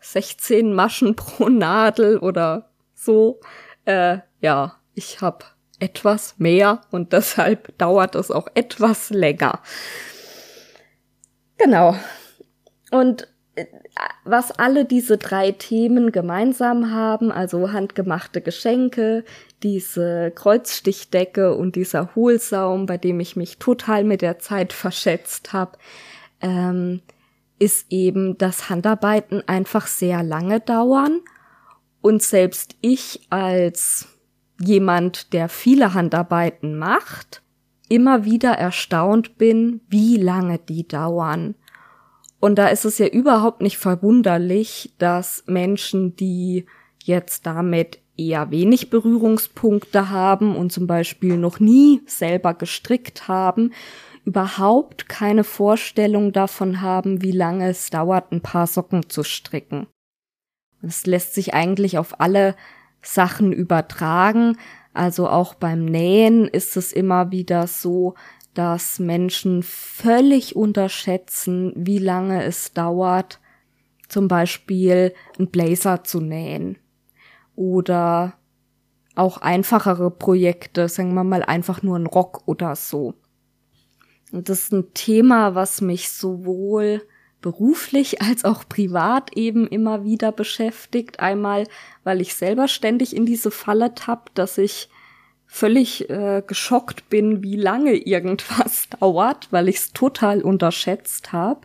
16 0.00 0.72
Maschen 0.72 1.14
pro 1.16 1.50
Nadel 1.50 2.18
oder 2.18 2.70
so. 2.94 3.40
Äh, 3.84 4.18
ja, 4.40 4.76
ich 4.94 5.20
habe 5.20 5.44
etwas 5.80 6.36
mehr 6.38 6.80
und 6.90 7.12
deshalb 7.12 7.76
dauert 7.76 8.14
es 8.14 8.30
auch 8.30 8.48
etwas 8.54 9.10
länger. 9.10 9.60
Genau. 11.58 11.94
Und 12.90 13.31
was 14.24 14.52
alle 14.52 14.84
diese 14.84 15.18
drei 15.18 15.52
Themen 15.52 16.12
gemeinsam 16.12 16.92
haben, 16.92 17.32
also 17.32 17.72
handgemachte 17.72 18.40
Geschenke, 18.40 19.24
diese 19.62 20.30
Kreuzstichdecke 20.34 21.54
und 21.54 21.76
dieser 21.76 22.14
Hohlsaum, 22.14 22.86
bei 22.86 22.98
dem 22.98 23.20
ich 23.20 23.36
mich 23.36 23.58
total 23.58 24.04
mit 24.04 24.22
der 24.22 24.38
Zeit 24.38 24.72
verschätzt 24.72 25.52
habe, 25.52 25.78
ähm, 26.40 27.02
ist 27.58 27.86
eben, 27.90 28.38
dass 28.38 28.70
Handarbeiten 28.70 29.46
einfach 29.46 29.86
sehr 29.86 30.22
lange 30.22 30.60
dauern 30.60 31.20
und 32.00 32.22
selbst 32.22 32.76
ich 32.80 33.26
als 33.30 34.08
jemand, 34.60 35.32
der 35.32 35.48
viele 35.48 35.94
Handarbeiten 35.94 36.76
macht, 36.76 37.42
immer 37.88 38.24
wieder 38.24 38.52
erstaunt 38.52 39.36
bin, 39.38 39.80
wie 39.88 40.16
lange 40.16 40.58
die 40.58 40.86
dauern. 40.86 41.54
Und 42.42 42.56
da 42.56 42.66
ist 42.66 42.84
es 42.84 42.98
ja 42.98 43.06
überhaupt 43.06 43.62
nicht 43.62 43.78
verwunderlich, 43.78 44.94
dass 44.98 45.44
Menschen, 45.46 46.16
die 46.16 46.66
jetzt 47.04 47.46
damit 47.46 48.00
eher 48.16 48.50
wenig 48.50 48.90
Berührungspunkte 48.90 50.10
haben 50.10 50.56
und 50.56 50.72
zum 50.72 50.88
Beispiel 50.88 51.36
noch 51.36 51.60
nie 51.60 52.02
selber 52.04 52.54
gestrickt 52.54 53.28
haben, 53.28 53.72
überhaupt 54.24 55.08
keine 55.08 55.44
Vorstellung 55.44 56.32
davon 56.32 56.80
haben, 56.80 57.22
wie 57.22 57.30
lange 57.30 57.68
es 57.68 57.90
dauert, 57.90 58.32
ein 58.32 58.40
paar 58.40 58.66
Socken 58.66 59.08
zu 59.08 59.22
stricken. 59.22 59.86
Es 60.82 61.06
lässt 61.06 61.34
sich 61.34 61.54
eigentlich 61.54 61.96
auf 61.96 62.20
alle 62.20 62.56
Sachen 63.02 63.52
übertragen. 63.52 64.58
Also 64.92 65.28
auch 65.28 65.54
beim 65.54 65.84
Nähen 65.84 66.48
ist 66.48 66.76
es 66.76 66.92
immer 66.92 67.30
wieder 67.30 67.68
so, 67.68 68.14
dass 68.54 68.98
Menschen 68.98 69.62
völlig 69.62 70.56
unterschätzen, 70.56 71.72
wie 71.76 71.98
lange 71.98 72.44
es 72.44 72.72
dauert, 72.72 73.40
zum 74.08 74.28
Beispiel 74.28 75.14
einen 75.38 75.50
Blazer 75.50 76.04
zu 76.04 76.20
nähen. 76.20 76.78
Oder 77.56 78.34
auch 79.14 79.38
einfachere 79.38 80.10
Projekte, 80.10 80.88
sagen 80.88 81.14
wir 81.14 81.24
mal 81.24 81.42
einfach 81.42 81.82
nur 81.82 81.98
ein 81.98 82.06
Rock 82.06 82.42
oder 82.46 82.76
so. 82.76 83.14
Und 84.32 84.48
das 84.48 84.64
ist 84.64 84.72
ein 84.72 84.94
Thema, 84.94 85.54
was 85.54 85.80
mich 85.80 86.10
sowohl 86.10 87.02
beruflich 87.42 88.22
als 88.22 88.44
auch 88.44 88.66
privat 88.66 89.36
eben 89.36 89.66
immer 89.66 90.04
wieder 90.04 90.32
beschäftigt. 90.32 91.20
Einmal, 91.20 91.66
weil 92.04 92.20
ich 92.20 92.34
selber 92.34 92.68
ständig 92.68 93.14
in 93.14 93.26
diese 93.26 93.50
Falle 93.50 93.94
tapp, 93.94 94.34
dass 94.34 94.56
ich 94.56 94.88
völlig 95.54 96.08
äh, 96.08 96.42
geschockt 96.46 97.10
bin, 97.10 97.42
wie 97.42 97.56
lange 97.56 97.92
irgendwas 97.92 98.88
dauert, 99.00 99.48
weil 99.52 99.68
ich 99.68 99.76
es 99.76 99.92
total 99.92 100.40
unterschätzt 100.40 101.32
habe. 101.32 101.60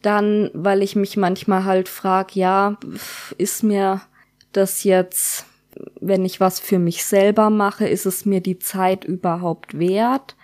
Dann, 0.00 0.50
weil 0.54 0.80
ich 0.82 0.94
mich 0.94 1.16
manchmal 1.16 1.64
halt 1.64 1.88
frag, 1.88 2.36
ja, 2.36 2.78
ist 3.36 3.64
mir 3.64 4.00
das 4.52 4.84
jetzt, 4.84 5.46
wenn 6.00 6.24
ich 6.24 6.38
was 6.38 6.60
für 6.60 6.78
mich 6.78 7.04
selber 7.04 7.50
mache, 7.50 7.88
ist 7.88 8.06
es 8.06 8.24
mir 8.24 8.40
die 8.40 8.60
Zeit 8.60 9.04
überhaupt 9.04 9.76
wert? 9.80 10.36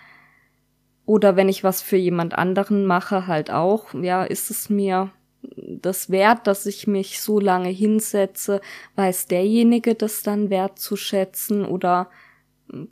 Oder 1.05 1.37
wenn 1.37 1.47
ich 1.47 1.63
was 1.63 1.81
für 1.81 1.95
jemand 1.97 2.37
anderen 2.37 2.85
mache, 2.85 3.27
halt 3.27 3.49
auch, 3.49 3.93
ja, 3.93 4.25
ist 4.25 4.51
es 4.51 4.69
mir 4.69 5.09
das 5.57 6.09
wert, 6.09 6.47
dass 6.47 6.65
ich 6.65 6.87
mich 6.87 7.19
so 7.19 7.39
lange 7.39 7.69
hinsetze? 7.69 8.61
Weiß 8.95 9.27
derjenige 9.27 9.95
das 9.95 10.23
dann 10.23 10.49
wert 10.49 10.79
zu 10.79 10.95
schätzen 10.95 11.65
oder 11.65 12.09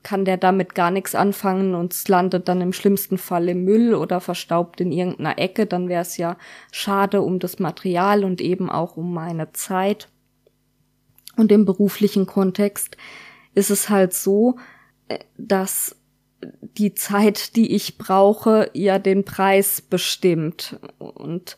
kann 0.04 0.26
der 0.26 0.38
damit 0.38 0.76
gar 0.76 0.92
nichts 0.92 1.16
anfangen 1.16 1.76
und 1.76 1.94
es 1.94 2.08
landet 2.08 2.48
dann 2.48 2.62
im 2.62 2.74
schlimmsten 2.74 3.18
Fall 3.18 3.50
im 3.50 3.64
Müll 3.64 3.96
oder 3.96 4.20
verstaubt 4.20 4.82
in 4.82 4.92
irgendeiner 4.92 5.40
Ecke, 5.40 5.66
dann 5.66 5.90
wäre 5.90 6.02
es 6.02 6.18
ja 6.18 6.38
schade 6.72 7.22
um 7.22 7.40
das 7.40 7.60
Material 7.60 8.24
und 8.24 8.42
eben 8.42 8.70
auch 8.70 8.98
um 8.98 9.14
meine 9.14 9.54
Zeit. 9.54 10.10
Und 11.38 11.52
im 11.52 11.66
beruflichen 11.66 12.26
Kontext 12.26 12.98
ist 13.56 13.72
es 13.72 13.90
halt 13.90 14.14
so, 14.14 14.58
äh, 15.08 15.20
dass 15.38 15.96
die 16.78 16.94
Zeit, 16.94 17.56
die 17.56 17.74
ich 17.76 17.98
brauche, 17.98 18.70
ja 18.74 19.00
den 19.00 19.24
Preis 19.26 19.82
bestimmt. 19.82 20.80
Und 20.98 21.58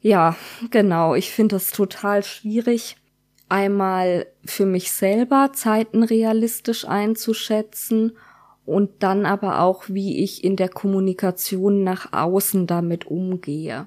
ja, 0.00 0.36
genau, 0.70 1.14
ich 1.14 1.30
finde 1.30 1.56
das 1.56 1.72
total 1.72 2.22
schwierig, 2.22 2.96
einmal 3.48 4.26
für 4.44 4.66
mich 4.66 4.92
selber 4.92 5.50
Zeiten 5.52 6.02
realistisch 6.02 6.86
einzuschätzen 6.86 8.16
und 8.64 9.02
dann 9.02 9.26
aber 9.26 9.60
auch, 9.60 9.84
wie 9.88 10.22
ich 10.22 10.44
in 10.44 10.56
der 10.56 10.68
Kommunikation 10.68 11.82
nach 11.82 12.12
außen 12.12 12.66
damit 12.66 13.06
umgehe. 13.06 13.86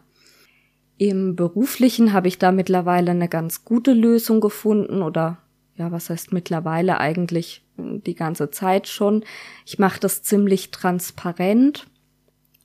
Im 0.97 1.35
beruflichen 1.35 2.13
habe 2.13 2.27
ich 2.27 2.37
da 2.37 2.51
mittlerweile 2.51 3.11
eine 3.11 3.29
ganz 3.29 3.65
gute 3.65 3.93
Lösung 3.93 4.41
gefunden 4.41 5.01
oder 5.01 5.37
ja, 5.75 5.91
was 5.91 6.09
heißt 6.09 6.33
mittlerweile 6.33 6.99
eigentlich 6.99 7.65
die 7.77 8.13
ganze 8.13 8.51
Zeit 8.51 8.87
schon. 8.87 9.23
Ich 9.65 9.79
mache 9.79 9.99
das 9.99 10.21
ziemlich 10.21 10.69
transparent, 10.69 11.87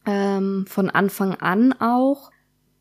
ähm, 0.07 0.67
von 0.67 0.91
Anfang 0.91 1.35
an 1.35 1.73
auch. 1.75 2.31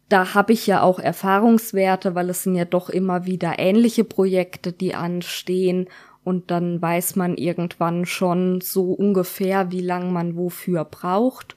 Da 0.09 0.33
habe 0.33 0.53
ich 0.53 0.67
ja 0.67 0.81
auch 0.81 0.99
Erfahrungswerte, 0.99 2.15
weil 2.15 2.29
es 2.29 2.43
sind 2.43 2.55
ja 2.55 2.65
doch 2.65 2.89
immer 2.89 3.25
wieder 3.25 3.59
ähnliche 3.59 4.03
Projekte, 4.03 4.71
die 4.71 4.95
anstehen 4.95 5.87
und 6.23 6.51
dann 6.51 6.81
weiß 6.81 7.15
man 7.15 7.35
irgendwann 7.35 8.05
schon 8.05 8.61
so 8.61 8.91
ungefähr, 8.91 9.71
wie 9.71 9.81
lang 9.81 10.11
man 10.13 10.35
wofür 10.35 10.85
braucht. 10.85 11.55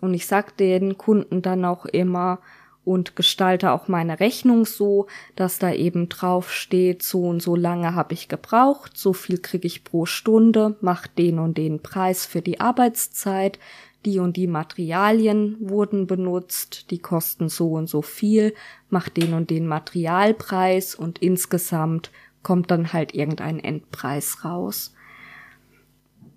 Und 0.00 0.14
ich 0.14 0.26
sag 0.26 0.56
den 0.56 0.98
Kunden 0.98 1.42
dann 1.42 1.64
auch 1.64 1.84
immer, 1.86 2.40
und 2.84 3.14
gestalte 3.14 3.72
auch 3.72 3.88
meine 3.88 4.20
Rechnung 4.20 4.64
so, 4.64 5.06
dass 5.36 5.58
da 5.58 5.72
eben 5.72 6.08
drauf 6.08 6.52
steht, 6.52 7.02
so 7.02 7.22
und 7.24 7.42
so 7.42 7.54
lange 7.54 7.94
habe 7.94 8.14
ich 8.14 8.28
gebraucht, 8.28 8.96
so 8.96 9.12
viel 9.12 9.38
kriege 9.38 9.66
ich 9.66 9.84
pro 9.84 10.06
Stunde, 10.06 10.76
mach 10.80 11.06
den 11.06 11.38
und 11.38 11.58
den 11.58 11.80
Preis 11.80 12.26
für 12.26 12.42
die 12.42 12.60
Arbeitszeit, 12.60 13.58
die 14.04 14.18
und 14.18 14.36
die 14.36 14.46
Materialien 14.46 15.56
wurden 15.60 16.06
benutzt, 16.06 16.90
die 16.90 16.98
kosten 16.98 17.48
so 17.48 17.72
und 17.72 17.88
so 17.88 18.02
viel, 18.02 18.54
mach 18.88 19.08
den 19.08 19.34
und 19.34 19.50
den 19.50 19.66
Materialpreis 19.66 20.94
und 20.94 21.18
insgesamt 21.18 22.10
kommt 22.42 22.70
dann 22.70 22.92
halt 22.92 23.14
irgendein 23.14 23.58
Endpreis 23.60 24.44
raus. 24.44 24.94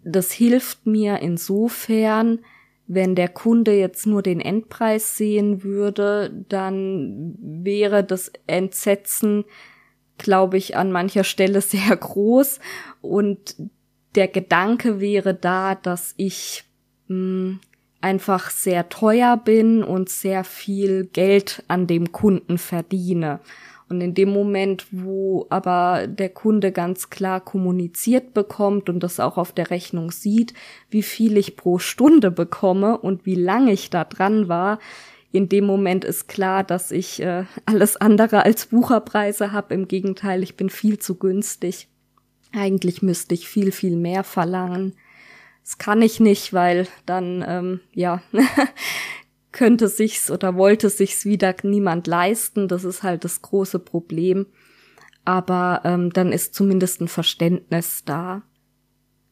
Das 0.03 0.31
hilft 0.31 0.85
mir 0.85 1.19
insofern, 1.19 2.39
wenn 2.87 3.15
der 3.15 3.29
Kunde 3.29 3.73
jetzt 3.77 4.05
nur 4.05 4.21
den 4.21 4.41
Endpreis 4.41 5.17
sehen 5.17 5.63
würde, 5.63 6.45
dann 6.49 7.35
wäre 7.39 8.03
das 8.03 8.31
Entsetzen, 8.45 9.45
glaube 10.17 10.57
ich, 10.57 10.75
an 10.75 10.91
mancher 10.91 11.23
Stelle 11.23 11.61
sehr 11.61 11.95
groß. 11.95 12.59
Und 13.01 13.55
der 14.15 14.27
Gedanke 14.27 14.99
wäre 14.99 15.33
da, 15.33 15.75
dass 15.75 16.13
ich 16.17 16.65
einfach 18.01 18.49
sehr 18.49 18.89
teuer 18.89 19.37
bin 19.37 19.83
und 19.83 20.09
sehr 20.09 20.43
viel 20.43 21.05
Geld 21.05 21.63
an 21.67 21.87
dem 21.87 22.11
Kunden 22.11 22.57
verdiene. 22.57 23.39
Und 23.89 24.01
in 24.01 24.13
dem 24.13 24.29
Moment, 24.29 24.87
wo 24.91 25.45
aber 25.49 26.07
der 26.07 26.29
Kunde 26.29 26.71
ganz 26.71 27.09
klar 27.09 27.39
kommuniziert 27.39 28.33
bekommt 28.33 28.89
und 28.89 29.01
das 29.01 29.19
auch 29.19 29.37
auf 29.37 29.51
der 29.51 29.69
Rechnung 29.69 30.11
sieht, 30.11 30.53
wie 30.89 31.03
viel 31.03 31.37
ich 31.37 31.55
pro 31.55 31.79
Stunde 31.79 32.31
bekomme 32.31 32.97
und 32.97 33.25
wie 33.25 33.35
lange 33.35 33.71
ich 33.71 33.89
da 33.89 34.03
dran 34.03 34.47
war, 34.47 34.79
in 35.31 35.49
dem 35.49 35.65
Moment 35.65 36.05
ist 36.05 36.27
klar, 36.27 36.63
dass 36.63 36.91
ich 36.91 37.21
äh, 37.21 37.45
alles 37.65 37.97
andere 37.97 38.43
als 38.43 38.67
Bucherpreise 38.67 39.51
habe. 39.51 39.73
Im 39.73 39.87
Gegenteil, 39.87 40.43
ich 40.43 40.55
bin 40.55 40.69
viel 40.69 40.99
zu 40.99 41.15
günstig. 41.15 41.87
Eigentlich 42.51 43.01
müsste 43.01 43.33
ich 43.33 43.47
viel, 43.47 43.71
viel 43.71 43.95
mehr 43.95 44.23
verlangen. 44.23 44.93
Das 45.63 45.77
kann 45.77 46.01
ich 46.01 46.19
nicht, 46.19 46.53
weil 46.53 46.87
dann, 47.05 47.43
ähm, 47.47 47.79
ja, 47.93 48.21
könnte 49.53 49.87
sich's 49.87 50.29
oder 50.29 50.55
wollte 50.55 50.89
sich's 50.89 51.25
wieder 51.25 51.55
niemand 51.63 52.05
leisten. 52.07 52.67
Das 52.67 52.83
ist 52.83 53.03
halt 53.03 53.23
das 53.23 53.41
große 53.41 53.79
Problem. 53.79 54.47
Aber 55.25 55.81
ähm, 55.85 56.11
dann 56.11 56.33
ist 56.33 56.53
zumindest 56.53 56.99
ein 56.99 57.07
Verständnis 57.07 58.03
da. 58.03 58.41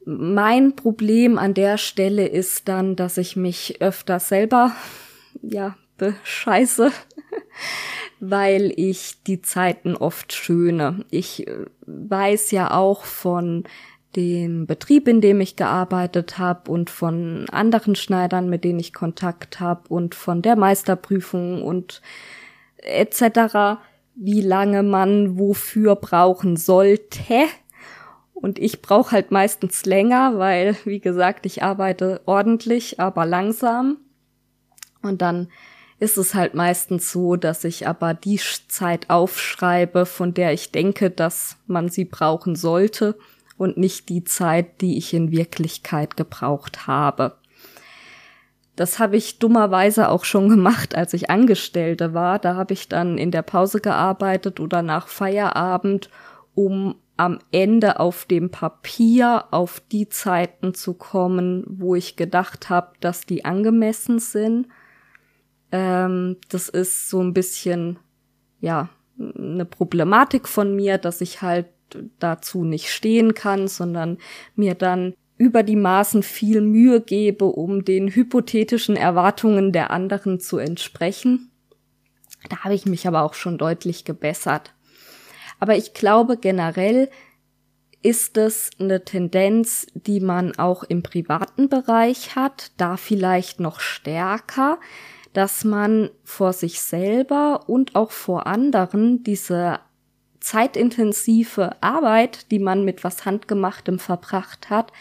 Mein 0.05 0.75
Problem 0.75 1.37
an 1.37 1.53
der 1.53 1.77
Stelle 1.77 2.27
ist 2.27 2.67
dann, 2.69 2.95
dass 2.95 3.17
ich 3.17 3.35
mich 3.35 3.81
öfter 3.81 4.19
selber, 4.19 4.73
ja, 5.41 5.75
bescheiße, 5.97 6.91
weil 8.21 8.73
ich 8.75 9.21
die 9.23 9.41
Zeiten 9.41 9.95
oft 9.97 10.31
schöne. 10.31 11.05
Ich 11.11 11.45
äh, 11.45 11.65
weiß 11.85 12.51
ja 12.51 12.71
auch 12.71 13.03
von 13.03 13.65
dem 14.15 14.67
Betrieb, 14.67 15.07
in 15.07 15.21
dem 15.21 15.39
ich 15.41 15.55
gearbeitet 15.55 16.37
habe 16.37 16.69
und 16.71 16.89
von 16.89 17.45
anderen 17.49 17.95
Schneidern, 17.95 18.49
mit 18.49 18.63
denen 18.63 18.79
ich 18.79 18.93
Kontakt 18.93 19.59
habe 19.59 19.87
und 19.89 20.15
von 20.15 20.41
der 20.41 20.55
Meisterprüfung 20.55 21.61
und 21.63 22.01
etc., 22.77 23.79
wie 24.15 24.41
lange 24.41 24.83
man 24.83 25.39
wofür 25.39 25.95
brauchen 25.95 26.57
sollte. 26.57 27.45
Und 28.33 28.59
ich 28.59 28.81
brauche 28.81 29.11
halt 29.11 29.31
meistens 29.31 29.85
länger, 29.85 30.37
weil, 30.37 30.75
wie 30.83 30.99
gesagt, 30.99 31.45
ich 31.45 31.63
arbeite 31.63 32.21
ordentlich, 32.25 32.99
aber 32.99 33.25
langsam. 33.25 33.97
Und 35.01 35.21
dann 35.21 35.47
ist 35.99 36.17
es 36.17 36.33
halt 36.33 36.55
meistens 36.55 37.11
so, 37.11 37.35
dass 37.35 37.63
ich 37.63 37.87
aber 37.87 38.13
die 38.13 38.41
Zeit 38.67 39.09
aufschreibe, 39.09 40.05
von 40.05 40.33
der 40.33 40.51
ich 40.51 40.71
denke, 40.71 41.11
dass 41.11 41.57
man 41.67 41.89
sie 41.89 42.05
brauchen 42.05 42.55
sollte 42.55 43.15
und 43.61 43.77
nicht 43.77 44.09
die 44.09 44.23
Zeit, 44.23 44.81
die 44.81 44.97
ich 44.97 45.13
in 45.13 45.31
Wirklichkeit 45.31 46.17
gebraucht 46.17 46.87
habe. 46.87 47.37
Das 48.75 48.97
habe 48.97 49.17
ich 49.17 49.37
dummerweise 49.37 50.09
auch 50.09 50.25
schon 50.25 50.49
gemacht, 50.49 50.95
als 50.95 51.13
ich 51.13 51.29
Angestellte 51.29 52.15
war. 52.15 52.39
Da 52.39 52.55
habe 52.55 52.73
ich 52.73 52.89
dann 52.89 53.19
in 53.19 53.29
der 53.29 53.43
Pause 53.43 53.79
gearbeitet 53.79 54.59
oder 54.59 54.81
nach 54.81 55.07
Feierabend, 55.07 56.09
um 56.55 56.95
am 57.17 57.37
Ende 57.51 57.99
auf 57.99 58.25
dem 58.25 58.49
Papier 58.49 59.45
auf 59.51 59.79
die 59.91 60.09
Zeiten 60.09 60.73
zu 60.73 60.95
kommen, 60.95 61.63
wo 61.67 61.93
ich 61.93 62.15
gedacht 62.15 62.71
habe, 62.71 62.93
dass 62.99 63.27
die 63.27 63.45
angemessen 63.45 64.17
sind. 64.17 64.69
Ähm, 65.71 66.37
das 66.49 66.67
ist 66.67 67.11
so 67.11 67.21
ein 67.21 67.33
bisschen, 67.35 67.99
ja, 68.59 68.89
eine 69.19 69.65
Problematik 69.65 70.47
von 70.47 70.75
mir, 70.75 70.97
dass 70.97 71.21
ich 71.21 71.43
halt 71.43 71.67
dazu 72.19 72.63
nicht 72.63 72.89
stehen 72.89 73.33
kann, 73.33 73.67
sondern 73.67 74.17
mir 74.55 74.75
dann 74.75 75.13
über 75.37 75.63
die 75.63 75.75
Maßen 75.75 76.21
viel 76.21 76.61
Mühe 76.61 77.01
gebe, 77.01 77.45
um 77.45 77.83
den 77.83 78.09
hypothetischen 78.09 78.95
Erwartungen 78.95 79.71
der 79.71 79.89
anderen 79.89 80.39
zu 80.39 80.57
entsprechen. 80.57 81.51
Da 82.49 82.63
habe 82.63 82.75
ich 82.75 82.85
mich 82.85 83.07
aber 83.07 83.23
auch 83.23 83.33
schon 83.33 83.57
deutlich 83.57 84.05
gebessert. 84.05 84.73
Aber 85.59 85.75
ich 85.75 85.93
glaube 85.93 86.37
generell 86.37 87.09
ist 88.03 88.37
es 88.37 88.71
eine 88.79 89.05
Tendenz, 89.05 89.87
die 89.93 90.19
man 90.19 90.57
auch 90.57 90.83
im 90.83 91.03
privaten 91.03 91.69
Bereich 91.69 92.35
hat, 92.35 92.71
da 92.77 92.97
vielleicht 92.97 93.59
noch 93.59 93.79
stärker, 93.79 94.79
dass 95.33 95.63
man 95.63 96.09
vor 96.23 96.53
sich 96.53 96.81
selber 96.81 97.65
und 97.67 97.95
auch 97.95 98.11
vor 98.11 98.47
anderen 98.47 99.23
diese 99.23 99.79
zeitintensive 100.41 101.77
Arbeit, 101.81 102.51
die 102.51 102.59
man 102.59 102.83
mit 102.83 103.03
was 103.03 103.25
Handgemachtem 103.25 103.99
verbracht 103.99 104.69
hat, 104.69 104.91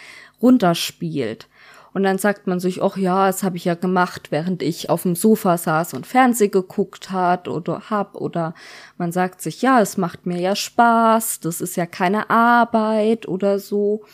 runterspielt. 0.40 1.48
Und 1.92 2.04
dann 2.04 2.18
sagt 2.18 2.46
man 2.46 2.60
sich, 2.60 2.82
ach 2.82 2.96
ja, 2.96 3.26
das 3.26 3.42
habe 3.42 3.56
ich 3.56 3.64
ja 3.64 3.74
gemacht, 3.74 4.30
während 4.30 4.62
ich 4.62 4.90
auf 4.90 5.02
dem 5.02 5.16
Sofa 5.16 5.58
saß 5.58 5.94
und 5.94 6.06
Fernseh 6.06 6.48
geguckt 6.48 7.10
hat 7.10 7.48
oder 7.48 7.90
hab. 7.90 8.14
Oder 8.14 8.54
man 8.96 9.10
sagt 9.10 9.42
sich, 9.42 9.60
ja, 9.60 9.80
es 9.80 9.96
macht 9.96 10.24
mir 10.24 10.38
ja 10.38 10.54
Spaß, 10.54 11.40
das 11.40 11.60
ist 11.60 11.76
ja 11.76 11.86
keine 11.86 12.30
Arbeit 12.30 13.26
oder 13.26 13.58
so. 13.58 14.04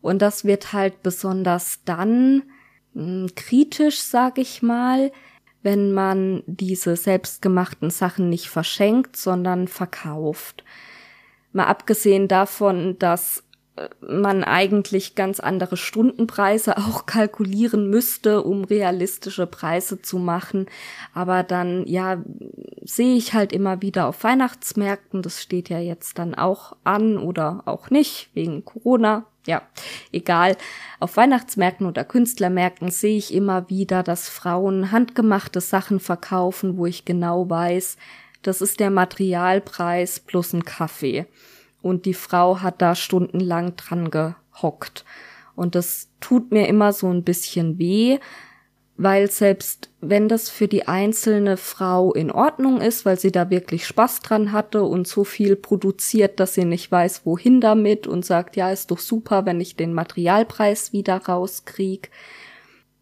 Und 0.00 0.22
das 0.22 0.44
wird 0.44 0.72
halt 0.72 1.02
besonders 1.02 1.80
dann 1.84 2.44
mh, 2.94 3.02
hm, 3.02 3.26
kritisch, 3.34 4.00
sag 4.00 4.38
ich 4.38 4.62
mal, 4.62 5.12
wenn 5.62 5.92
man 5.92 6.42
diese 6.46 6.96
selbstgemachten 6.96 7.90
Sachen 7.90 8.28
nicht 8.28 8.48
verschenkt, 8.48 9.16
sondern 9.16 9.68
verkauft. 9.68 10.64
Mal 11.52 11.66
abgesehen 11.66 12.28
davon, 12.28 12.98
dass 12.98 13.42
man 14.00 14.44
eigentlich 14.44 15.14
ganz 15.14 15.40
andere 15.40 15.76
Stundenpreise 15.76 16.76
auch 16.78 17.06
kalkulieren 17.06 17.88
müsste, 17.90 18.42
um 18.42 18.64
realistische 18.64 19.46
Preise 19.46 20.00
zu 20.02 20.18
machen. 20.18 20.66
Aber 21.14 21.42
dann, 21.42 21.86
ja, 21.86 22.22
sehe 22.82 23.16
ich 23.16 23.34
halt 23.34 23.52
immer 23.52 23.82
wieder 23.82 24.06
auf 24.06 24.24
Weihnachtsmärkten, 24.24 25.22
das 25.22 25.42
steht 25.42 25.68
ja 25.68 25.78
jetzt 25.78 26.18
dann 26.18 26.34
auch 26.34 26.76
an 26.84 27.18
oder 27.18 27.62
auch 27.66 27.90
nicht, 27.90 28.30
wegen 28.34 28.64
Corona, 28.64 29.26
ja, 29.46 29.62
egal. 30.12 30.56
Auf 31.00 31.16
Weihnachtsmärkten 31.16 31.86
oder 31.86 32.04
Künstlermärkten 32.04 32.90
sehe 32.90 33.16
ich 33.16 33.32
immer 33.32 33.70
wieder, 33.70 34.02
dass 34.02 34.28
Frauen 34.28 34.92
handgemachte 34.92 35.62
Sachen 35.62 36.00
verkaufen, 36.00 36.76
wo 36.76 36.84
ich 36.84 37.06
genau 37.06 37.48
weiß, 37.48 37.96
das 38.42 38.60
ist 38.60 38.78
der 38.78 38.90
Materialpreis 38.90 40.20
plus 40.20 40.52
ein 40.52 40.64
Kaffee. 40.64 41.26
Und 41.82 42.06
die 42.06 42.14
Frau 42.14 42.60
hat 42.60 42.82
da 42.82 42.94
stundenlang 42.94 43.76
dran 43.76 44.10
gehockt. 44.10 45.04
Und 45.54 45.74
das 45.74 46.08
tut 46.20 46.52
mir 46.52 46.68
immer 46.68 46.92
so 46.92 47.08
ein 47.08 47.24
bisschen 47.24 47.78
weh, 47.78 48.18
weil 48.96 49.30
selbst 49.30 49.90
wenn 50.00 50.28
das 50.28 50.50
für 50.50 50.66
die 50.66 50.88
einzelne 50.88 51.56
Frau 51.56 52.12
in 52.12 52.32
Ordnung 52.32 52.80
ist, 52.80 53.04
weil 53.04 53.18
sie 53.18 53.30
da 53.30 53.48
wirklich 53.48 53.86
Spaß 53.86 54.20
dran 54.20 54.50
hatte 54.50 54.82
und 54.82 55.06
so 55.06 55.22
viel 55.22 55.54
produziert, 55.54 56.40
dass 56.40 56.54
sie 56.54 56.64
nicht 56.64 56.90
weiß, 56.90 57.24
wohin 57.24 57.60
damit 57.60 58.08
und 58.08 58.24
sagt, 58.24 58.56
ja, 58.56 58.70
ist 58.70 58.90
doch 58.90 58.98
super, 58.98 59.46
wenn 59.46 59.60
ich 59.60 59.76
den 59.76 59.94
Materialpreis 59.94 60.92
wieder 60.92 61.16
rauskrieg. 61.16 62.10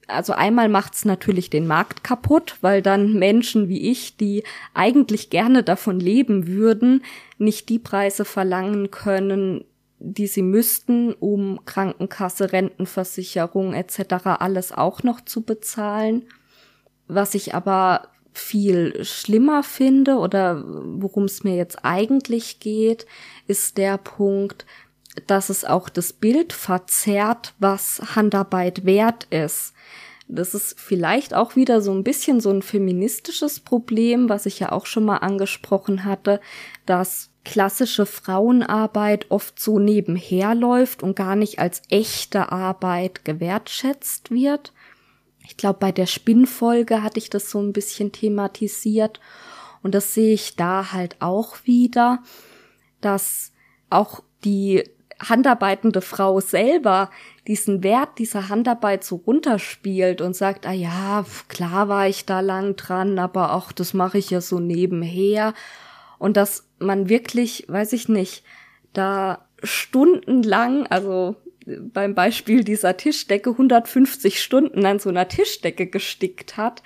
Also 0.07 0.33
einmal 0.33 0.69
macht's 0.69 1.05
natürlich 1.05 1.51
den 1.51 1.67
Markt 1.67 2.05
kaputt, 2.05 2.57
weil 2.61 2.83
dann 2.83 3.15
Menschen 3.15 3.69
wie 3.69 3.91
ich, 3.91 4.17
die 4.17 4.45
eigentlich 4.75 5.31
gerne 5.31 5.63
davon 5.63 5.99
leben 5.99 6.47
würden, 6.47 7.05
nicht 7.39 7.69
die 7.69 7.79
Preise 7.79 8.25
verlangen 8.25 8.91
können, 8.91 9.65
die 9.99 10.27
sie 10.27 10.43
müssten, 10.43 11.13
um 11.13 11.65
Krankenkasse, 11.65 12.53
Rentenversicherung 12.53 13.75
etc. 13.75 14.27
alles 14.39 14.73
auch 14.73 15.03
noch 15.03 15.21
zu 15.23 15.43
bezahlen. 15.43 16.29
Was 17.09 17.35
ich 17.35 17.55
aber 17.55 18.09
viel 18.33 19.03
schlimmer 19.05 19.63
finde 19.63 20.17
oder 20.17 20.63
worum 20.67 21.25
es 21.25 21.43
mir 21.43 21.57
jetzt 21.57 21.85
eigentlich 21.85 22.61
geht, 22.61 23.07
ist 23.47 23.79
der 23.79 23.97
Punkt, 23.97 24.67
dass 25.27 25.49
es 25.49 25.65
auch 25.65 25.89
das 25.89 26.13
Bild 26.13 26.53
verzerrt, 26.53 27.55
was 27.59 28.01
Handarbeit 28.15 28.85
wert 28.85 29.25
ist. 29.31 29.73
Das 30.29 30.55
ist 30.55 30.79
vielleicht 30.79 31.35
auch 31.35 31.55
wieder 31.55 31.81
so 31.81 31.93
ein 31.93 32.03
bisschen 32.03 32.41
so 32.41 32.51
ein 32.51 32.63
feministisches 32.63 33.61
Problem, 33.61 34.29
was 34.29 34.47
ich 34.47 34.59
ja 34.59 34.73
auch 34.73 34.87
schon 34.87 35.05
mal 35.05 35.19
angesprochen 35.19 36.05
hatte, 36.05 36.41
dass 36.85 37.31
klassische 37.45 38.07
Frauenarbeit 38.07 39.31
oft 39.31 39.61
so 39.61 39.79
nebenher 39.79 40.57
läuft 40.57 41.05
und 41.05 41.15
gar 41.15 41.37
nicht 41.37 41.61
als 41.61 41.81
echte 41.91 42.51
Arbeit 42.51 43.25
gewertschätzt 43.25 44.33
wird. 44.33 44.73
Ich 45.45 45.57
glaube, 45.57 45.79
bei 45.79 45.93
der 45.93 46.07
Spinnfolge 46.07 47.05
hatte 47.05 47.21
ich 47.21 47.31
das 47.31 47.49
so 47.49 47.61
ein 47.61 47.73
bisschen 47.73 48.11
thematisiert 48.11 49.21
und 49.85 49.95
das 49.95 50.13
sehe 50.13 50.35
ich 50.35 50.57
da 50.57 50.91
halt 50.91 51.15
auch 51.21 51.59
wieder, 51.63 52.21
dass 53.01 53.53
auch 53.91 54.25
die 54.45 54.83
handarbeitende 55.19 56.01
Frau 56.01 56.41
selber 56.41 57.11
diesen 57.47 57.83
Wert 57.83 58.19
dieser 58.19 58.49
Handarbeit 58.49 59.05
so 59.05 59.17
runterspielt 59.17 60.21
und 60.21 60.37
sagt, 60.37 60.67
ah 60.67 60.73
ja, 60.73 61.25
klar 61.49 61.89
war 61.89 62.07
ich 62.09 62.27
da 62.27 62.41
lang 62.41 62.77
dran, 62.77 63.19
aber 63.19 63.55
auch 63.55 63.73
das 63.73 63.95
mache 63.95 64.19
ich 64.19 64.31
ja 64.31 64.41
so 64.41 64.61
nebenher. 64.61 65.55
Und 66.19 66.37
dass 66.37 66.69
man 66.79 67.09
wirklich, 67.09 67.65
weiß 67.69 67.93
ich 67.93 68.09
nicht, 68.09 68.45
da 68.93 69.47
stundenlang, 69.63 70.87
also 70.87 71.37
beim 71.67 72.15
Beispiel 72.15 72.63
dieser 72.63 72.97
Tischdecke 72.97 73.51
150 73.51 74.41
Stunden 74.41 74.87
an 74.87 74.99
so 74.99 75.09
einer 75.09 75.29
Tischdecke 75.29 75.87
gestickt 75.87 76.57
hat 76.57 76.83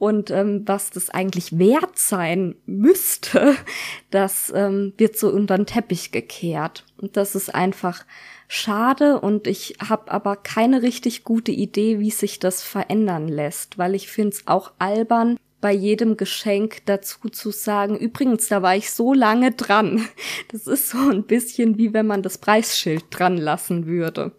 und 0.00 0.30
ähm, 0.30 0.62
was 0.64 0.88
das 0.88 1.10
eigentlich 1.10 1.58
wert 1.58 1.98
sein 1.98 2.56
müsste, 2.64 3.54
das 4.10 4.50
ähm, 4.56 4.94
wird 4.96 5.18
so 5.18 5.28
unter 5.28 5.56
den 5.58 5.66
Teppich 5.66 6.10
gekehrt. 6.10 6.86
Und 6.96 7.18
das 7.18 7.34
ist 7.34 7.54
einfach 7.54 8.06
schade 8.48 9.20
und 9.20 9.46
ich 9.46 9.76
habe 9.86 10.10
aber 10.10 10.36
keine 10.36 10.80
richtig 10.80 11.22
gute 11.22 11.52
Idee, 11.52 12.00
wie 12.00 12.10
sich 12.10 12.38
das 12.38 12.62
verändern 12.62 13.28
lässt, 13.28 13.76
weil 13.76 13.94
ich 13.94 14.08
finde 14.08 14.30
es 14.30 14.46
auch 14.46 14.72
albern, 14.78 15.36
bei 15.60 15.72
jedem 15.72 16.16
Geschenk 16.16 16.78
dazu 16.86 17.28
zu 17.28 17.50
sagen, 17.50 17.98
übrigens, 17.98 18.48
da 18.48 18.62
war 18.62 18.74
ich 18.74 18.90
so 18.90 19.12
lange 19.12 19.52
dran. 19.52 20.08
Das 20.50 20.66
ist 20.66 20.88
so 20.88 21.10
ein 21.10 21.24
bisschen 21.24 21.76
wie 21.76 21.92
wenn 21.92 22.06
man 22.06 22.22
das 22.22 22.38
Preisschild 22.38 23.04
dran 23.10 23.36
lassen 23.36 23.86
würde. 23.86 24.32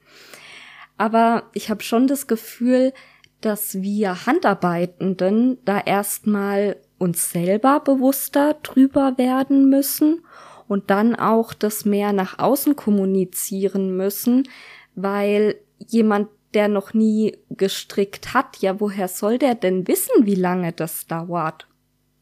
Aber 0.98 1.44
ich 1.54 1.70
habe 1.70 1.84
schon 1.84 2.08
das 2.08 2.26
Gefühl, 2.26 2.94
dass 3.42 3.82
wir 3.82 4.26
Handarbeitenden 4.26 5.58
da 5.66 5.80
erstmal 5.80 6.78
uns 6.98 7.32
selber 7.32 7.80
bewusster 7.80 8.56
drüber 8.62 9.18
werden 9.18 9.70
müssen 9.70 10.24
und 10.68 10.90
dann 10.90 11.16
auch 11.16 11.54
das 11.54 11.84
mehr 11.84 12.14
nach 12.14 12.40
außen 12.40 12.76
kommunizieren 12.76 13.98
müssen, 13.98 14.48
weil 14.96 15.56
jemand 15.78 16.30
der 16.54 16.68
noch 16.68 16.94
nie 16.94 17.38
gestrickt 17.50 18.34
hat, 18.34 18.58
ja, 18.58 18.80
woher 18.80 19.08
soll 19.08 19.38
der 19.38 19.56
denn 19.56 19.88
wissen, 19.88 20.26
wie 20.26 20.36
lange 20.36 20.74
das 20.74 21.08
dauert? 21.08 21.68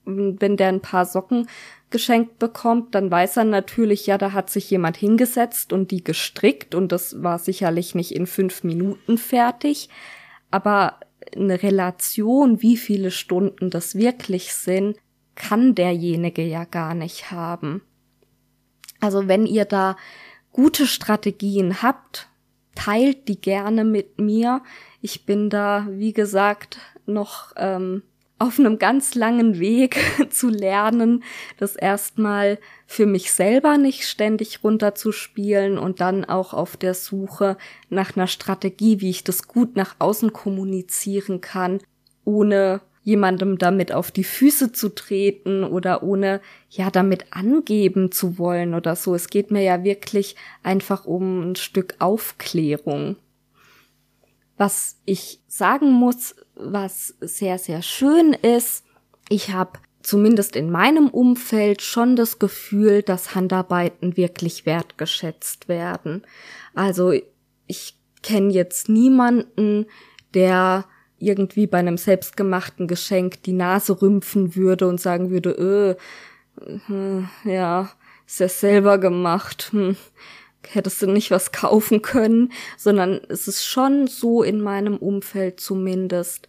Wenn 0.06 0.58
der 0.58 0.70
ein 0.70 0.82
paar 0.82 1.06
Socken 1.06 1.48
geschenkt 1.90 2.40
bekommt, 2.40 2.96
dann 2.96 3.12
weiß 3.12 3.38
er 3.38 3.44
natürlich, 3.44 4.08
ja, 4.08 4.18
da 4.18 4.32
hat 4.32 4.50
sich 4.50 4.70
jemand 4.70 4.98
hingesetzt 4.98 5.74
und 5.74 5.92
die 5.92 6.04
gestrickt 6.04 6.76
und 6.76 6.92
das 6.92 7.22
war 7.24 7.40
sicherlich 7.40 7.96
nicht 7.96 8.16
in 8.16 8.28
fünf 8.28 8.64
Minuten 8.64 9.18
fertig. 9.18 9.90
Aber 10.52 11.00
eine 11.36 11.62
Relation, 11.62 12.62
wie 12.62 12.78
viele 12.78 13.12
Stunden 13.12 13.70
das 13.70 13.96
wirklich 13.96 14.54
sind, 14.54 14.98
kann 15.36 15.76
derjenige 15.76 16.44
ja 16.44 16.66
gar 16.66 16.94
nicht 16.94 17.32
haben. 17.32 17.82
Also 19.00 19.28
wenn 19.28 19.46
ihr 19.46 19.66
da 19.66 19.96
gute 20.52 20.86
Strategien 20.86 21.82
habt, 21.82 22.28
teilt 22.76 23.28
die 23.28 23.40
gerne 23.40 23.84
mit 23.84 24.20
mir. 24.20 24.62
Ich 25.02 25.26
bin 25.26 25.50
da, 25.50 25.88
wie 25.90 26.14
gesagt, 26.14 26.80
noch 27.06 27.54
ähm, 27.56 28.04
auf 28.40 28.58
einem 28.58 28.80
ganz 28.80 29.16
langen 29.16 29.60
Weg 29.60 29.98
zu 30.30 30.50
lernen, 30.50 31.24
das 31.58 31.76
erstmal 31.76 32.58
für 32.88 33.06
mich 33.06 33.32
selber 33.32 33.78
nicht 33.78 34.08
ständig 34.08 34.64
runterzuspielen 34.64 35.78
und 35.78 36.00
dann 36.00 36.26
auch 36.26 36.54
auf 36.54 36.78
der 36.78 36.94
Suche 36.94 37.58
nach 37.90 38.16
einer 38.16 38.28
Strategie, 38.28 39.02
wie 39.02 39.10
ich 39.10 39.24
das 39.24 39.48
gut 39.48 39.76
nach 39.76 39.98
außen 40.00 40.34
kommunizieren 40.34 41.42
kann, 41.42 41.80
ohne 42.24 42.82
jemandem 43.04 43.58
damit 43.58 43.92
auf 43.92 44.12
die 44.12 44.24
Füße 44.24 44.72
zu 44.72 44.90
treten 44.90 45.64
oder 45.64 46.04
ohne 46.04 46.42
ja 46.70 46.92
damit 46.92 47.26
angeben 47.32 48.12
zu 48.12 48.38
wollen 48.38 48.74
oder 48.74 48.96
so. 48.96 49.16
Es 49.16 49.30
geht 49.30 49.52
mir 49.52 49.64
ja 49.64 49.84
wirklich 49.84 50.36
einfach 50.64 51.06
um 51.06 51.52
ein 51.52 51.56
Stück 51.56 51.96
Aufklärung. 52.00 53.16
Was 54.58 54.98
ich 55.06 55.42
sagen 55.48 55.92
muss, 55.92 56.36
was 56.60 57.16
sehr, 57.22 57.58
sehr 57.58 57.82
schön 57.82 58.34
ist, 58.34 58.86
ich 59.30 59.52
habe 59.52 59.80
zumindest 60.02 60.56
in 60.56 60.72
meinem 60.72 61.10
Umfeld 61.10 61.82
schon 61.82 62.16
das 62.16 62.40
Gefühl, 62.40 63.04
dass 63.04 63.36
Handarbeiten 63.36 64.18
wirklich 64.18 64.66
wertgeschätzt 64.66 65.68
werden. 65.68 66.24
Also 66.74 67.14
ich 67.68 67.96
kenne 68.24 68.52
jetzt 68.52 68.90
niemanden, 68.90 69.86
der 70.34 70.86
irgendwie 71.18 71.68
bei 71.68 71.80
einem 71.80 71.98
selbstgemachten 71.98 72.88
Geschenk 72.88 73.44
die 73.44 73.54
Nase 73.54 74.02
rümpfen 74.02 74.56
würde 74.56 74.88
und 74.88 75.02
sagen 75.02 75.30
würde, 75.30 75.98
äh, 76.88 77.50
ja, 77.50 77.90
ist 78.26 78.40
ja 78.40 78.48
selber 78.48 78.98
gemacht, 78.98 79.70
hm, 79.72 79.96
hättest 80.68 81.02
du 81.02 81.08
nicht 81.08 81.32
was 81.32 81.52
kaufen 81.52 82.02
können, 82.02 82.52
sondern 82.78 83.22
es 83.30 83.48
ist 83.48 83.66
schon 83.66 84.08
so 84.08 84.44
in 84.44 84.62
meinem 84.62 84.98
Umfeld 84.98 85.60
zumindest, 85.60 86.48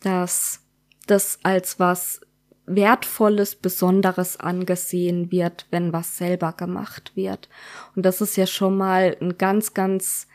dass 0.00 0.60
das 1.06 1.38
als 1.42 1.78
was 1.78 2.20
Wertvolles, 2.66 3.56
Besonderes 3.56 4.38
angesehen 4.38 5.32
wird, 5.32 5.66
wenn 5.70 5.92
was 5.92 6.16
selber 6.16 6.52
gemacht 6.52 7.12
wird. 7.14 7.48
Und 7.96 8.06
das 8.06 8.20
ist 8.20 8.36
ja 8.36 8.46
schon 8.46 8.76
mal 8.76 9.16
ein 9.20 9.36
ganz, 9.36 9.74
ganz 9.74 10.28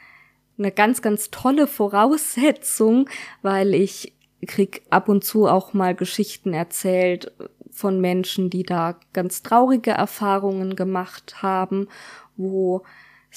eine 0.58 0.72
ganz, 0.72 1.02
ganz 1.02 1.30
tolle 1.30 1.68
Voraussetzung, 1.68 3.10
weil 3.42 3.74
ich 3.74 4.14
krieg 4.46 4.84
ab 4.90 5.10
und 5.10 5.24
zu 5.24 5.48
auch 5.48 5.74
mal 5.74 5.96
Geschichten 5.96 6.54
erzählt 6.54 7.32
von 7.72 8.02
Menschen, 8.02 8.50
die 8.50 8.64
da 8.64 9.00
ganz 9.14 9.44
traurige 9.44 9.92
Erfahrungen 9.92 10.76
gemacht 10.76 11.42
haben, 11.42 11.88
wo 12.36 12.84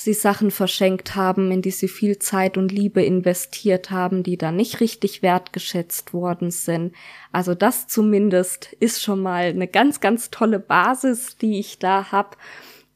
sie 0.04 0.14
Sachen 0.14 0.50
verschenkt 0.50 1.14
haben, 1.14 1.50
in 1.50 1.62
die 1.62 1.70
sie 1.70 1.88
viel 1.88 2.18
Zeit 2.18 2.56
und 2.56 2.72
Liebe 2.72 3.02
investiert 3.02 3.90
haben, 3.90 4.22
die 4.22 4.36
da 4.36 4.50
nicht 4.50 4.80
richtig 4.80 5.22
wertgeschätzt 5.22 6.12
worden 6.14 6.50
sind. 6.50 6.94
Also 7.32 7.54
das 7.54 7.86
zumindest 7.86 8.72
ist 8.80 9.02
schon 9.02 9.20
mal 9.20 9.44
eine 9.44 9.68
ganz, 9.68 10.00
ganz 10.00 10.30
tolle 10.30 10.58
Basis, 10.58 11.36
die 11.36 11.58
ich 11.58 11.78
da 11.78 12.12
hab. 12.12 12.36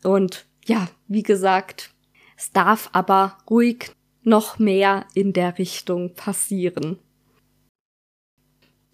Und 0.02 0.46
ja, 0.64 0.88
wie 1.06 1.22
gesagt, 1.22 1.90
es 2.36 2.52
darf 2.52 2.88
aber 2.92 3.38
ruhig 3.50 3.92
noch 4.22 4.58
mehr 4.58 5.06
in 5.14 5.32
der 5.32 5.58
Richtung 5.58 6.14
passieren. 6.14 6.98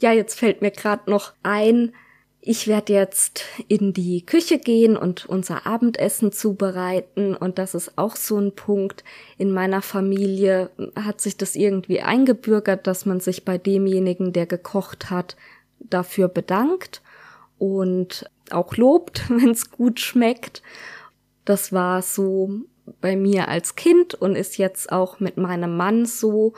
Ja, 0.00 0.12
jetzt 0.12 0.38
fällt 0.38 0.62
mir 0.62 0.70
gerade 0.70 1.10
noch 1.10 1.34
ein, 1.42 1.94
ich 2.42 2.66
werde 2.66 2.94
jetzt 2.94 3.44
in 3.68 3.92
die 3.92 4.24
Küche 4.24 4.58
gehen 4.58 4.96
und 4.96 5.26
unser 5.26 5.66
Abendessen 5.66 6.32
zubereiten 6.32 7.34
und 7.36 7.58
das 7.58 7.74
ist 7.74 7.98
auch 7.98 8.16
so 8.16 8.38
ein 8.38 8.54
Punkt. 8.54 9.04
In 9.36 9.52
meiner 9.52 9.82
Familie 9.82 10.70
hat 10.96 11.20
sich 11.20 11.36
das 11.36 11.54
irgendwie 11.54 12.00
eingebürgert, 12.00 12.86
dass 12.86 13.04
man 13.04 13.20
sich 13.20 13.44
bei 13.44 13.58
demjenigen, 13.58 14.32
der 14.32 14.46
gekocht 14.46 15.10
hat, 15.10 15.36
dafür 15.80 16.28
bedankt 16.28 17.02
und 17.58 18.24
auch 18.50 18.74
lobt, 18.76 19.24
wenn 19.28 19.50
es 19.50 19.70
gut 19.70 20.00
schmeckt. 20.00 20.62
Das 21.44 21.72
war 21.72 22.00
so 22.00 22.50
bei 23.02 23.16
mir 23.16 23.48
als 23.48 23.76
Kind 23.76 24.14
und 24.14 24.34
ist 24.34 24.56
jetzt 24.56 24.92
auch 24.92 25.20
mit 25.20 25.36
meinem 25.36 25.76
Mann 25.76 26.06
so. 26.06 26.54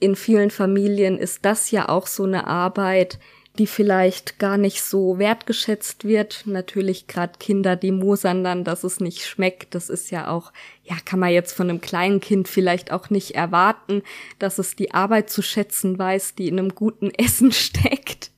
In 0.00 0.16
vielen 0.16 0.50
Familien 0.50 1.16
ist 1.16 1.44
das 1.44 1.70
ja 1.70 1.88
auch 1.88 2.08
so 2.08 2.24
eine 2.24 2.48
Arbeit, 2.48 3.20
die 3.58 3.68
vielleicht 3.68 4.38
gar 4.40 4.58
nicht 4.58 4.82
so 4.82 5.18
wertgeschätzt 5.18 6.04
wird. 6.04 6.42
Natürlich 6.44 7.06
gerade 7.06 7.38
Kinder, 7.38 7.76
die 7.76 7.92
mosern 7.92 8.42
dann, 8.42 8.64
dass 8.64 8.82
es 8.82 8.98
nicht 8.98 9.24
schmeckt. 9.24 9.76
Das 9.76 9.88
ist 9.88 10.10
ja 10.10 10.28
auch, 10.28 10.52
ja, 10.82 10.96
kann 11.04 11.20
man 11.20 11.30
jetzt 11.30 11.52
von 11.52 11.70
einem 11.70 11.80
kleinen 11.80 12.20
Kind 12.20 12.48
vielleicht 12.48 12.90
auch 12.90 13.10
nicht 13.10 13.36
erwarten, 13.36 14.02
dass 14.40 14.58
es 14.58 14.74
die 14.74 14.92
Arbeit 14.92 15.30
zu 15.30 15.40
schätzen 15.40 15.98
weiß, 15.98 16.34
die 16.34 16.48
in 16.48 16.58
einem 16.58 16.74
guten 16.74 17.10
Essen 17.14 17.52
steckt. 17.52 18.32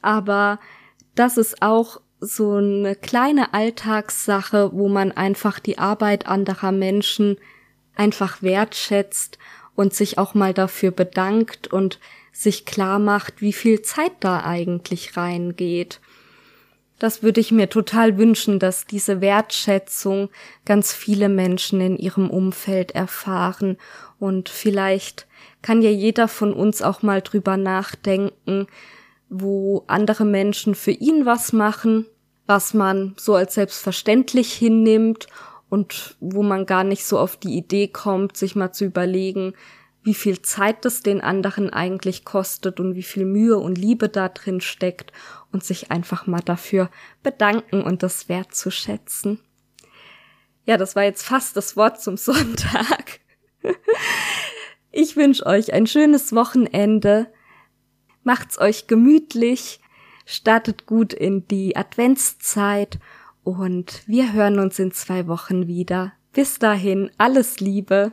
Aber 0.00 0.58
das 1.14 1.36
ist 1.36 1.60
auch 1.60 2.00
so 2.18 2.54
eine 2.54 2.96
kleine 2.96 3.52
Alltagssache, 3.52 4.70
wo 4.72 4.88
man 4.88 5.12
einfach 5.12 5.58
die 5.58 5.78
Arbeit 5.78 6.26
anderer 6.26 6.72
Menschen 6.72 7.36
einfach 7.96 8.42
wertschätzt 8.42 9.38
und 9.74 9.92
sich 9.92 10.16
auch 10.16 10.32
mal 10.32 10.54
dafür 10.54 10.90
bedankt 10.90 11.66
und 11.66 11.98
sich 12.32 12.64
klar 12.64 12.98
macht, 12.98 13.40
wie 13.40 13.52
viel 13.52 13.82
Zeit 13.82 14.12
da 14.20 14.42
eigentlich 14.42 15.16
reingeht. 15.16 16.00
Das 16.98 17.22
würde 17.22 17.40
ich 17.40 17.50
mir 17.50 17.68
total 17.68 18.16
wünschen, 18.16 18.58
dass 18.58 18.86
diese 18.86 19.20
Wertschätzung 19.20 20.30
ganz 20.64 20.92
viele 20.92 21.28
Menschen 21.28 21.80
in 21.80 21.96
ihrem 21.96 22.30
Umfeld 22.30 22.92
erfahren 22.92 23.76
und 24.18 24.48
vielleicht 24.48 25.26
kann 25.62 25.82
ja 25.82 25.90
jeder 25.90 26.28
von 26.28 26.52
uns 26.52 26.80
auch 26.80 27.02
mal 27.02 27.20
drüber 27.20 27.56
nachdenken, 27.56 28.66
wo 29.28 29.84
andere 29.88 30.24
Menschen 30.24 30.74
für 30.74 30.92
ihn 30.92 31.26
was 31.26 31.52
machen, 31.52 32.06
was 32.46 32.72
man 32.72 33.14
so 33.16 33.34
als 33.34 33.54
selbstverständlich 33.54 34.52
hinnimmt 34.52 35.26
und 35.68 36.16
wo 36.20 36.42
man 36.42 36.66
gar 36.66 36.84
nicht 36.84 37.04
so 37.04 37.18
auf 37.18 37.36
die 37.36 37.56
Idee 37.56 37.88
kommt, 37.88 38.36
sich 38.36 38.54
mal 38.54 38.72
zu 38.72 38.84
überlegen, 38.84 39.54
wie 40.02 40.14
viel 40.14 40.42
Zeit 40.42 40.84
das 40.84 41.02
den 41.02 41.20
anderen 41.20 41.70
eigentlich 41.70 42.24
kostet 42.24 42.80
und 42.80 42.94
wie 42.94 43.02
viel 43.02 43.24
Mühe 43.24 43.58
und 43.58 43.78
Liebe 43.78 44.08
da 44.08 44.28
drin 44.28 44.60
steckt 44.60 45.12
und 45.52 45.64
sich 45.64 45.90
einfach 45.90 46.26
mal 46.26 46.40
dafür 46.40 46.90
bedanken 47.22 47.82
und 47.82 48.02
das 48.02 48.28
wertzuschätzen. 48.28 49.38
Ja, 50.64 50.76
das 50.76 50.96
war 50.96 51.04
jetzt 51.04 51.24
fast 51.24 51.56
das 51.56 51.76
Wort 51.76 52.00
zum 52.00 52.16
Sonntag. 52.18 53.20
Ich 54.90 55.16
wünsche 55.16 55.46
euch 55.46 55.72
ein 55.72 55.86
schönes 55.86 56.34
Wochenende. 56.34 57.32
Macht's 58.24 58.58
euch 58.58 58.86
gemütlich, 58.86 59.80
startet 60.26 60.86
gut 60.86 61.12
in 61.12 61.48
die 61.48 61.76
Adventszeit 61.76 62.98
und 63.42 64.02
wir 64.06 64.32
hören 64.32 64.58
uns 64.58 64.78
in 64.78 64.92
zwei 64.92 65.26
Wochen 65.26 65.66
wieder. 65.66 66.12
Bis 66.32 66.58
dahin, 66.58 67.10
alles 67.18 67.60
Liebe. 67.60 68.12